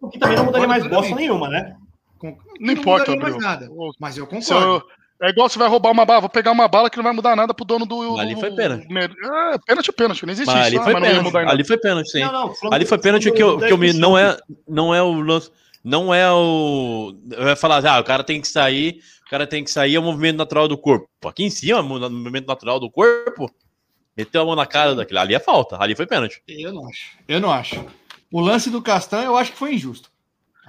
[0.00, 1.76] Porque também não mudaria mais bosta nenhuma, né?
[2.22, 3.68] Não, não importa, mais nada.
[3.98, 4.66] Mas eu concordo.
[4.66, 4.82] Eu,
[5.22, 7.36] é igual você vai roubar uma bala, vou pegar uma bala que não vai mudar
[7.36, 8.18] nada pro dono do.
[8.18, 8.86] Ali foi pênalti.
[8.90, 10.80] É, pênalti é pênalti, não existe mas isso.
[10.80, 11.36] Ali, foi pênalti.
[11.36, 12.20] ali foi pênalti, sim.
[12.20, 13.92] Não, não, ali foi pênalti que eu, que eu me.
[13.92, 15.50] Não é, não é o lance.
[15.84, 17.14] Não é o.
[17.32, 19.98] Eu ia falar, ah, o cara tem que sair, o cara tem que sair, é
[19.98, 21.08] o movimento natural do corpo.
[21.26, 23.50] Aqui em cima, o movimento natural do corpo,
[24.16, 25.18] meteu a mão na cara daquele.
[25.18, 26.42] Ali é falta, ali foi pênalti.
[26.48, 27.18] Eu não acho.
[27.28, 27.84] Eu não acho.
[28.32, 30.09] O lance do Castan eu acho que foi injusto.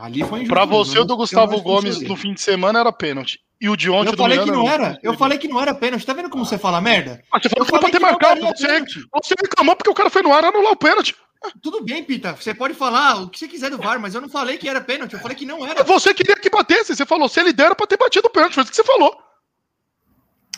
[0.01, 0.53] Ali foi injusto.
[0.53, 3.39] Pra você, o do Gustavo Gomes no fim de semana era pênalti.
[3.61, 4.99] E o de ontem eu falei que não era.
[5.03, 6.03] Eu falei que não era pênalti.
[6.03, 7.23] Tá vendo como você fala merda?
[7.31, 8.41] Ah, você falou que pra ter marcado.
[8.41, 8.83] Você,
[9.13, 11.15] você reclamou porque o cara foi no ar anular o pênalti.
[11.61, 12.33] Tudo bem, Pita.
[12.33, 14.81] Você pode falar o que você quiser do VAR, mas eu não falei que era
[14.81, 15.13] pênalti.
[15.13, 15.83] Eu falei que não era.
[15.83, 16.95] Você queria que batesse.
[16.95, 18.55] Você falou, se ele der, pra ter batido o pênalti.
[18.55, 19.15] Foi isso que você falou.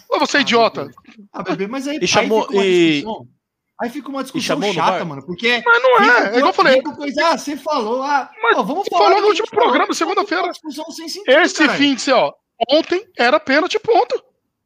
[0.10, 0.86] Ou você é ah, idiota?
[0.86, 0.96] Bebê.
[1.34, 3.04] Ah, bebê, mas aí, e chamou, aí
[3.82, 5.62] Aí fica uma discussão chata, mano, porque.
[5.66, 6.82] Mas não é, é igual eu falei.
[6.82, 9.06] Coisa, ah, você falou, ah, mas ó, vamos falar.
[9.06, 10.52] falou no último programa, segunda-feira.
[11.28, 12.32] Esse fim de ó,
[12.70, 14.24] ontem era pênalti, ponto.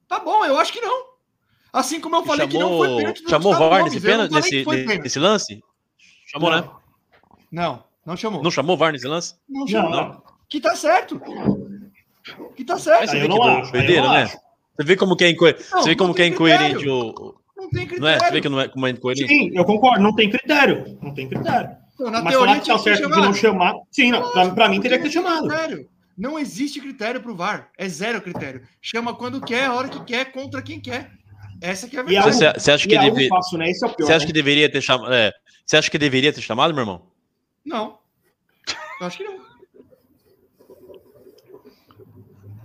[0.07, 1.05] Tá bom, eu acho que não.
[1.71, 3.29] Assim como eu falei chamou, que não foi pênalti.
[3.29, 4.65] Chamou o VAR nesse, pênalti, nesse,
[4.99, 5.63] nesse lance?
[6.25, 6.61] Chamou, não.
[6.61, 6.69] né?
[7.51, 8.43] Não, não chamou.
[8.43, 9.35] Não chamou o VAR nesse lance?
[9.47, 9.91] Não chamou.
[9.91, 10.23] Não.
[10.49, 11.21] Que tá certo.
[12.55, 13.01] Que tá certo.
[13.01, 14.25] Mas você vê que acho, doideira, né?
[14.25, 15.45] Você vê como que é, inco...
[15.45, 18.01] você vê como que é incoerente o, não tem critério.
[18.01, 18.19] Não é?
[18.19, 19.27] Você vê que não é é incoerente?
[19.27, 20.97] Sim, eu concordo, não tem critério.
[21.01, 21.69] Não tem critério.
[21.93, 23.73] Então, na Mas teoria, que tá certo de não chamar.
[23.91, 25.47] Sim, não, pra, pra mim teria que ter chamado.
[25.47, 25.89] Critério.
[26.15, 27.69] Não existe critério pro VAR.
[27.77, 28.61] É zero critério.
[28.81, 31.11] Chama quando quer, a hora que quer, contra quem quer.
[31.59, 32.35] Essa que é a verdade.
[32.35, 33.27] Você, você acha que é deve...
[33.27, 33.69] fácil, né?
[33.69, 34.27] Esse é o pior, Você acha né?
[34.27, 35.13] que deveria ter chamado?
[35.13, 35.31] É.
[35.65, 37.01] Você acha que deveria ter chamado, meu irmão?
[37.65, 37.97] Não.
[39.01, 39.47] Eu acho que não.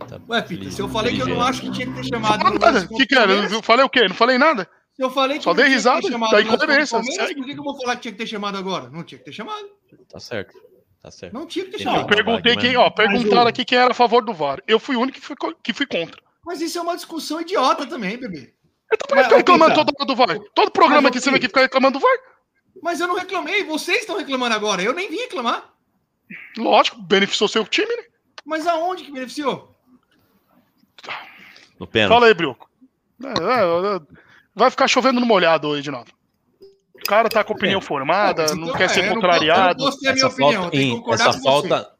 [0.07, 2.45] Tá Ué, Pita, se eu falei que eu não acho que tinha que ter chamado.
[2.90, 3.32] O que, que era?
[3.32, 4.07] Eu falei o quê?
[4.09, 4.68] Não falei nada?
[4.95, 7.01] Se eu falei que Só dei risada, daí incoerência.
[7.01, 8.90] Por que, que eu vou falar que tinha que ter chamado agora?
[8.90, 9.66] Não tinha que ter chamado.
[10.09, 10.55] Tá certo.
[11.03, 11.32] Tá certo.
[11.32, 12.03] Não tinha que ter chamado.
[12.03, 14.62] Eu perguntei quem, ó, perguntaram aqui quem era a favor do VAR.
[14.66, 16.20] Eu fui o único que fui, que fui contra.
[16.45, 18.55] Mas isso é uma discussão idiota também, bebê.
[18.90, 20.38] Eu também estou reclamando toda hora do VAR.
[20.55, 22.18] Todo programa que você vem aqui ficar reclamando do VAR.
[22.82, 24.82] Mas eu não reclamei, vocês estão reclamando agora.
[24.82, 25.72] Eu nem vim reclamar.
[26.59, 28.05] Lógico, beneficiou seu time, né?
[28.45, 29.74] Mas aonde que beneficiou?
[31.78, 32.12] No pênalti.
[32.12, 32.70] Fala aí, Brioco.
[33.22, 34.01] É, é, é,
[34.55, 36.07] vai ficar chovendo no molhado hoje de novo.
[36.94, 37.82] O cara tá com opinião é.
[37.82, 39.88] formada, não então, quer ser é, contrariado.
[40.07, 41.90] essa opinião, falta, essa falta,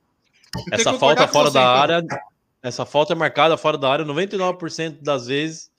[0.71, 1.73] essa falta fora da então.
[1.73, 2.05] área,
[2.63, 5.72] essa falta é marcada fora da área 99% das vezes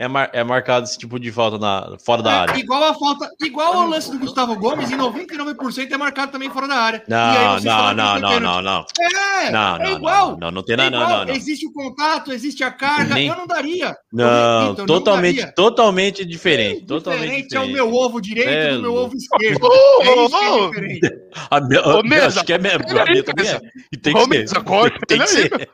[0.00, 2.56] é, mar, é marcado esse tipo de falta na, fora da é, área.
[2.56, 6.68] Igual a falta, igual ao lance do Gustavo Gomes, em 99% é marcado também fora
[6.68, 7.02] da área.
[7.08, 8.86] Não, não, não, não, não, não.
[9.00, 10.30] É, não, é igual.
[10.30, 13.26] Não, não, não tem nada, é não, não, Existe o contato, existe a carga, Nem...
[13.26, 13.96] eu não daria.
[14.12, 16.86] Não, repito, totalmente, não totalmente diferente.
[16.86, 19.58] Totalmente diferente é o meu ovo direito é, do meu ovo esquerdo.
[19.64, 21.18] Oh, é isso oh, que é diferente.
[21.50, 22.84] A minha, acho que é mesmo.
[23.00, 23.60] A minha também é.
[23.92, 24.62] E tem que ser.
[25.08, 25.70] Tem que ser.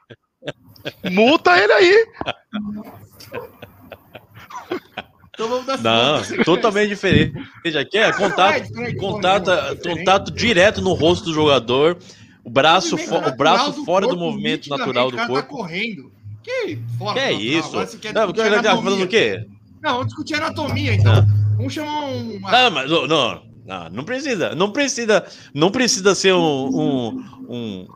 [1.11, 2.07] Multa ele aí.
[5.35, 7.35] Então vamos dar Não, totalmente diferente.
[7.79, 9.51] Aqui é contato, contato,
[9.83, 11.99] contato direto no rosto do jogador,
[12.45, 15.43] o braço, fo o braço fora do movimento natural do tá corpo.
[15.43, 16.13] Tá correndo.
[16.43, 17.73] Que fora que é isso?
[17.73, 18.27] Não, você quer tá
[18.77, 19.47] falando o quê?
[19.83, 21.15] Não, vamos discutir anatomia então.
[21.15, 21.45] Não.
[21.57, 22.41] Vamos chamar um.
[22.41, 25.25] Não, mas não, não, não precisa, não precisa,
[25.55, 27.87] não precisa ser um, um, um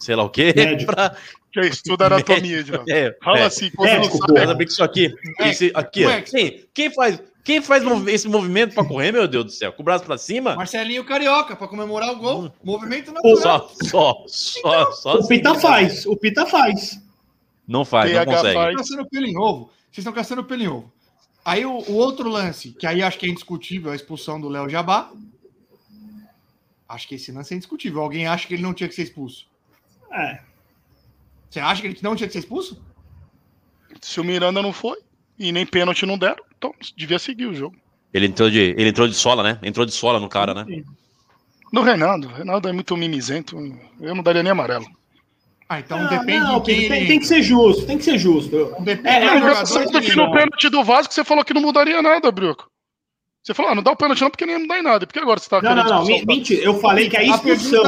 [0.00, 0.52] sei lá o quê,
[0.86, 1.16] para
[1.54, 4.40] que estuda anatomia, de É, Fala é, assim, quando é, não sabe.
[4.40, 8.26] Ainda bem que isso aqui, é, esse, aqui, ó, quem, quem faz, quem faz esse
[8.28, 9.72] movimento para correr, meu Deus do céu?
[9.72, 10.56] Com o braço para cima?
[10.56, 12.44] Marcelinho Carioca, para comemorar o gol.
[12.44, 12.50] Hum.
[12.62, 13.36] Movimento natural.
[13.36, 15.18] Só, só, só, então, só.
[15.18, 17.00] O Pita faz, o Pita faz.
[17.66, 18.74] Não faz, não consegue.
[18.74, 19.70] Vocês estão caçando pelo em ovo.
[19.90, 20.92] Vocês estão caçando pelo em ovo.
[21.44, 24.68] Aí o, o, outro lance, que aí acho que é indiscutível, a expulsão do Léo
[24.68, 25.12] Jabá.
[26.88, 28.00] Acho que esse lance é indiscutível.
[28.00, 29.46] Alguém acha que ele não tinha que ser expulso?
[30.10, 30.40] É.
[31.54, 32.82] Você acha que ele não tinha que ser expulso?
[34.00, 34.98] Se o Miranda não foi
[35.38, 37.76] e nem pênalti não deram, então devia seguir o jogo.
[38.12, 39.60] Ele entrou de, ele entrou de sola, né?
[39.62, 40.82] Entrou de sola no cara, né?
[41.72, 42.26] No Reinaldo.
[42.26, 43.56] O Reinaldo é muito mimizento.
[44.00, 44.84] Eu não daria nem amarelo.
[45.68, 48.18] Ah, então ah, depende não, de quem tem, tem, que ser justo, tem que ser
[48.18, 48.74] justo.
[48.80, 52.32] Depende é, é, você que no pênalti do Vasco, você falou que não mudaria nada,
[52.32, 52.68] Bruco.
[53.44, 55.06] Você falou, ah, não dá o pênalti não, porque nem mudar em nada.
[55.06, 56.64] Porque agora você tá Não, não, não, mentira.
[56.64, 57.84] Eu falei que a expulsão...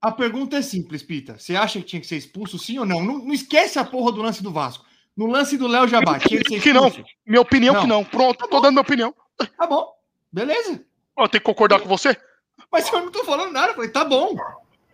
[0.00, 1.38] A pergunta, é simples, Pita.
[1.38, 3.02] Você acha que tinha que ser expulso, sim ou não?
[3.02, 4.84] Não, não esquece a porra do lance do Vasco.
[5.16, 6.96] No lance do Léo Jabá, tinha que ser expulso.
[6.96, 7.04] Que não.
[7.26, 7.80] Minha opinião não.
[7.82, 8.04] que não.
[8.04, 9.14] Pronto, tá tô dando minha opinião.
[9.58, 9.92] Tá bom.
[10.32, 10.84] Beleza.
[11.18, 12.16] Eu tenho que concordar com você?
[12.72, 13.68] Mas eu não tô falando nada.
[13.68, 14.34] Eu falei, tá bom.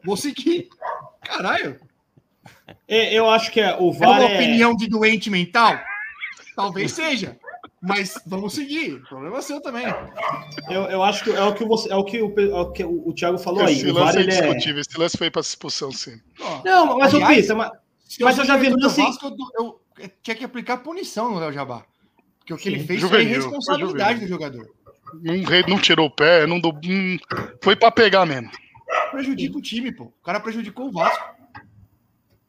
[0.05, 0.69] Vou seguir.
[1.23, 1.79] Caralho.
[2.89, 4.35] É, eu acho que é, o VAR é uma é...
[4.35, 5.79] opinião de doente mental?
[6.57, 7.39] Talvez seja.
[7.83, 8.95] Mas vamos seguir.
[8.95, 9.87] O problema é seu também.
[10.69, 12.85] Eu, eu acho que é o que, você, é o, que o, é o, que
[12.85, 13.79] o Thiago falou esse aí.
[13.79, 14.81] Esse lance é discutível.
[14.81, 16.21] Esse lance foi para expulsão, sim.
[16.65, 17.71] Não, mas Aliás, eu mas,
[18.21, 19.01] mas eu já vi lance.
[19.01, 21.85] Eu, eu, eu tinha que aplicar punição no Léo Jabá.
[22.39, 22.77] Porque o que sim.
[22.77, 24.69] ele fez juvenil, foi responsabilidade do jogador.
[25.23, 25.35] Não,
[25.69, 27.19] não tirou o pé, não, do, não
[27.63, 28.51] foi para pegar mesmo.
[29.11, 30.05] Prejudica o time, pô.
[30.05, 31.37] O cara prejudicou o Vasco.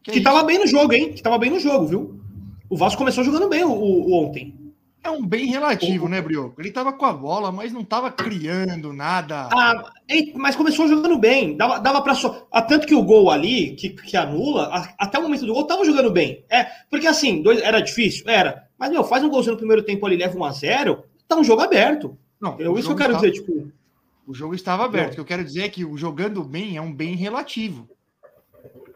[0.04, 1.14] Que, que tava bem no jogo, hein?
[1.14, 2.22] Que tava bem no jogo, viu?
[2.70, 4.67] O Vasco começou jogando bem o, o, o ontem.
[5.08, 6.10] É um bem relativo, o...
[6.10, 6.60] né, Brioco?
[6.60, 9.48] Ele tava com a bola, mas não tava criando nada.
[9.54, 9.90] Ah,
[10.36, 11.56] mas começou jogando bem.
[11.56, 12.46] Dava, dava pra só.
[12.52, 14.70] Ah, tanto que o gol ali, que, que anula,
[15.00, 16.44] até o momento do gol, tava jogando bem.
[16.50, 18.26] É, porque assim, dois, era difícil?
[18.28, 18.68] Era.
[18.78, 21.44] Mas, meu, faz um golzinho no primeiro tempo ali, leva 1 a 0 tá um
[21.44, 22.18] jogo aberto.
[22.40, 23.32] Não, eu, isso que eu quero estava...
[23.32, 23.72] dizer, tipo.
[24.28, 25.12] O jogo estava aberto.
[25.12, 27.88] O que eu quero dizer é que o jogando bem é um bem relativo.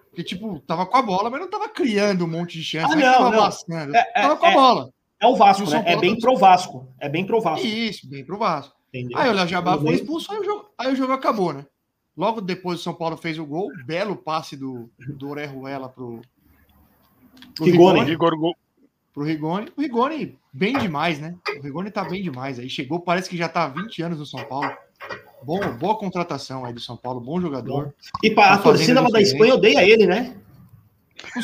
[0.10, 2.92] Porque, tipo, tava com a bola, mas não tava criando um monte de chance.
[2.92, 3.40] Ah, não, tava não.
[3.40, 4.90] Passando, é, é, tava com a é, bola.
[5.22, 5.84] É o Vasco, né?
[5.86, 6.92] É bem pro Vasco.
[7.00, 7.66] É bem pro Vasco.
[7.66, 8.76] Isso, bem pro Vasco.
[8.92, 9.18] Entendeu?
[9.18, 11.66] Aí o Léo Jabá foi expulso, aí o, jogo, aí o jogo acabou, né?
[12.18, 16.22] Logo depois o São Paulo fez o gol, belo passe do, do Orejuela pro,
[17.56, 18.04] pro Rigoni.
[18.04, 18.56] Rigoni.
[19.14, 19.72] Pro Rigoni.
[19.78, 21.36] O Rigoni, bem demais, né?
[21.58, 22.60] O Rigoni tá bem demais.
[22.60, 24.72] Aí chegou, parece que já tá há 20 anos no São Paulo.
[25.44, 27.94] Bom, boa contratação aí do São Paulo, bom jogador.
[28.24, 30.36] E para tá a torcida lá da Espanha odeia ele, né?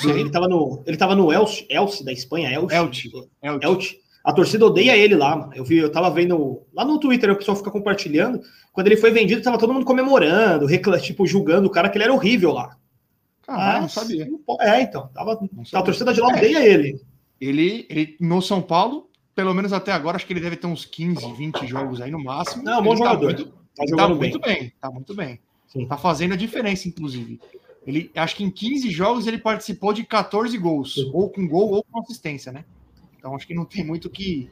[0.05, 2.75] Ele tava no, ele tava no Elche, Elche da Espanha, Elche.
[2.75, 3.11] Elche.
[3.41, 3.65] Elche.
[3.65, 4.07] Elche.
[4.23, 7.55] A torcida odeia ele lá, Eu vi, eu tava vendo lá no Twitter, o pessoal
[7.55, 8.41] fica compartilhando.
[8.73, 12.03] Quando ele foi vendido, tava todo mundo comemorando, recla, tipo, julgando o cara que ele
[12.03, 12.75] era horrível lá.
[13.47, 14.27] Ah, não sabia.
[14.59, 15.07] É, então.
[15.13, 15.39] Tava,
[15.73, 16.67] a torcida de lá odeia é.
[16.67, 17.01] ele.
[17.39, 17.87] ele.
[17.89, 21.31] Ele, no São Paulo, pelo menos até agora, acho que ele deve ter uns 15,
[21.31, 22.63] 20 jogos aí no máximo.
[22.63, 23.33] Não, bom tá jogador.
[23.33, 24.59] Tá muito, tá tá muito bem.
[24.59, 24.73] bem.
[24.81, 25.39] Tá muito bem.
[25.67, 25.87] Sim.
[25.87, 27.39] Tá fazendo a diferença, inclusive.
[27.87, 31.83] Ele, acho que em 15 jogos ele participou de 14 gols, ou com gol ou
[31.83, 32.65] com assistência, né?
[33.17, 34.51] Então acho que não tem muito que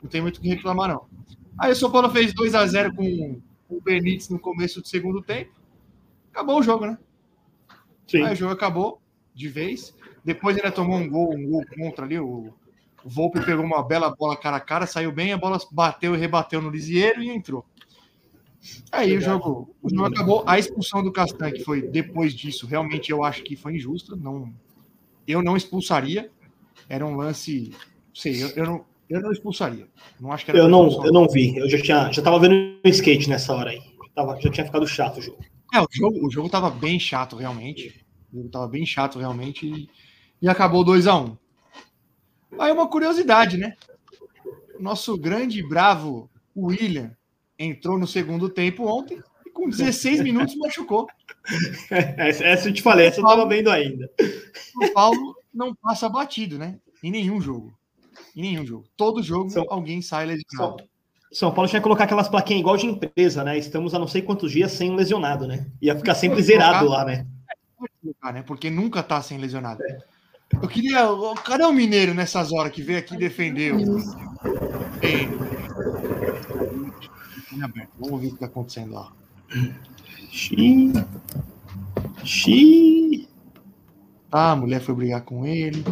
[0.00, 1.04] não tem muito que reclamar não.
[1.58, 5.20] Aí o São Paulo fez 2 a 0 com o Benítez no começo do segundo
[5.20, 5.50] tempo.
[6.30, 6.96] Acabou o jogo, né?
[8.06, 8.22] Sim.
[8.22, 9.00] Aí o jogo acabou
[9.34, 9.92] de vez.
[10.24, 12.20] Depois ele tomou um gol, um gol contra ali.
[12.20, 12.54] O,
[13.04, 16.18] o Volpe pegou uma bela bola cara a cara, saiu bem, a bola bateu e
[16.18, 17.64] rebateu no Lisieiro e entrou.
[18.90, 20.44] Aí o jogo, o jogo acabou.
[20.46, 24.16] A expulsão do Castan, que foi depois disso, realmente eu acho que foi injusta.
[24.16, 24.52] Não,
[25.26, 26.30] eu não expulsaria.
[26.88, 27.72] Era um lance.
[28.14, 29.88] Sei, eu, eu não, eu não expulsaria.
[30.20, 30.60] Não acho que era.
[30.60, 31.56] Eu não, eu não vi.
[31.56, 33.82] Eu já tinha, já tava vendo o skate nessa hora aí.
[34.14, 35.38] Tava, já tinha ficado chato o jogo.
[35.74, 38.04] É, o jogo, o jogo tava bem chato realmente.
[38.32, 39.88] O jogo tava bem chato realmente e,
[40.40, 41.36] e acabou 2 a 1 um.
[42.58, 43.76] Aí uma curiosidade, né?
[44.80, 47.14] Nosso grande bravo William
[47.58, 51.06] entrou no segundo tempo ontem e com 16 minutos machucou.
[51.90, 54.10] Essa eu te falei, essa eu estava vendo ainda.
[54.82, 56.78] O Paulo não passa batido, né?
[57.02, 57.72] Em nenhum jogo.
[58.34, 58.84] Em nenhum jogo.
[58.96, 59.64] Todo jogo São...
[59.68, 60.84] alguém sai lesionado.
[61.32, 63.56] São Paulo tinha que colocar aquelas plaquinhas igual de empresa, né?
[63.58, 65.66] Estamos há não sei quantos dias sem lesionado, né?
[65.80, 67.26] Ia ficar sempre zerado lá, né?
[68.32, 68.42] né?
[68.42, 69.82] Porque nunca tá sem lesionado.
[69.84, 69.98] É.
[70.62, 71.06] Eu queria.
[71.44, 73.74] Cadê o mineiro nessas horas que veio aqui defender?
[75.02, 75.28] Ei,
[77.62, 77.90] aberto.
[77.98, 79.12] Vamos ver o que está acontecendo lá.
[80.30, 80.92] Xi.
[82.24, 83.28] Xi.
[84.30, 85.82] Ah, a mulher foi brigar com ele.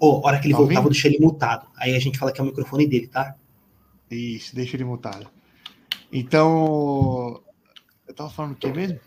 [0.00, 1.66] Ô, oh, hora que ele tá voltar, vou deixar ele mutado.
[1.76, 3.36] Aí a gente fala que é o microfone dele, tá?
[4.10, 5.26] Isso, deixa ele mutado.
[6.12, 7.40] Então.
[8.06, 8.98] Eu tava falando o que mesmo?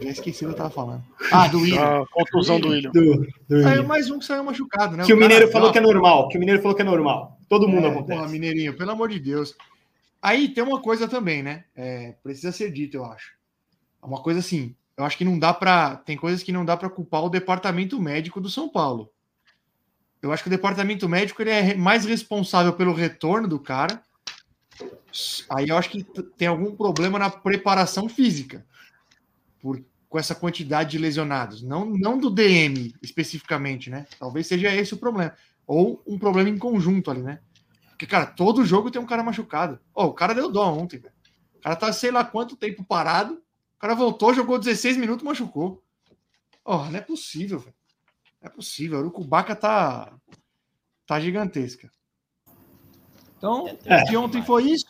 [0.00, 1.04] Eu esqueci o que eu tava falando.
[1.30, 2.02] Ah, do William.
[2.02, 2.90] A conclusão do William.
[2.90, 3.82] Do, do William.
[3.84, 5.04] mais um que saiu machucado, né?
[5.04, 6.28] Que o, o Mineiro falou que é normal.
[6.28, 7.38] Que o Mineiro falou que é normal.
[7.48, 8.18] Todo mundo é, acontece.
[8.18, 9.54] Porra, Mineirinho, pelo amor de Deus.
[10.24, 11.64] Aí tem uma coisa também, né?
[11.76, 13.34] É, precisa ser dito, eu acho.
[14.02, 15.96] Uma coisa assim, eu acho que não dá para.
[15.96, 19.12] Tem coisas que não dá para culpar o departamento médico do São Paulo.
[20.22, 24.02] Eu acho que o departamento médico ele é mais responsável pelo retorno do cara.
[25.50, 26.02] Aí eu acho que
[26.38, 28.64] tem algum problema na preparação física,
[29.60, 31.62] por, com essa quantidade de lesionados.
[31.62, 34.06] Não, não do DM especificamente, né?
[34.18, 35.34] Talvez seja esse o problema.
[35.66, 37.40] Ou um problema em conjunto ali, né?
[37.94, 39.78] Porque, cara, todo jogo tem um cara machucado.
[39.94, 41.14] Oh, o cara deu dó ontem, velho.
[41.54, 43.34] O cara tá sei lá quanto tempo parado.
[43.76, 45.82] O cara voltou, jogou 16 minutos, machucou.
[46.64, 47.74] Oh, não é possível, velho.
[48.42, 48.98] É possível.
[48.98, 50.12] A Urucubaca tá,
[51.06, 51.88] tá gigantesca.
[53.38, 54.02] Então, é.
[54.04, 54.86] de ontem foi isso.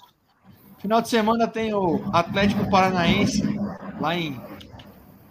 [0.78, 3.42] Final de semana tem o Atlético Paranaense
[4.00, 4.40] lá em,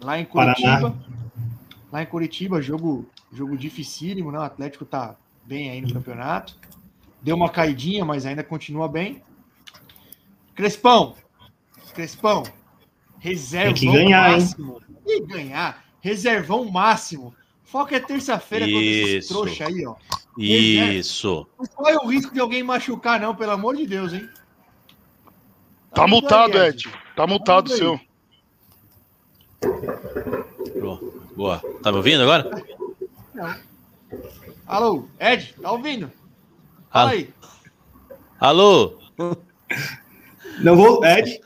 [0.00, 0.90] lá em Curitiba.
[0.90, 0.94] Paraná.
[1.90, 4.38] Lá em Curitiba, jogo, jogo dificílimo, né?
[4.38, 6.56] O Atlético tá bem aí no campeonato.
[7.24, 9.22] Deu uma caidinha, mas ainda continua bem.
[10.54, 11.16] Crespão,
[11.94, 12.42] Crespão,
[13.18, 13.80] reserva
[14.10, 14.82] máximo.
[14.88, 14.96] Hein?
[15.06, 17.34] E ganhar, reservão máximo.
[17.62, 19.96] Foco é terça-feira contra esses trouxa aí, ó.
[20.36, 21.46] Isso.
[21.58, 24.28] Não foi o risco de alguém machucar, não, pelo amor de Deus, hein?
[25.90, 26.92] Tá, tá multado, aí, Ed.
[27.16, 28.00] Tá multado o seu.
[31.34, 31.62] Boa.
[31.82, 32.62] Tá me ouvindo agora?
[33.32, 33.56] Não.
[34.66, 36.12] Alô, Ed, tá ouvindo?
[36.94, 37.28] Fala aí.
[38.38, 39.00] Alô?
[40.62, 41.40] Não vou, Ed?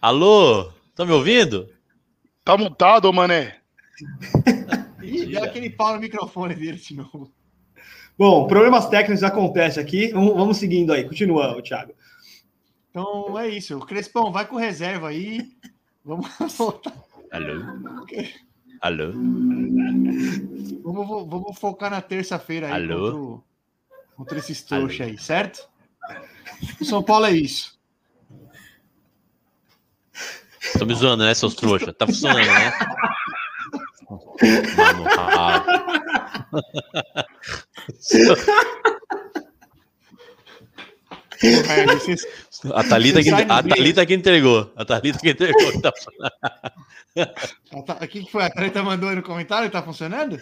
[0.00, 0.72] Alô?
[0.94, 1.68] Tá me ouvindo?
[2.42, 3.58] Tá multado, mané.
[5.04, 7.30] Ih, deu aquele pau no microfone dele de novo.
[8.16, 10.10] Bom, problemas técnicos acontecem aqui.
[10.10, 11.04] Vamos, vamos seguindo aí.
[11.04, 11.92] Continua, Thiago.
[12.88, 13.76] Então é isso.
[13.76, 15.52] O Crespão, vai com reserva aí.
[16.02, 16.94] Vamos voltar.
[17.30, 17.60] Alô?
[18.80, 19.12] Alô?
[20.82, 23.44] Vamos, vamos focar na terça-feira aí Alô?
[24.16, 25.68] Contra, esses trouxas aí, certo?
[26.80, 27.78] O São Paulo é isso.
[30.78, 31.94] Tô me zoando, né, seus trouxas?
[31.96, 32.72] Tá funcionando, né?
[34.76, 35.04] Mano,
[42.74, 44.72] a Thalita, que, a Thalita que entregou.
[44.76, 45.80] A Thalita que entregou.
[45.80, 45.92] Tá...
[48.00, 48.44] O que foi?
[48.44, 49.70] A Thalita mandou aí no comentário?
[49.70, 50.38] Tá funcionando?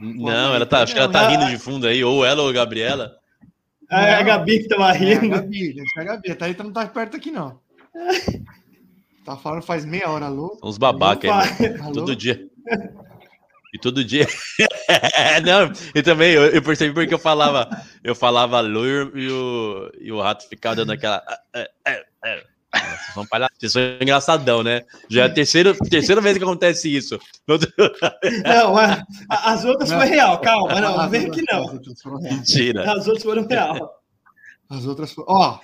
[0.00, 2.52] Não, ela tá, acho que ela tá rindo de fundo aí, ou ela ou a
[2.52, 3.16] Gabriela.
[3.90, 5.26] É a Gabi que tava rindo.
[5.26, 6.30] É a Gabi, deve ser a Gabi.
[6.30, 7.60] A Thalita não tá perto aqui, não.
[9.24, 10.58] Tá falando faz meia hora, alô?
[10.62, 11.90] Uns babaca aí, né?
[11.92, 12.48] todo dia.
[13.74, 14.26] E todo dia.
[15.44, 17.68] não, e também eu, eu, percebi porque eu falava,
[18.02, 21.22] eu falava alô e o, e o rato ficava dando aquela.
[22.72, 24.84] Vocês são palhaços, vocês são engraçadão, né?
[25.08, 27.18] Já é a terceira, terceira vez que acontece isso.
[27.48, 28.76] Não,
[29.28, 31.80] as outras não, foi real, calma, não, não vem que não.
[32.20, 32.92] Mentira.
[32.92, 34.00] As outras foram real.
[34.68, 35.28] As outras foram.
[35.28, 35.58] Ó,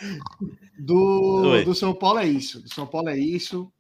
[0.79, 2.61] do, do São Paulo é isso.
[2.61, 3.71] Do São Paulo é isso.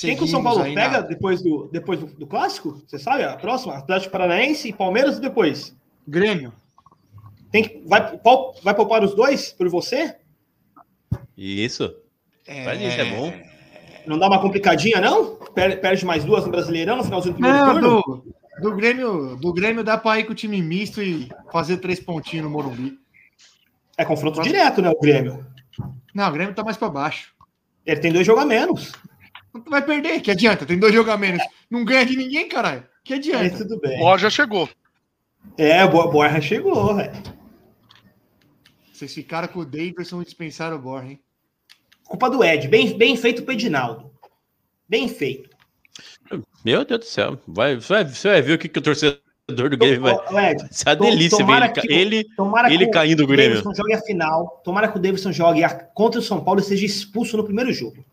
[0.00, 1.00] Quem que o São Paulo pega na...
[1.00, 2.82] depois, do, depois do, do, clássico?
[2.86, 3.24] Você sabe?
[3.24, 3.74] A próxima?
[3.74, 5.74] Atlético Paranaense e Palmeiras e depois?
[6.06, 6.52] Grêmio.
[7.50, 8.18] Tem que, vai,
[8.62, 10.16] vai poupar os dois por você?
[11.36, 11.94] Isso.
[12.46, 12.64] É...
[12.64, 13.32] Faz isso, é bom.
[14.06, 15.36] Não dá uma complicadinha, não?
[15.54, 18.24] Perde, mais duas no Brasileirão no finalzinho do primeiro não, turno?
[18.60, 22.00] Do, do, Grêmio, do Grêmio dá para ir com o time misto e fazer três
[22.00, 22.98] pontinhos no Morumbi.
[23.96, 24.46] É confronto Mas...
[24.46, 25.46] direto, né, o Grêmio?
[26.14, 27.32] Não, o Grêmio tá mais para baixo.
[27.86, 28.92] Ele tem dois jogos a menos.
[29.68, 30.66] Vai perder, que adianta?
[30.66, 31.42] Tem dois jogos a menos.
[31.70, 32.84] Não ganha de ninguém, caralho.
[33.04, 33.42] Que adianta?
[33.42, 33.98] Aí, tudo bem.
[33.98, 34.68] Borja chegou.
[35.58, 37.12] É, Borja chegou, velho.
[38.92, 41.21] Vocês ficaram com o Davidson e dispensaram o Borja, hein?
[42.04, 42.68] Culpa do Ed.
[42.68, 44.10] Bem, bem feito pro Edinaldo.
[44.88, 45.50] Bem feito.
[46.64, 47.38] Meu Deus do céu.
[47.46, 49.18] Vai, você, vai, você vai ver o que, que o torcedor
[49.48, 50.52] do Grêmio vai.
[50.52, 53.62] Ed, Isso é uma delícia ver ele, ele, ele caindo do Grêmio.
[53.62, 54.60] Davidson jogue a final.
[54.64, 57.72] Tomara que o Davidson jogue a, contra o São Paulo e seja expulso no primeiro
[57.72, 58.04] jogo.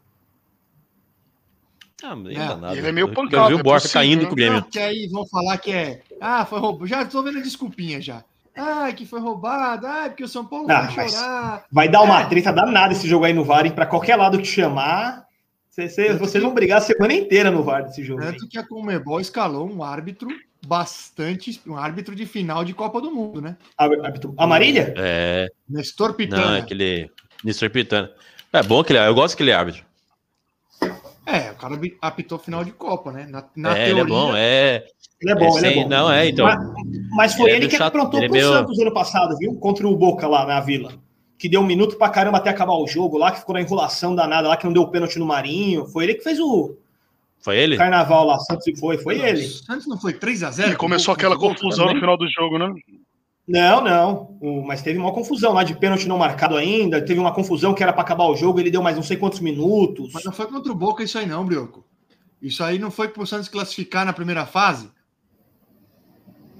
[2.03, 2.77] Ah, é, nada.
[2.77, 3.51] Ele é meio pancado.
[3.51, 4.63] Eu vi o Borja caindo com o Grêmio.
[4.63, 6.01] que aí vão falar que é.
[6.19, 6.87] Ah, foi roubo.
[6.87, 8.23] Já tô vendo a desculpinha já.
[8.60, 9.88] Ah, que foi roubado.
[9.88, 11.65] Ah, porque o São Paulo não, vai chorar.
[11.72, 12.26] Vai dar uma é.
[12.26, 15.26] treta danada esse jogo aí no VAR, para qualquer lado que chamar.
[15.69, 18.22] Vocês você vão brigar a semana inteira no VAR desse jogo.
[18.22, 20.27] Tanto que a Comebol escalou um árbitro
[20.65, 21.61] bastante.
[21.65, 23.56] Um árbitro de final de Copa do Mundo, né?
[23.77, 24.94] Árbitro Amarília?
[24.98, 25.48] É.
[25.69, 26.45] Nestor Pitana.
[26.45, 27.10] Não, aquele.
[27.44, 28.11] Nestor Pitana.
[28.52, 29.07] É bom que ele é.
[29.07, 29.86] Eu gosto que ele é árbitro.
[31.26, 33.27] É, o cara apitou final de Copa, né?
[33.30, 34.86] Na, na é, teoria, ele é bom, é.
[35.21, 35.89] Ele é bom, ele é bom.
[35.89, 36.45] Não, é, então.
[36.45, 36.59] Mas,
[37.11, 38.53] mas foi ele, ele é que chato, aprontou pro é meio...
[38.53, 39.53] Santos ano passado, viu?
[39.55, 40.93] Contra o Boca lá na Vila.
[41.37, 44.15] Que deu um minuto pra caramba até acabar o jogo lá, que ficou na enrolação
[44.15, 45.85] danada lá, que não deu o pênalti no Marinho.
[45.87, 46.75] Foi ele que fez o.
[47.41, 47.77] Foi ele?
[47.77, 49.47] Carnaval lá, Santos foi, foi ele.
[49.47, 50.73] Santos não foi 3x0?
[50.73, 52.73] E começou aquela confusão no final do jogo, né?
[53.47, 54.37] Não, não.
[54.41, 57.03] O, mas teve uma confusão lá de pênalti não marcado ainda.
[57.03, 59.39] Teve uma confusão que era para acabar o jogo, ele deu mais não sei quantos
[59.39, 60.11] minutos.
[60.13, 61.85] Mas não foi contra o Boca isso aí, não, Brioco.
[62.41, 64.89] Isso aí não foi pro Santos classificar na primeira fase?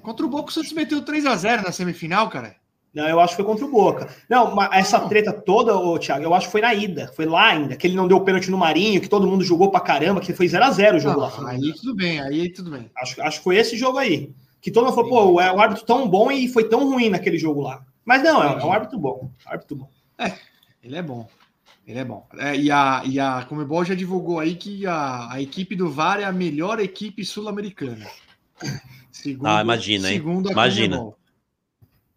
[0.02, 2.56] Contra o Boca, o Santos meteu 3 a 0 na semifinal, cara.
[2.92, 4.08] Não, eu acho que foi contra o Boca.
[4.28, 7.12] Não, essa treta toda, ô, Thiago, eu acho que foi na ida.
[7.14, 7.76] Foi lá ainda.
[7.76, 10.46] Que ele não deu pênalti no Marinho, que todo mundo jogou pra caramba, que foi
[10.46, 11.32] 0x0 o jogo lá.
[11.48, 12.90] Aí tudo bem, aí tudo bem.
[12.96, 14.34] Acho, acho que foi esse jogo aí.
[14.60, 17.38] Que todo mundo falou, pô, é um árbitro tão bom e foi tão ruim naquele
[17.38, 17.80] jogo lá.
[18.04, 19.30] Mas não, é, é um árbitro bom.
[19.46, 19.90] Árbitro bom.
[20.18, 20.32] É,
[20.82, 21.28] ele é bom.
[21.86, 22.26] Ele é bom.
[22.38, 26.20] É, e, a, e a Comebol já divulgou aí que a, a equipe do VAR
[26.20, 28.06] é a melhor equipe sul-americana.
[29.22, 30.22] Segundo, ah, imagina, hein?
[30.50, 30.96] Imagina.
[30.96, 31.18] Comebol.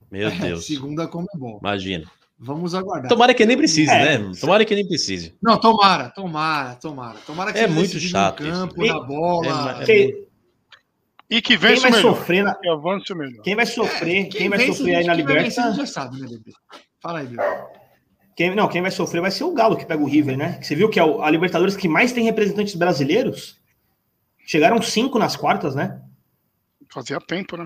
[0.10, 0.66] Meu é, Deus.
[0.66, 1.60] Segunda Comebol.
[1.60, 2.06] Imagina.
[2.40, 3.10] Vamos aguardar.
[3.10, 4.18] Tomara que nem precise, é.
[4.18, 4.32] né?
[4.40, 5.34] Tomara que nem precise.
[5.42, 7.18] Não, tomara, tomara, tomara.
[7.26, 8.44] Tomara que é muito chato.
[8.44, 8.94] No campo, isso.
[8.94, 9.84] na bola.
[9.88, 10.24] É, é
[11.30, 12.16] e que vence quem vai melhor.
[12.16, 12.56] sofrer na...
[13.44, 16.52] Quem vai sofrer, quem, quem vai sofrer aí na Libertadores já sabe, né, Bebê?
[17.02, 17.44] Fala aí, Bebê.
[18.36, 20.60] Quem, não, quem vai sofrer vai ser o Galo que pega o River, né?
[20.62, 23.60] Você viu que é a Libertadores que mais tem representantes brasileiros?
[24.46, 26.03] Chegaram cinco nas quartas, né?
[26.94, 27.66] Fazia tempo, né?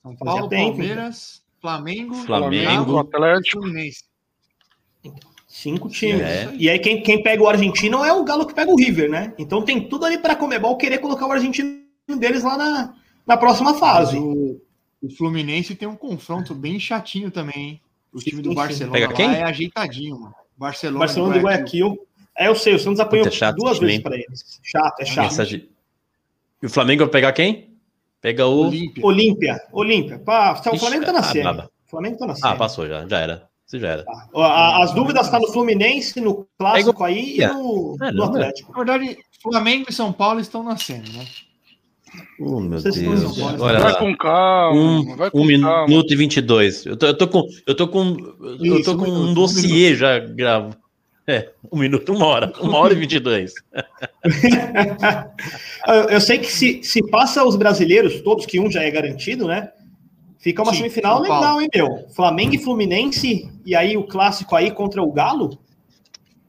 [0.00, 3.62] São Paulo, tempo, Palmeiras, Flamengo, Flamengo, Atlético.
[5.48, 6.22] Cinco times.
[6.22, 6.54] É.
[6.56, 9.34] E aí quem, quem pega o argentino é o Galo que pega o River, né?
[9.36, 11.80] Então tem tudo ali para Comebol querer colocar o argentino
[12.16, 12.94] deles lá na,
[13.26, 14.16] na próxima fase.
[14.16, 14.62] O,
[15.02, 17.80] o, Fluminense tem um confronto bem chatinho também, hein?
[18.12, 19.34] O time do Barcelona Pega quem?
[19.34, 20.34] é ajeitadinho, mano.
[20.56, 21.86] Barcelona, Barcelona do Guayaquil.
[21.86, 22.06] Guayaquil.
[22.38, 24.60] É, eu sei, o Santos apanhou é chato, duas vezes para eles.
[24.62, 25.68] Chato, é chato.
[26.62, 27.69] E o Flamengo vai pegar quem?
[28.20, 28.66] Pega o.
[29.02, 29.60] Olímpia.
[29.72, 30.22] Olímpia.
[30.72, 31.48] O Flamengo tá na série.
[31.48, 32.54] O Flamengo tá na série.
[32.54, 33.50] Ah, passou já, já era.
[33.66, 34.04] Você já era.
[34.04, 34.82] Tá.
[34.82, 38.72] As dúvidas estão tá no Fluminense, no Clássico aí e no, é, no Atlético.
[38.72, 41.24] Na verdade, Flamengo e São Paulo estão nascendo, né?
[42.40, 43.38] Oh, meu Vocês Deus.
[43.38, 43.94] Olha vai lá.
[43.94, 44.80] com calma.
[44.80, 45.86] Um, vai com um calma.
[45.86, 46.86] minuto e 22.
[46.86, 48.16] Eu tô, eu tô com, eu tô com,
[48.60, 50.74] eu tô com um, um dossiê já gravo.
[51.30, 52.52] É, um minuto, uma hora.
[52.60, 53.54] Uma hora e 22.
[55.86, 59.46] eu, eu sei que se, se passa os brasileiros, todos que um já é garantido,
[59.46, 59.70] né?
[60.40, 62.08] Fica uma Sim, semifinal legal, hein, meu?
[62.16, 65.56] Flamengo e Fluminense, e aí o clássico aí contra o Galo.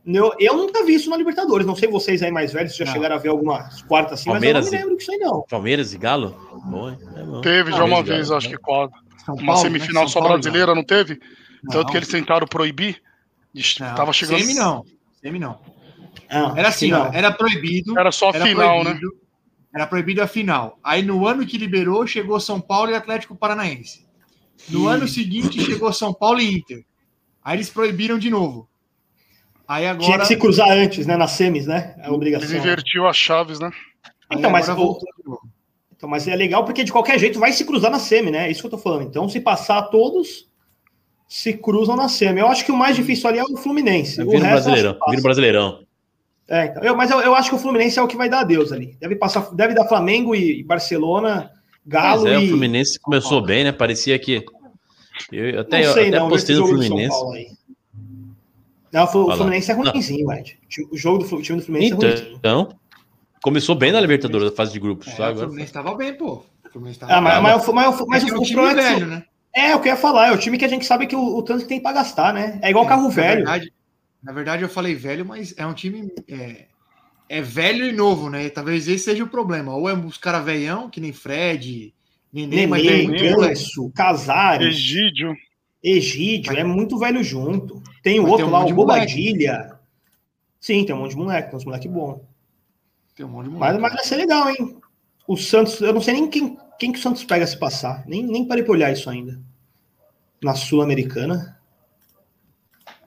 [0.03, 1.67] Eu, eu nunca vi isso na Libertadores.
[1.67, 2.93] Não sei vocês aí mais velhos se já não.
[2.93, 5.45] chegaram a ver algumas quartas assim, Palmeiras mas eu não me lembro disso aí, não.
[5.47, 6.35] Palmeiras e Galo?
[6.65, 7.41] Bom, é bom.
[7.41, 8.55] Teve já uma vez, Galo, acho né?
[8.55, 8.93] que quase.
[9.27, 10.09] Uma semifinal né?
[10.09, 11.19] só Paulo, brasileira, não teve?
[11.63, 11.71] Não.
[11.71, 12.99] Tanto que eles tentaram proibir.
[13.79, 13.95] Não.
[13.95, 14.39] Tava chegando.
[14.39, 14.85] Semi não.
[15.21, 15.59] Semi não.
[16.31, 17.97] não era assim, ó, era proibido.
[17.99, 18.91] Era só era final, né?
[18.91, 19.21] proibido, né?
[19.73, 20.79] Era proibido a final.
[20.83, 24.05] Aí no ano que liberou, chegou São Paulo e Atlético Paranaense.
[24.69, 24.93] No e...
[24.93, 26.85] ano seguinte, chegou São Paulo e Inter.
[27.43, 28.69] Aí eles proibiram de novo.
[29.67, 30.05] Aí agora...
[30.05, 31.15] Tinha que se cruzar antes, né?
[31.15, 31.95] Nas semis, né?
[31.99, 32.49] É a obrigação.
[32.49, 33.71] Ele invertiu as chaves, né?
[34.31, 34.99] Então, mas, o...
[35.95, 38.47] então, mas é legal porque de qualquer jeito vai se cruzar na semi, né?
[38.47, 39.03] É isso que eu tô falando.
[39.03, 40.50] Então, se passar todos,
[41.31, 42.41] se cruzam na semi.
[42.41, 44.19] Eu acho que o mais difícil ali é o Fluminense.
[44.19, 44.97] É, vira o Brasileirão.
[45.09, 45.79] Vira Brasileirão.
[46.45, 48.41] É, então, eu, mas eu, eu, acho que o Fluminense é o que vai dar
[48.41, 48.97] adeus ali.
[48.99, 51.49] Deve passar, deve dar Flamengo e Barcelona,
[51.85, 52.23] Galo.
[52.23, 52.45] Mas é, e...
[52.45, 53.71] o Fluminense começou bem, né?
[53.71, 54.43] Parecia que.
[55.31, 57.17] Eu até, não sei, eu até não, postei no Fluminense.
[58.91, 60.59] Não, o Fluminense é ruimzinho, Ed.
[60.91, 62.35] O jogo do time do Fluminense então, é ruimzinho.
[62.35, 62.69] Então,
[63.41, 65.07] começou bem na Libertadores, a fase de grupos.
[65.07, 65.31] É, agora.
[65.31, 66.43] O Fluminense estava bem, pô.
[67.03, 69.23] ah, mas, mas, mas, mas, é o, o time é velho, né?
[69.53, 71.37] É, o que eu ia falar, é o time que a gente sabe que o,
[71.37, 72.59] o tanto que tem para gastar, né?
[72.61, 73.43] É igual é, carro velho.
[73.43, 73.73] Na verdade,
[74.23, 76.11] na verdade, eu falei velho, mas é um time.
[76.27, 76.65] É,
[77.27, 78.49] é velho e novo, né?
[78.49, 79.75] Talvez esse seja o problema.
[79.75, 81.93] Ou é os caras velhão, que nem Fred,
[82.31, 84.67] Nenê, Nenê Ganso, Casares.
[84.67, 85.35] Egídio.
[85.83, 87.81] Egídio, é muito velho junto.
[88.03, 89.79] Tem o outro um lá, o Bobadilha.
[90.59, 92.23] Sim, tem um monte de moleque, tem uns moleque bom.
[93.15, 93.73] Tem um monte de moleque.
[93.73, 94.77] Mas, mas vai ser legal, hein?
[95.27, 98.03] O Santos, eu não sei nem quem, quem que o Santos pega se passar.
[98.07, 99.39] Nem, nem parei pra olhar isso ainda.
[100.43, 101.55] Na Sul-Americana.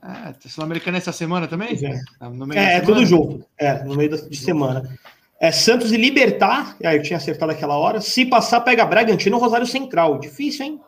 [0.01, 1.71] Ah, Sul-Americana essa semana também?
[1.85, 3.45] É, tá é, é tudo junto.
[3.59, 4.97] É, no meio de semana.
[5.41, 6.77] É Santos e Libertar.
[6.85, 8.01] Aí eu tinha acertado aquela hora.
[8.01, 10.21] Se passar, pega Bragantino Rosário Central.
[10.21, 10.81] Difícil, hein?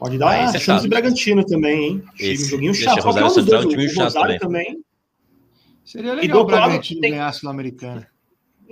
[0.00, 2.04] Pode dar ah, Santos e Bragantino também, hein?
[2.18, 3.00] Esse, joguinho chato.
[3.00, 4.38] Rosário Central é um time chato também.
[4.40, 4.84] também.
[5.84, 7.12] Seria legal o Bragantino tem...
[7.12, 8.11] ganhar a Sul-Americana.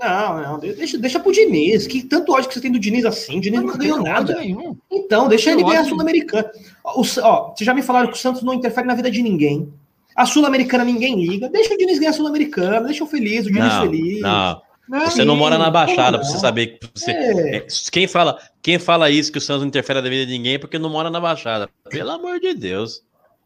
[0.00, 1.86] Não, não, deixa, deixa pro Diniz.
[1.86, 3.38] Que tanto ódio que você tem do Diniz assim?
[3.38, 4.34] O Diniz não, nunca ganhou nada.
[4.36, 4.76] Nenhum.
[4.90, 6.50] Então, deixa ele ganhar a Sul-Americana.
[6.84, 9.72] Ó, vocês já me falaram que o Santos não interfere na vida de ninguém.
[10.16, 11.48] A Sul-Americana ninguém liga.
[11.48, 14.20] Deixa o Diniz ganhar a Sul-Americana, deixa o feliz, o Diniz não, feliz.
[14.20, 14.62] Não,
[15.04, 17.12] você não mora na Baixada para você saber que você.
[17.12, 17.56] É.
[17.56, 17.66] é.
[17.92, 20.58] Quem, fala, quem fala isso que o Santos não interfere na vida de ninguém é
[20.58, 21.68] porque não mora na Baixada.
[21.88, 23.02] Pelo amor de Deus.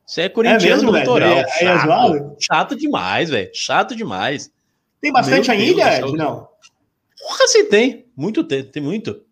[0.07, 1.31] Você é corintiano é mesmo, do litoral.
[1.31, 3.51] É, chato, é chato demais, velho.
[3.55, 4.51] Chato demais.
[5.05, 6.17] Tem bastante Meu ainda, Ed?
[6.17, 6.49] Não.
[7.21, 8.07] Porra, se tem.
[8.17, 9.23] Muito tem, tem muito.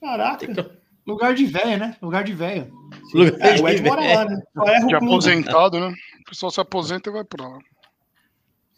[0.00, 0.46] Caraca.
[0.46, 0.70] Tem que,
[1.04, 1.96] Lugar de velho, né?
[2.00, 2.72] Lugar de velho.
[3.40, 4.40] É, o Ed mora lá, né?
[4.86, 5.92] De aposentado, né?
[6.20, 7.58] O pessoal se aposenta e vai pra lá.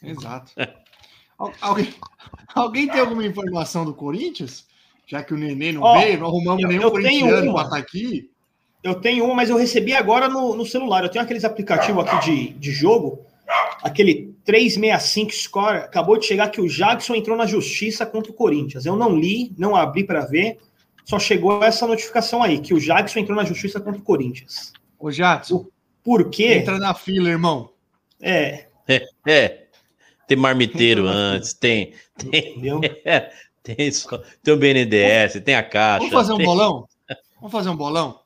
[0.03, 0.53] Exato.
[1.61, 1.95] alguém,
[2.55, 4.66] alguém tem alguma informação do Corinthians?
[5.07, 7.77] Já que o Nenê não oh, veio, não arrumamos eu, nenhum eu corintiano para estar
[7.77, 8.31] tá aqui.
[8.82, 11.03] Eu tenho uma, mas eu recebi agora no, no celular.
[11.03, 13.27] Eu tenho aqueles aplicativos aqui de, de jogo.
[13.82, 15.76] Aquele 365 Score.
[15.78, 18.86] Acabou de chegar que o Jackson entrou na justiça contra o Corinthians.
[18.86, 20.59] Eu não li, não abri para ver.
[21.05, 24.72] Só chegou essa notificação aí, que o Jackson entrou na justiça contra o Corinthians.
[24.98, 25.66] Ô, Jackson.
[26.02, 26.55] Por quê?
[26.55, 27.70] Entra na fila, irmão.
[28.20, 28.66] É.
[28.86, 29.06] É.
[29.26, 29.64] é.
[30.26, 31.94] Tem marmiteiro antes, tem.
[32.16, 32.60] Tem,
[33.05, 33.32] é,
[33.62, 35.98] tem, só, tem o BNDES, tem a caixa.
[35.98, 36.46] Vamos fazer um tem...
[36.46, 36.88] bolão?
[37.36, 38.20] Vamos fazer um bolão?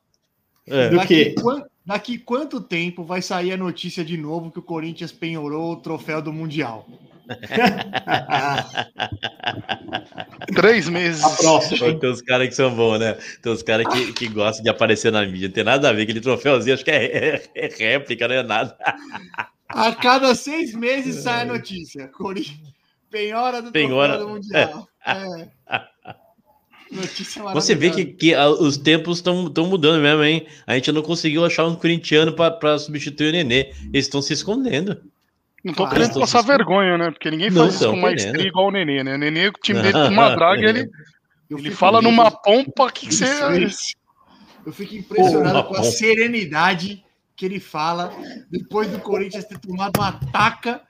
[0.67, 0.89] É.
[0.89, 0.97] Do
[1.41, 5.77] quant, daqui quanto tempo vai sair a notícia de novo que o Corinthians penhorou o
[5.77, 6.87] troféu do Mundial?
[10.55, 11.23] Três meses.
[11.23, 11.97] A próxima.
[11.97, 13.17] Tem uns caras que são bons, né?
[13.41, 15.47] Tem uns caras que, que gostam de aparecer na mídia.
[15.47, 16.03] Não tem nada a ver.
[16.03, 18.77] Aquele troféuzinho, acho que é, é, é réplica, não é nada.
[19.69, 22.09] A cada seis meses sai a notícia.
[22.09, 22.73] Corinthians
[23.09, 24.17] penhora do penhora.
[24.17, 24.89] troféu do Mundial.
[25.05, 25.49] É.
[27.53, 30.47] Você vê que, que os tempos estão mudando mesmo, hein?
[30.65, 33.73] A gente não conseguiu achar um corintiano para substituir o Nenê.
[33.93, 35.01] Eles estão se escondendo.
[35.63, 37.11] Não estão querendo passar vergonha, né?
[37.11, 39.15] Porque ninguém faz isso com maestria igual o Nenê, né?
[39.15, 40.89] O Nenê, o time dele tem uma draga, ele,
[41.49, 43.25] ele fala numa pompa que você.
[44.65, 47.03] Eu fico impressionado com a serenidade
[47.35, 48.13] que ele fala
[48.49, 50.81] depois do Corinthians ter tomado uma taca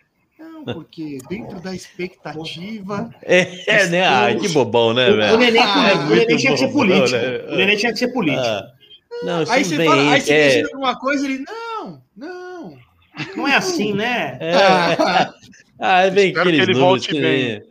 [0.64, 3.10] porque dentro da expectativa.
[3.22, 4.06] É, é né?
[4.06, 5.36] Ai, que bobão, né, velho?
[5.36, 7.18] O Nenê, ah, é o Nenê tinha que ser político.
[7.18, 7.42] Né?
[7.50, 8.46] O Nenê tinha que ser político.
[8.46, 8.72] Ah,
[9.24, 10.64] não, aí você, fala, aí você é...
[10.64, 11.44] alguma coisa, ele.
[11.44, 12.78] Não, não.
[13.36, 14.38] Não é assim, né?
[14.40, 14.54] É.
[15.80, 17.20] Ah, vem aqueles que números que.
[17.20, 17.64] Bem.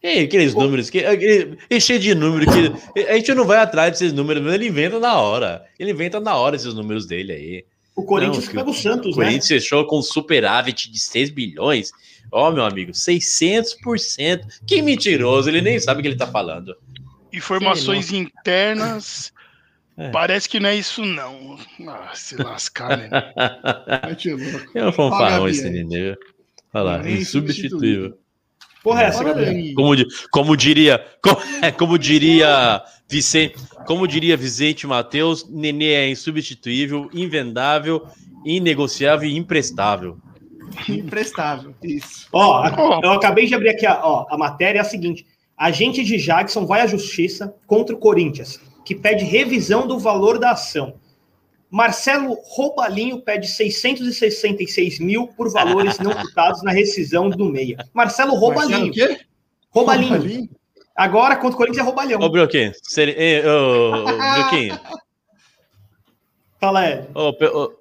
[0.00, 0.62] É, aqueles Pô.
[0.62, 1.00] números que.
[1.00, 3.02] É cheio de números que.
[3.02, 5.64] A gente não vai atrás desses números, mas ele inventa na hora.
[5.78, 7.64] Ele inventa na hora esses números dele aí.
[7.98, 9.24] O Corinthians não, pega o Santos, o né?
[9.24, 11.90] Corinthians fechou com superávit de 6 bilhões.
[12.30, 14.46] Ó, oh, meu amigo, 600%.
[14.64, 16.76] Que mentiroso, ele nem sabe o que ele tá falando.
[17.32, 19.32] Informações internas.
[19.96, 20.10] É.
[20.10, 21.58] Parece que não é isso, não.
[21.88, 23.10] Ah, se lascar, né?
[24.76, 26.16] é um fanfarrão esse menino.
[26.72, 28.16] Olha lá, insubstituível.
[28.80, 29.24] Porra, essa,
[29.74, 29.96] Como,
[30.30, 31.36] como diria, como,
[31.76, 33.56] como diria Vicente,
[33.88, 38.06] como diria Vicente Matheus, Nenê é insubstituível, invendável,
[38.44, 40.18] inegociável e imprestável.
[40.86, 42.28] Imprestável, isso.
[42.30, 45.26] Ó, eu acabei de abrir aqui a, ó, a matéria, é a seguinte.
[45.56, 50.50] Agente de Jackson vai à justiça contra o Corinthians, que pede revisão do valor da
[50.50, 50.96] ação.
[51.70, 57.78] Marcelo Roubalinho pede 666 mil por valores não quitados na rescisão do meia.
[57.94, 58.88] Marcelo Roubalinho.
[58.88, 59.24] Marcelo quê?
[59.70, 60.10] Roubalinho.
[60.10, 60.57] Roubalinho.
[60.98, 62.20] Agora, contra o Corinthians, é roubalhão.
[62.20, 62.72] Ô, Brioquinho.
[62.82, 63.14] Seri...
[63.46, 64.04] Ô, ô,
[64.34, 64.80] Brioquinho.
[66.60, 67.08] Fala, Ed.
[67.14, 67.72] Ô, ô,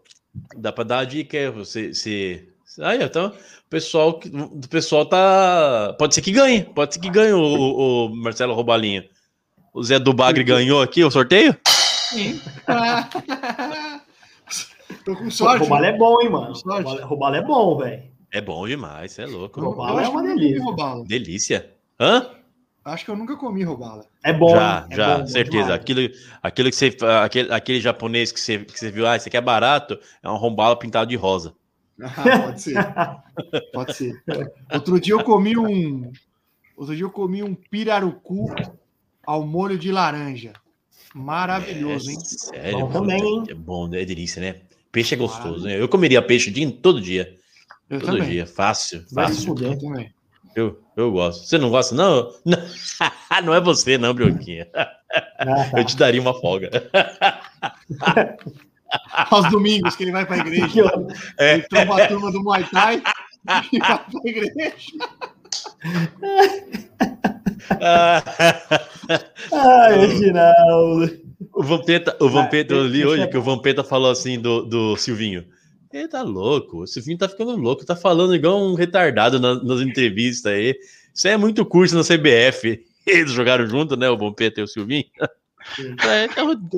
[0.55, 1.95] dá pra dar a dica, você...
[1.95, 2.47] Se
[2.79, 5.95] Aí, então, o pessoal, o pessoal tá.
[5.97, 9.09] Pode ser que ganhe, pode ser que ganhe o, o Marcelo Robalinha.
[9.73, 11.57] O Zé do Bagre ganhou aqui o sorteio?
[12.09, 12.39] Sim.
[15.03, 15.61] Tô com sorte.
[15.61, 16.53] Roubalo é bom, hein, mano?
[17.03, 18.03] Roubalo é bom, velho.
[18.31, 19.59] É bom demais, você é louco.
[19.59, 20.63] Roubalo é uma delícia.
[21.07, 21.73] Delícia.
[21.99, 22.36] Hã?
[22.87, 24.05] Acho que eu nunca comi robala.
[24.23, 24.49] É bom.
[24.49, 25.73] Já, é já, bom, certeza.
[25.73, 26.09] aquilo,
[26.41, 26.95] aquilo que você.
[27.21, 30.37] Aquele, aquele japonês que você, que você viu, ah, isso aqui é barato, é um
[30.37, 31.53] rombala pintado de rosa.
[31.99, 32.75] Ah, pode ser.
[33.73, 34.23] Pode ser.
[34.71, 36.11] Outro dia eu comi um.
[36.75, 38.53] Outro dia eu comi um pirarucu
[39.25, 40.53] ao molho de laranja.
[41.15, 42.19] Maravilhoso, é, hein?
[42.19, 43.43] Sério, bom também, hein?
[43.49, 44.61] É bom, é delícia, né?
[44.91, 45.81] Peixe é gostoso, né?
[45.81, 47.35] Eu comeria peixe dia, todo dia.
[47.89, 48.29] Eu todo também.
[48.29, 49.55] dia, fácil, fácil.
[49.59, 50.13] Eu também.
[50.57, 51.45] Eu, eu gosto.
[51.45, 52.33] Você não gosta, não?
[52.43, 52.57] Não,
[53.45, 54.67] não é você, não, Brioquinha.
[55.77, 56.71] Eu te daria uma folga.
[59.29, 60.91] aos domingos que ele vai para a igreja.
[61.37, 61.53] É.
[61.53, 63.03] Ele toma a turma do Muay Thai
[63.71, 64.63] e vai para a igreja.
[69.53, 71.19] Ai, Reginaldo.
[71.53, 75.45] O Vampeta, o Vampeta, eu li hoje que o Vampeta falou assim do, do Silvinho.
[75.91, 79.81] Ele tá louco, o Silvinho tá ficando louco, tá falando igual um retardado nas, nas
[79.81, 80.77] entrevistas aí.
[81.13, 82.85] Isso é muito curso na CBF.
[83.05, 84.09] Eles jogaram junto, né?
[84.09, 85.05] O Vampeta e o Silvinho.
[86.07, 86.29] É,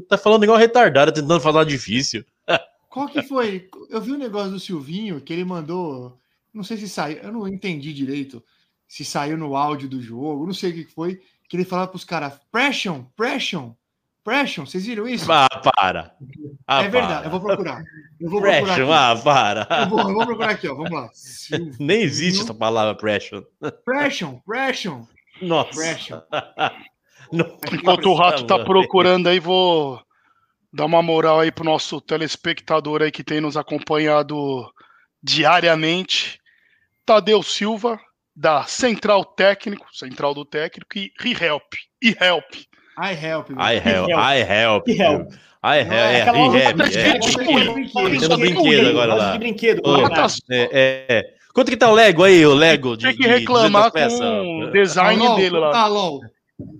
[0.07, 2.26] tá falando igual retardado, tentando falar difícil.
[2.90, 3.69] Qual que foi?
[3.88, 6.18] Eu vi um negócio do Silvinho que ele mandou.
[6.52, 8.44] Não sei se saiu, eu não entendi direito
[8.90, 11.22] se saiu no áudio do jogo, não sei o que foi.
[11.48, 13.73] Que ele falava pros caras: Pression, Pression,
[14.23, 14.65] Pression.
[14.65, 15.31] Vocês viram isso?
[15.31, 16.15] Ah, para.
[16.67, 17.25] Ah, é verdade, para.
[17.25, 17.83] eu vou procurar.
[18.19, 18.75] Eu vou procurar.
[18.75, 19.67] Pression, ah, para.
[19.81, 20.75] Eu vou, eu vou procurar aqui, ó.
[20.75, 21.09] Vamos lá.
[21.13, 21.75] Silvinho.
[21.79, 23.41] Nem existe essa palavra Pression.
[23.83, 25.05] Pression, Pression.
[25.41, 25.71] Nossa.
[25.71, 26.21] Pression.
[27.73, 30.01] Enquanto o rato tá procurando aí, vou,
[30.71, 34.71] dar uma moral aí pro nosso telespectador aí que tem nos acompanhado
[35.21, 36.39] diariamente.
[37.05, 37.99] Tadeu Silva,
[38.35, 41.73] da Central Técnico, Central do Técnico, e ReHelp.
[42.01, 42.53] E Help.
[42.99, 43.49] I help.
[43.51, 44.09] I help.
[44.11, 44.89] I help.
[44.89, 45.34] I help.
[45.63, 45.91] I help.
[45.91, 46.95] É, help.
[46.95, 49.31] É, brinquedo agora lá.
[49.31, 49.81] De brinquedo.
[50.49, 50.69] É,
[51.09, 51.34] é.
[51.53, 52.97] Quanto que tá o Lego aí, o Lego?
[52.97, 55.71] De, Tem que reclamar com o design dele lá.
[55.71, 55.89] Tá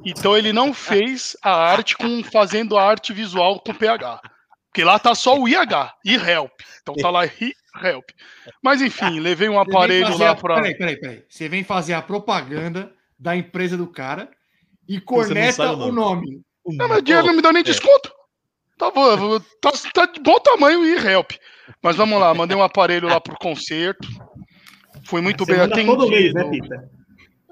[0.06, 4.22] então ele não fez a arte com fazendo a arte visual com PH.
[4.68, 6.52] Porque lá tá só o IH, e help.
[6.82, 8.10] Então tá lá help.
[8.62, 10.56] Mas enfim, levei um aparelho lá para.
[10.56, 11.24] Peraí, peraí, peraí.
[11.30, 14.30] Você vem fazer a propaganda da empresa do cara
[14.90, 16.42] e corneta o nome.
[16.66, 17.64] Não, mas dinheiro não me dá nem é.
[17.64, 18.12] desconto.
[18.78, 21.32] Tá bom, tá, tá de bom tamanho e help.
[21.84, 24.08] Mas vamos lá, mandei um aparelho lá pro concerto.
[25.06, 25.98] Fui muito Você bem atendido.
[25.98, 26.90] Todo mês, né, Pita?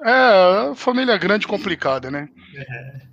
[0.03, 2.27] É, família grande complicada, né?
[2.55, 3.07] É.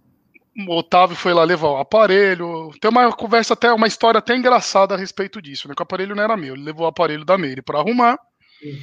[0.67, 2.71] O Otávio foi lá levar o aparelho.
[2.81, 5.75] Tem uma conversa até, uma história até engraçada a respeito disso, né?
[5.75, 6.55] Que o aparelho não era meu.
[6.55, 8.17] Ele levou o aparelho da Meire para arrumar.
[8.61, 8.81] Sim.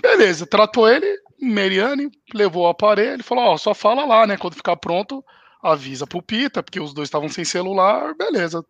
[0.00, 1.06] Beleza, tratou ele,
[1.40, 4.36] Meriane, levou o aparelho, falou: Ó, só fala lá, né?
[4.36, 5.24] Quando ficar pronto,
[5.62, 8.64] avisa pro Pita, porque os dois estavam sem celular, beleza.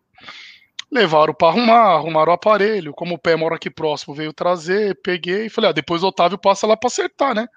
[0.89, 2.93] Levaram para arrumar, arrumaram o aparelho.
[2.93, 6.37] Como o pé mora aqui próximo, veio trazer, peguei e falei: ah, depois o Otávio
[6.37, 7.47] passa lá para acertar, né?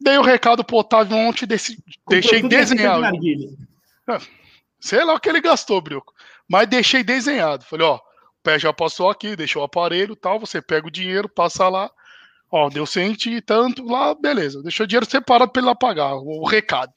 [0.00, 3.06] Dei o recado pro Otávio ontem, desse, deixei desenhado.
[4.08, 4.18] É,
[4.80, 6.12] sei lá o que ele gastou, Brioco.
[6.48, 7.64] Mas deixei desenhado.
[7.64, 8.00] Falei, ó, o
[8.42, 11.90] pé já passou aqui, deixou o aparelho tal, você pega o dinheiro, passa lá.
[12.54, 14.62] Ó, deu cento e tanto lá, beleza.
[14.62, 16.92] Deixou o dinheiro separado para ele pagar, o, o recado.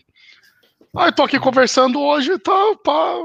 [0.97, 3.15] Aí tô aqui conversando hoje e tá, pá.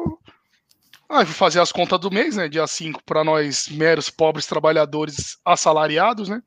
[1.09, 2.49] Aí vou fazer as contas do mês, né?
[2.49, 6.41] Dia 5 para nós meros pobres trabalhadores assalariados, né?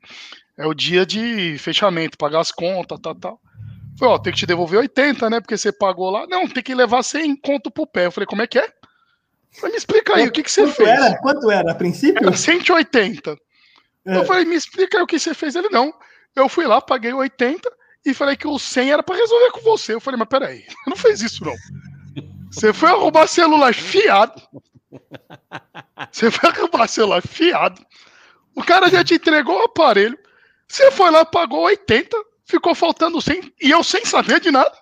[0.56, 3.40] É o dia de fechamento, pagar as contas, tal, tal.
[3.98, 5.40] Falei, ó, tem que te devolver 80, né?
[5.40, 6.26] Porque você pagou lá.
[6.26, 8.06] Não, tem que levar 100 conto pro pé.
[8.06, 8.66] Eu falei, como é que é?
[9.52, 10.88] Falei, me explica aí, o que, que você quanto fez?
[10.88, 11.18] Era?
[11.18, 12.26] Quanto era a princípio?
[12.26, 13.36] Era 180.
[14.06, 14.16] É.
[14.16, 15.54] Eu falei, me explica aí o que você fez.
[15.54, 15.92] Ele, não.
[16.34, 17.70] Eu fui lá, paguei 80
[18.04, 19.94] e falei que o 100 era para resolver com você.
[19.94, 21.54] Eu falei, mas peraí, não fez isso não.
[22.50, 24.40] Você foi arrumar celular fiado.
[26.12, 27.84] Você foi arrumar celular fiado.
[28.54, 30.18] O cara já te entregou o aparelho.
[30.68, 32.16] Você foi lá, pagou 80,
[32.46, 34.72] ficou faltando 100, e eu sem saber de nada,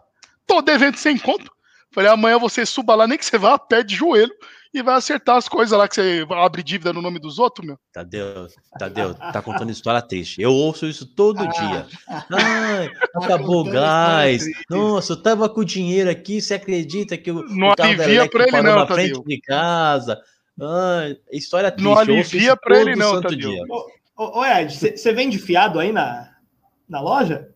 [0.47, 1.51] tô devendo 100 conto.
[1.91, 4.35] Falei, amanhã você suba lá, nem que você vá a pé de joelho
[4.75, 7.79] e vai acertar as coisas lá que você abre dívida no nome dos outros, meu.
[7.93, 8.47] Tadeu,
[8.79, 10.41] Tadeu, tá contando história triste.
[10.41, 11.87] Eu ouço isso todo ah, dia.
[12.31, 14.45] Ai, tá acabou o gás.
[14.71, 18.45] Nossa, eu tava com dinheiro aqui, você acredita que o, não o carro alivia pra
[18.45, 19.25] ele não, na frente Tadeu.
[19.27, 20.21] de casa?
[20.61, 21.85] Ai, história triste.
[21.85, 23.51] Não alivia pra ele não, Tadeu.
[23.51, 23.65] Dia.
[24.17, 26.31] Ô, ô Ed, você vende fiado aí na,
[26.89, 27.49] na loja?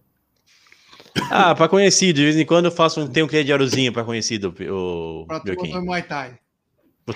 [1.31, 4.55] Ah, para conhecido, de vez em quando eu faço um, tenho um crediáriozinho para conhecido,
[4.71, 6.39] o Pra tu botar Muay Thai.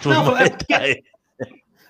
[0.05, 0.75] Não, é porque,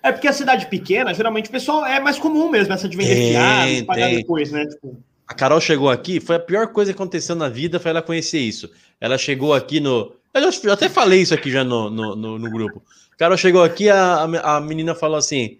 [0.03, 3.33] é porque a cidade pequena, geralmente o pessoal é mais comum mesmo, essa de vender
[3.33, 4.67] fiado pagar depois, né?
[4.67, 5.03] Tipo...
[5.27, 8.41] A Carol chegou aqui, foi a pior coisa que aconteceu na vida, foi ela conhecer
[8.41, 8.71] isso.
[9.01, 10.13] Ela chegou aqui no.
[10.35, 12.83] Eu até falei isso aqui já no, no, no, no grupo.
[13.13, 15.59] A Carol chegou aqui, a, a menina falou assim: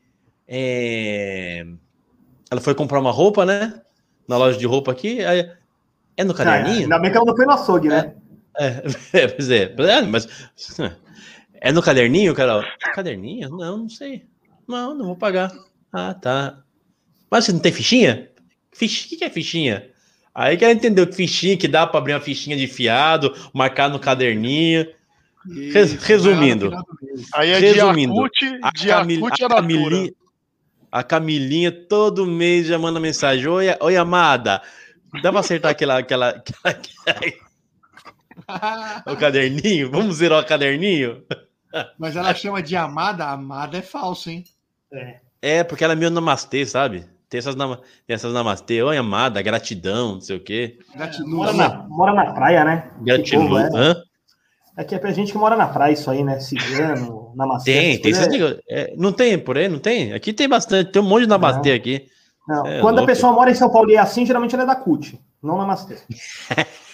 [0.53, 1.65] é...
[2.51, 3.81] Ela foi comprar uma roupa, né?
[4.27, 5.25] Na loja de roupa aqui.
[5.25, 5.49] Aí...
[6.17, 6.81] É no caderninho?
[6.81, 8.13] Ah, ainda bem que ela não foi no açougue, né?
[8.59, 8.83] É,
[9.23, 9.73] é, pois é.
[9.79, 10.27] é mas.
[11.61, 12.65] É no caderninho, Carol?
[12.95, 13.51] Caderninho?
[13.51, 14.25] Não, não sei.
[14.67, 15.53] Não, não vou pagar.
[15.93, 16.63] Ah, tá.
[17.31, 18.31] Mas você não tem fichinha?
[18.73, 19.17] Fichinha?
[19.17, 19.91] O que é fichinha?
[20.35, 23.91] Aí que ela entendeu que fichinha, que dá para abrir uma fichinha de fiado, marcar
[23.91, 24.87] no caderninho.
[26.01, 26.71] Resumindo.
[27.35, 30.13] Aí é resumindo, de Acute, de a, Camil, a, Camilinha,
[30.93, 34.63] a Camilinha todo mês já manda mensagem: Oi, oi amada,
[35.23, 35.99] dá pra acertar aquela.
[35.99, 37.21] aquela, aquela...
[39.07, 39.91] o caderninho?
[39.91, 41.23] Vamos zerar o caderninho?
[41.99, 44.45] Mas ela chama de amada, amada é falso, hein?
[44.93, 47.07] É, é porque ela é meio namastê, sabe?
[47.29, 47.79] Tem essas, nam...
[48.07, 50.79] Tem essas namastê, oi amada, gratidão, não sei o quê.
[50.95, 51.29] Gratidão.
[51.29, 52.91] Mora na, mora na praia, né?
[53.01, 53.59] Gratidão.
[53.59, 53.71] É.
[53.73, 53.97] Hã?
[54.77, 56.41] É que é pra gente que mora na praia isso aí, né?
[56.41, 57.73] Cigano, namastê.
[57.73, 58.13] Tem, tem.
[58.13, 58.61] É...
[58.69, 59.69] É, não tem por aí?
[59.69, 60.13] Não tem?
[60.13, 60.91] Aqui tem bastante.
[60.91, 61.77] Tem um monte de namastê não.
[61.77, 62.07] aqui.
[62.49, 62.67] Não.
[62.67, 63.05] É, Quando louco.
[63.11, 65.57] a pessoa mora em São Paulo e é assim, geralmente ela é da CUT, não
[65.57, 65.99] namastê.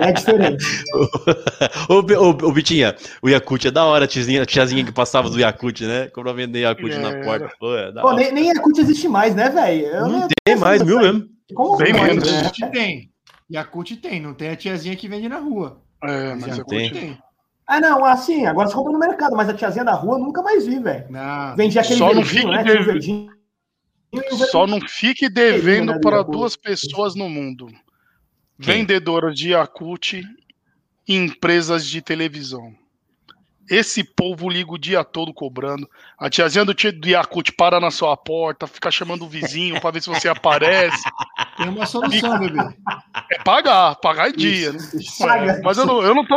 [0.00, 0.64] é diferente.
[1.88, 5.30] ô, ô, ô, Bitinha, o Yakut é da hora, a tiazinha, a tiazinha que passava
[5.30, 6.08] do Yakut, né?
[6.08, 6.98] Como pra vender Yakut é.
[6.98, 7.50] na porta.
[7.58, 10.08] Pô, é Pô, nem, nem Yakut existe mais, né, velho?
[10.08, 11.24] Não tem mais, viu mesmo?
[11.54, 12.30] Como Bem menos.
[12.30, 12.50] Né?
[12.72, 13.10] Tem.
[13.50, 15.82] Yakut tem, não tem a tiazinha que vende na rua.
[16.02, 16.92] É, mas a tem.
[16.92, 17.18] tem.
[17.66, 20.42] Ah, não, assim, agora você compra no mercado, mas a tiazinha da rua eu nunca
[20.42, 21.06] mais vi, velho.
[21.56, 22.62] Vendia aquele só verdinho, né?
[22.64, 23.30] Verdinho,
[24.50, 27.68] só não fique devendo para duas pessoas no mundo.
[28.60, 28.78] Quem?
[28.78, 30.22] Vendedoras de Yakult
[31.08, 32.74] e empresas de televisão.
[33.70, 35.88] Esse povo liga o dia todo cobrando.
[36.18, 39.92] A tiazinha do tio do Yakut para na sua porta, fica chamando o vizinho para
[39.92, 41.00] ver se você aparece.
[41.56, 42.58] Tem uma solução, bebê.
[43.30, 44.78] É pagar, pagar em dia, né?
[45.20, 45.60] Paga.
[45.62, 46.36] Mas eu não, eu não tô.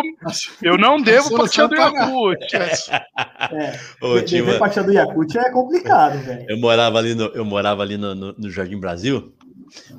[0.62, 2.56] Eu não devo pra tia do Yakut.
[2.56, 3.80] É.
[4.00, 6.46] Ô, dever pra tia do Yakut é complicado, velho.
[6.48, 9.34] Eu morava ali no, eu morava ali no, no, no Jardim Brasil.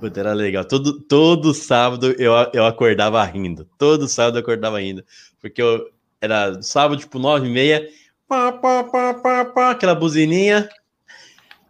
[0.00, 0.64] Puta, era legal.
[0.64, 3.68] Todo, todo sábado eu, eu acordava rindo.
[3.78, 5.04] Todo sábado eu acordava rindo.
[5.40, 5.90] Porque eu,
[6.20, 7.88] era sábado, tipo, nove e meia.
[8.28, 10.68] Pá, pá, pá, pá, pá, aquela buzininha.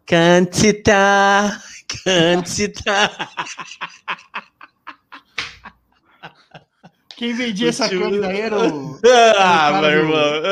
[0.07, 1.61] Cantita,
[2.05, 3.11] cantita.
[7.17, 9.01] Quem vendia essa câmera aí era o.
[9.39, 10.45] Ah, meu irmão.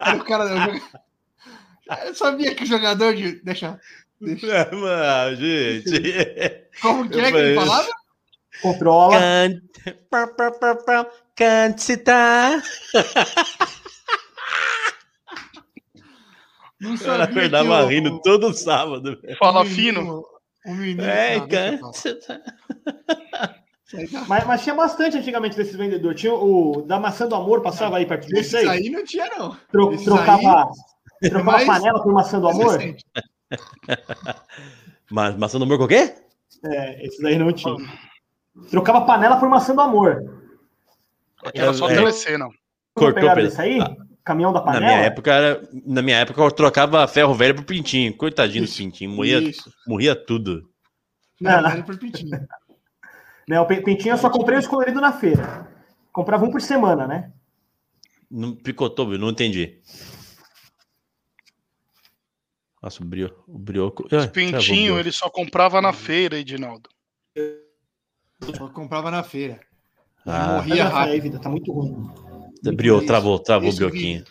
[0.00, 0.80] Era o cara.
[2.06, 3.42] Eu sabia que o jogador de.
[3.42, 3.80] Deixa.
[4.20, 4.70] Deixa.
[4.72, 6.68] Mano, gente.
[6.82, 7.88] Como que é que ele falava?
[8.62, 9.16] Controla.
[11.34, 12.62] Cantita.
[16.80, 19.20] Não Ela acordava rindo todo sábado.
[19.38, 20.24] Fala fino.
[20.64, 21.02] O menino.
[21.02, 22.42] É, cantita.
[24.28, 26.20] Mas, mas, tinha bastante antigamente desses vendedores.
[26.20, 28.66] Tinha o da maçã do amor, passava aí perto de vocês.
[28.68, 29.56] aí não tinha, não.
[29.70, 30.70] Tro, trocava,
[31.22, 31.28] aí...
[31.28, 31.66] trocava mais...
[31.66, 32.78] panela por maçã do amor?
[35.10, 36.14] Mas maçã do amor com o quê?
[36.64, 37.74] É, esse daí não tinha.
[38.70, 40.40] Trocava panela por maçã do amor.
[41.54, 42.50] Era só é, não.
[42.94, 43.80] Cortou isso aí?
[43.80, 44.80] Ah, Caminhão da panela?
[44.80, 48.14] Na minha época, era, na minha época eu trocava ferro velho por pintinho.
[48.16, 49.10] Coitadinho do pintinho.
[49.10, 49.40] Morria,
[49.86, 50.68] morria tudo.
[51.40, 51.82] Não, não, não.
[51.82, 52.30] por pintinho.
[53.48, 55.66] Não, pintinho eu só comprei o escolhido na feira.
[56.12, 57.32] Comprava um por semana, né?
[58.30, 59.80] Não picotou, não entendi.
[62.82, 64.08] Nossa, o, brio, o brioco.
[64.10, 66.88] Os pintinho ele só comprava na feira, Edinaldo.
[68.56, 69.60] Só comprava na feira.
[70.26, 70.54] Ah.
[70.54, 71.22] Morria rápido.
[71.22, 72.08] Vida, tá muito ruim.
[72.74, 74.24] Brio, travou, travou o brioquinho.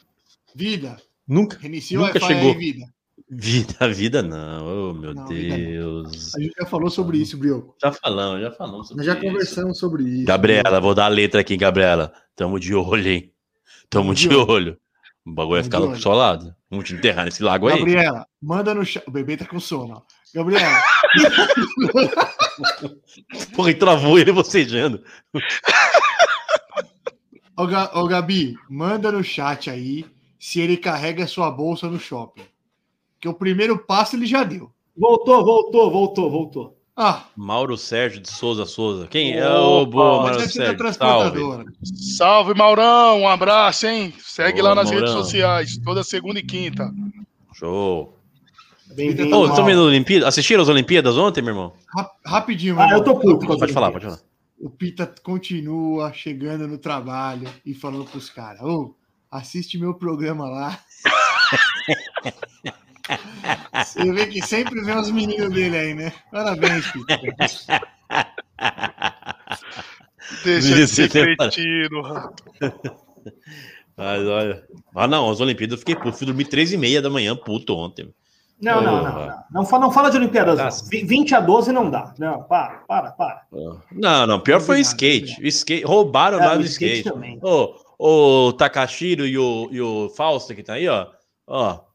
[0.55, 0.97] Vida.
[1.27, 2.51] Nunca, Reinicia nunca chegou.
[2.51, 2.85] Aí, vida.
[3.31, 6.33] Vida, vida não, oh meu não, Deus.
[6.35, 7.75] A gente já falou sobre isso, Brioco.
[7.79, 9.21] Já falamos, já falamos sobre Nós já isso.
[9.21, 10.25] conversamos sobre isso.
[10.25, 12.11] Gabriela, vou dar a letra aqui, Gabriela.
[12.35, 13.31] Tamo de olho, hein?
[13.87, 14.49] Tamo de, de olho.
[14.49, 14.77] olho.
[15.25, 16.55] O bagulho vai ficar pro seu lado.
[16.69, 17.77] Vamos te enterrar nesse lago aí.
[17.77, 19.03] Gabriela, manda no chat.
[19.07, 20.03] O bebê tá com sono.
[20.33, 20.81] Gabriela.
[23.55, 25.03] Porra, e travou ele bocejando.
[27.57, 27.63] Ô,
[27.99, 30.05] ô, Gabi, manda no chat aí
[30.39, 32.45] se ele carrega sua bolsa no shopping.
[33.19, 34.71] Que o primeiro passo ele já deu.
[34.95, 36.78] Voltou, voltou, voltou, voltou.
[37.01, 37.23] Ah.
[37.33, 39.07] Mauro Sérgio de Souza Souza.
[39.07, 40.93] Quem é o boa, Mauro Sérgio?
[40.93, 41.39] Salve.
[42.17, 43.21] Salve, Maurão.
[43.21, 44.13] Um abraço, hein?
[44.19, 45.07] Segue boa, lá nas Maurão.
[45.07, 46.91] redes sociais, toda segunda e quinta.
[47.53, 48.13] Show.
[48.93, 49.33] Bem-vindo.
[49.33, 50.27] Oh, estão vendo Olimpíadas?
[50.27, 51.73] Assistiram as Olimpíadas ontem, meu irmão?
[52.25, 53.47] Rapidinho, Ah, eu tô puto.
[53.47, 54.19] Pode falar, pode falar.
[54.59, 58.95] O Pita continua chegando no trabalho e falando pros caras: Ô, oh,
[59.31, 60.77] assiste meu programa lá.
[63.73, 66.13] Você vê que sempre vem os meninos dele aí, né?
[66.31, 67.19] Parabéns, Pita.
[70.43, 72.43] Deixa de ser cretino, rato.
[73.97, 74.63] Mas olha.
[74.95, 76.17] Ah, não, as Olimpíadas eu fiquei puto.
[76.17, 78.13] Fui dormir três e meia da manhã, puto, ontem.
[78.61, 79.43] Não, não, não, não.
[79.51, 80.81] Não, fala, não fala de Olimpíadas.
[80.81, 80.87] Tá.
[80.91, 82.13] 20 a 12 não dá.
[82.19, 83.41] Não, para, para, para.
[83.91, 84.39] Não, não.
[84.39, 85.41] Pior foi o skate.
[85.41, 85.85] O skate.
[85.85, 87.07] Roubaram é, lá no skate.
[87.07, 87.39] skate.
[87.41, 91.07] O, o Takashiro e o, e o Fausto que tá aí, ó.
[91.47, 91.88] Ó.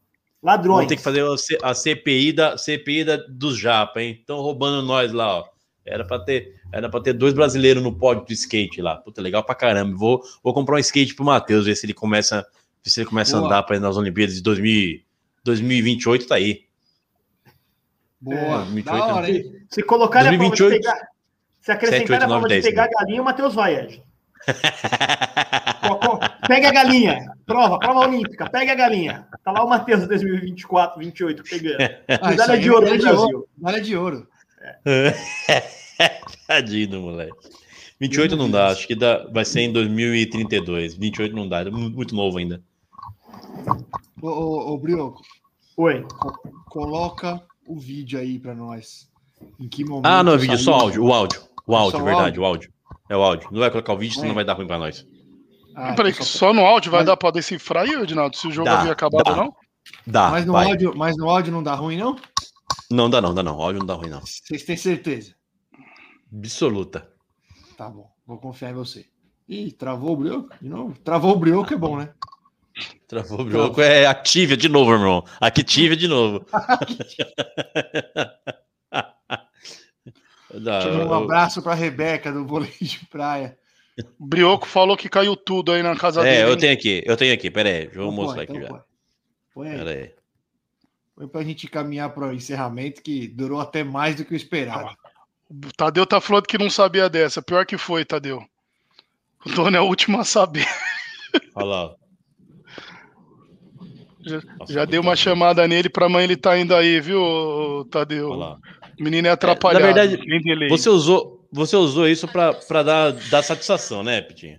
[0.45, 0.77] Ladrões.
[0.77, 1.25] Vamos ter que fazer
[1.63, 4.19] a CPI, da, CPI da, dos Japa, hein?
[4.21, 5.45] Estão roubando nós lá, ó.
[5.87, 8.97] Era para ter, era pra ter dois brasileiros no pódio do skate lá.
[8.97, 9.97] Puta, legal pra caramba.
[9.97, 12.47] Vou, vou comprar um skate pro Matheus, ver se ele começa,
[12.85, 15.01] ver se ele começa a andar para ir nas Olimpíadas de 2000,
[15.43, 16.65] 2028 tá aí.
[18.21, 19.67] Boa, é, 2028, da hora, hein?
[19.71, 21.09] Se colocar 2028, a pegar,
[21.63, 22.91] se acrescentar 7, 8, 9, a prova 10, de pegar né?
[22.95, 24.03] a galinha, o Matheus vai, Ed.
[26.47, 29.27] pega a galinha, prova, prova olímpica, pega a galinha.
[29.45, 31.77] Tá lá o Matheus 2024, 28 pegando.
[32.09, 33.49] Ah, medalha de ouro do Brasil.
[33.57, 34.29] Medalha de ouro.
[34.85, 35.15] É.
[36.47, 37.49] Tadinho do moleque.
[38.01, 40.95] 28 não dá, acho que dá, vai ser em 2032.
[40.95, 42.63] 28 não dá, é muito novo ainda.
[44.21, 45.23] Ô, ô, ô Brioco.
[45.77, 46.05] Oi.
[46.67, 49.09] Coloca o vídeo aí para nós.
[49.59, 50.07] Em que momento?
[50.07, 51.43] Ah, não, é vídeo, só áudio, o áudio.
[51.67, 52.43] O áudio, só verdade, áudio?
[52.43, 52.73] o áudio.
[53.09, 53.49] É o áudio.
[53.53, 54.35] Não vai colocar o vídeo, senão é.
[54.35, 55.07] vai dar ruim para nós.
[55.75, 56.39] Ah, peraí, então só...
[56.39, 57.07] só no áudio vai mas...
[57.07, 58.37] dar para decifrar aí, Edinaldo?
[58.37, 59.37] Se o jogo dá, havia acabado, dá.
[59.37, 59.55] não?
[60.07, 60.31] Dá.
[60.31, 62.17] Mas no, áudio, mas no áudio não dá ruim, não?
[62.91, 63.59] Não dá, não, dá não.
[63.59, 64.21] O áudio não dá ruim, não.
[64.21, 65.35] Vocês têm certeza?
[66.33, 67.09] Absoluta.
[67.77, 69.07] Tá bom, vou confiar em você.
[69.49, 70.51] Ih, travou o brioco?
[70.61, 70.99] De novo?
[71.01, 72.15] Travou o brioco é bom, né?
[73.07, 75.25] Travou o brioco é Activia de novo, irmão.
[75.41, 76.45] Activia de novo.
[81.09, 83.59] um abraço para Rebeca do vôlei de praia.
[84.19, 86.37] Brioco falou que caiu tudo aí na casa é, dele.
[86.37, 88.85] É, eu tenho aqui, eu tenho aqui, pera aí, vou mostrar aqui então já.
[89.55, 89.79] Põe aí.
[89.79, 90.13] Pera aí.
[91.15, 94.91] Foi pra gente caminhar para o encerramento que durou até mais do que o esperado.
[95.49, 97.41] O Tadeu tá falando que não sabia dessa.
[97.41, 98.45] Pior que foi, Tadeu.
[99.47, 100.67] O dono é o último a saber.
[101.55, 101.95] Olha lá.
[104.27, 108.31] Já, já dei uma chamada nele pra mãe ele tá indo aí, viu, Tadeu?
[108.31, 108.59] Olha lá.
[108.99, 109.85] O menino é atrapalhado.
[109.85, 114.59] É, na verdade, você usou, você usou isso pra, pra dar, dar satisfação, né, Pitinho?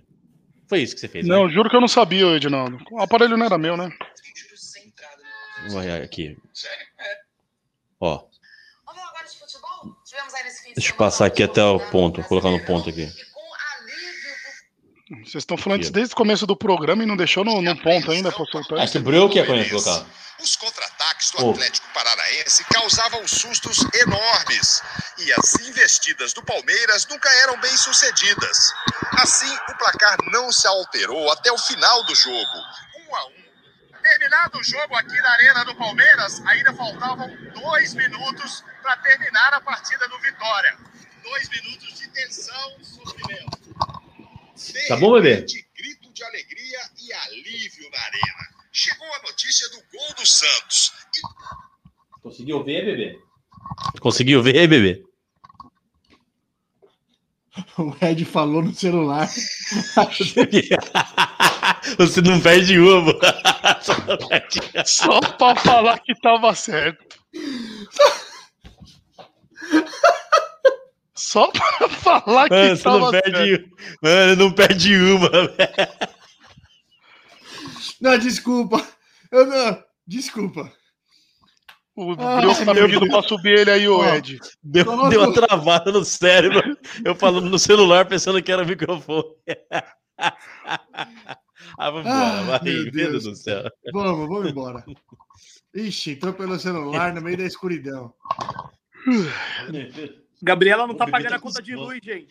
[0.66, 1.26] Foi isso que você fez.
[1.26, 1.52] Não, né?
[1.52, 2.78] juro que eu não sabia, Edinaldo.
[2.90, 3.90] O aparelho não era meu, né?
[5.74, 6.38] Olhar aqui.
[8.00, 8.24] Ó.
[10.74, 13.06] Deixa eu passar aqui até o ponto, vou colocar no ponto aqui.
[15.22, 18.10] Vocês estão falando isso desde o começo do programa e não deixou no, no ponto
[18.10, 18.78] ainda para soltar.
[18.78, 20.06] É que o que é conhece colocar.
[20.40, 24.82] Os contra-ataques do Atlético Paranaense causavam sustos enormes
[25.18, 28.72] e as investidas do Palmeiras nunca eram bem sucedidas.
[29.18, 32.58] Assim, o placar não se alterou até o final do jogo,
[33.06, 33.46] um a um.
[34.02, 39.60] Terminado o jogo aqui na Arena do Palmeiras, ainda faltavam dois minutos para terminar a
[39.60, 40.78] partida do Vitória.
[41.22, 43.58] Dois minutos de tensão e sofrimento.
[44.54, 45.44] De tá bom, bebê?
[45.76, 48.55] grito de alegria e alívio na arena.
[48.78, 50.92] Chegou a notícia do gol do Santos.
[51.16, 51.22] E...
[52.20, 53.18] Conseguiu ver, bebê?
[54.00, 55.02] Conseguiu ver, bebê?
[57.78, 59.26] O Ed falou no celular.
[61.96, 63.14] Você não perde uma.
[64.84, 67.18] Só pra falar que tava certo.
[71.14, 73.70] Só pra falar que Mano, tava não perde, certo.
[74.02, 75.56] Mano, não perde uma, velho.
[78.00, 78.84] Não, desculpa.
[79.30, 79.82] Eu não.
[80.06, 80.72] Desculpa.
[81.96, 84.38] O ah, Brioco tá pedindo pra subir ele aí, o Ed.
[84.62, 86.76] Deu, deu uma travada no cérebro.
[87.02, 89.24] Eu falando no celular pensando que era microfone.
[90.18, 92.12] ah, vamos embora.
[92.12, 93.64] Ah, vai, meu Deus do céu.
[93.94, 94.84] Vamos, vamos embora.
[95.74, 98.12] Ixi, entrou pelo celular no meio da escuridão.
[100.42, 102.28] Gabriela não tá pagando tá a conta de luz, gente.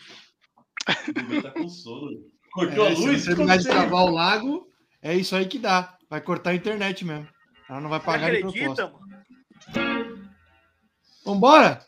[1.42, 2.24] tá com sono.
[2.52, 3.22] Cortou é, a luz?
[3.22, 4.65] Se terminar de travar o lago,
[5.06, 5.96] é isso aí que dá.
[6.10, 7.28] Vai cortar a internet mesmo.
[7.70, 8.92] Ela não vai pagar de proposta.
[8.92, 10.30] Mano.
[11.24, 11.86] Vambora?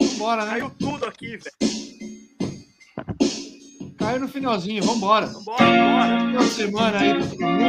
[0.00, 0.50] Vambora, né?
[0.50, 1.56] Caiu tudo aqui, velho.
[3.98, 5.26] Caiu no finalzinho, vambora.
[5.26, 6.18] Vambora, vambora.
[6.20, 7.68] Final de semana aí pra todo mundo.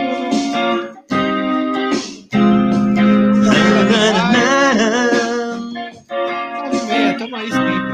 [7.17, 7.88] Tamo aí sempre.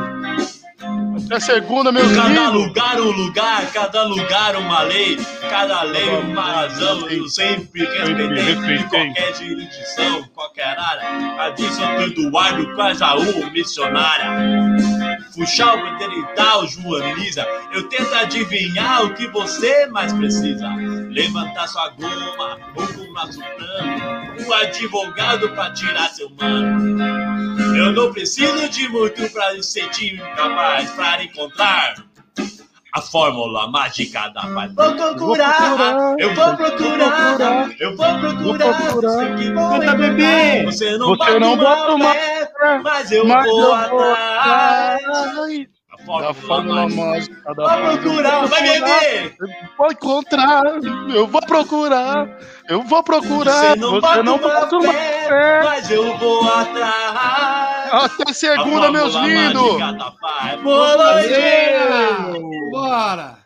[1.30, 2.74] É segunda, meus cada amigos.
[2.74, 5.18] Cada lugar um lugar, cada lugar uma lei,
[5.50, 7.10] cada lei uma razão.
[7.10, 11.44] Eu sempre respeitei qualquer jurisdição, qualquer área.
[11.44, 14.26] A de Santo Eduardo Jaú missionária.
[15.34, 17.46] Fuxal, Benterital, Joaniza.
[17.74, 20.68] Eu tento adivinhar o que você mais precisa.
[21.10, 24.46] Levantar sua goma, ou com nosso plano.
[24.48, 27.65] Um advogado pra tirar seu mano.
[27.76, 31.96] Eu não preciso de muito pra sentir capaz pra encontrar
[32.94, 34.74] a fórmula mágica da paz.
[34.74, 38.80] Vou procurar, eu vou procurar, eu vou procurar.
[39.54, 40.64] vou bebê.
[40.64, 45.04] Você não Você não bota uma pé, mas eu vou atrás
[46.06, 49.36] da fórmula mágica da Vai procurar, vai beber!
[49.78, 50.62] Vou encontrar,
[51.14, 52.38] eu vou procurar,
[52.70, 53.74] eu vou procurar.
[53.74, 57.92] Você não, você não bota uma fé, mas eu vou atrás.
[57.92, 59.78] Até segunda, meus lindos!
[60.64, 61.22] Bora!
[62.72, 63.45] Bora!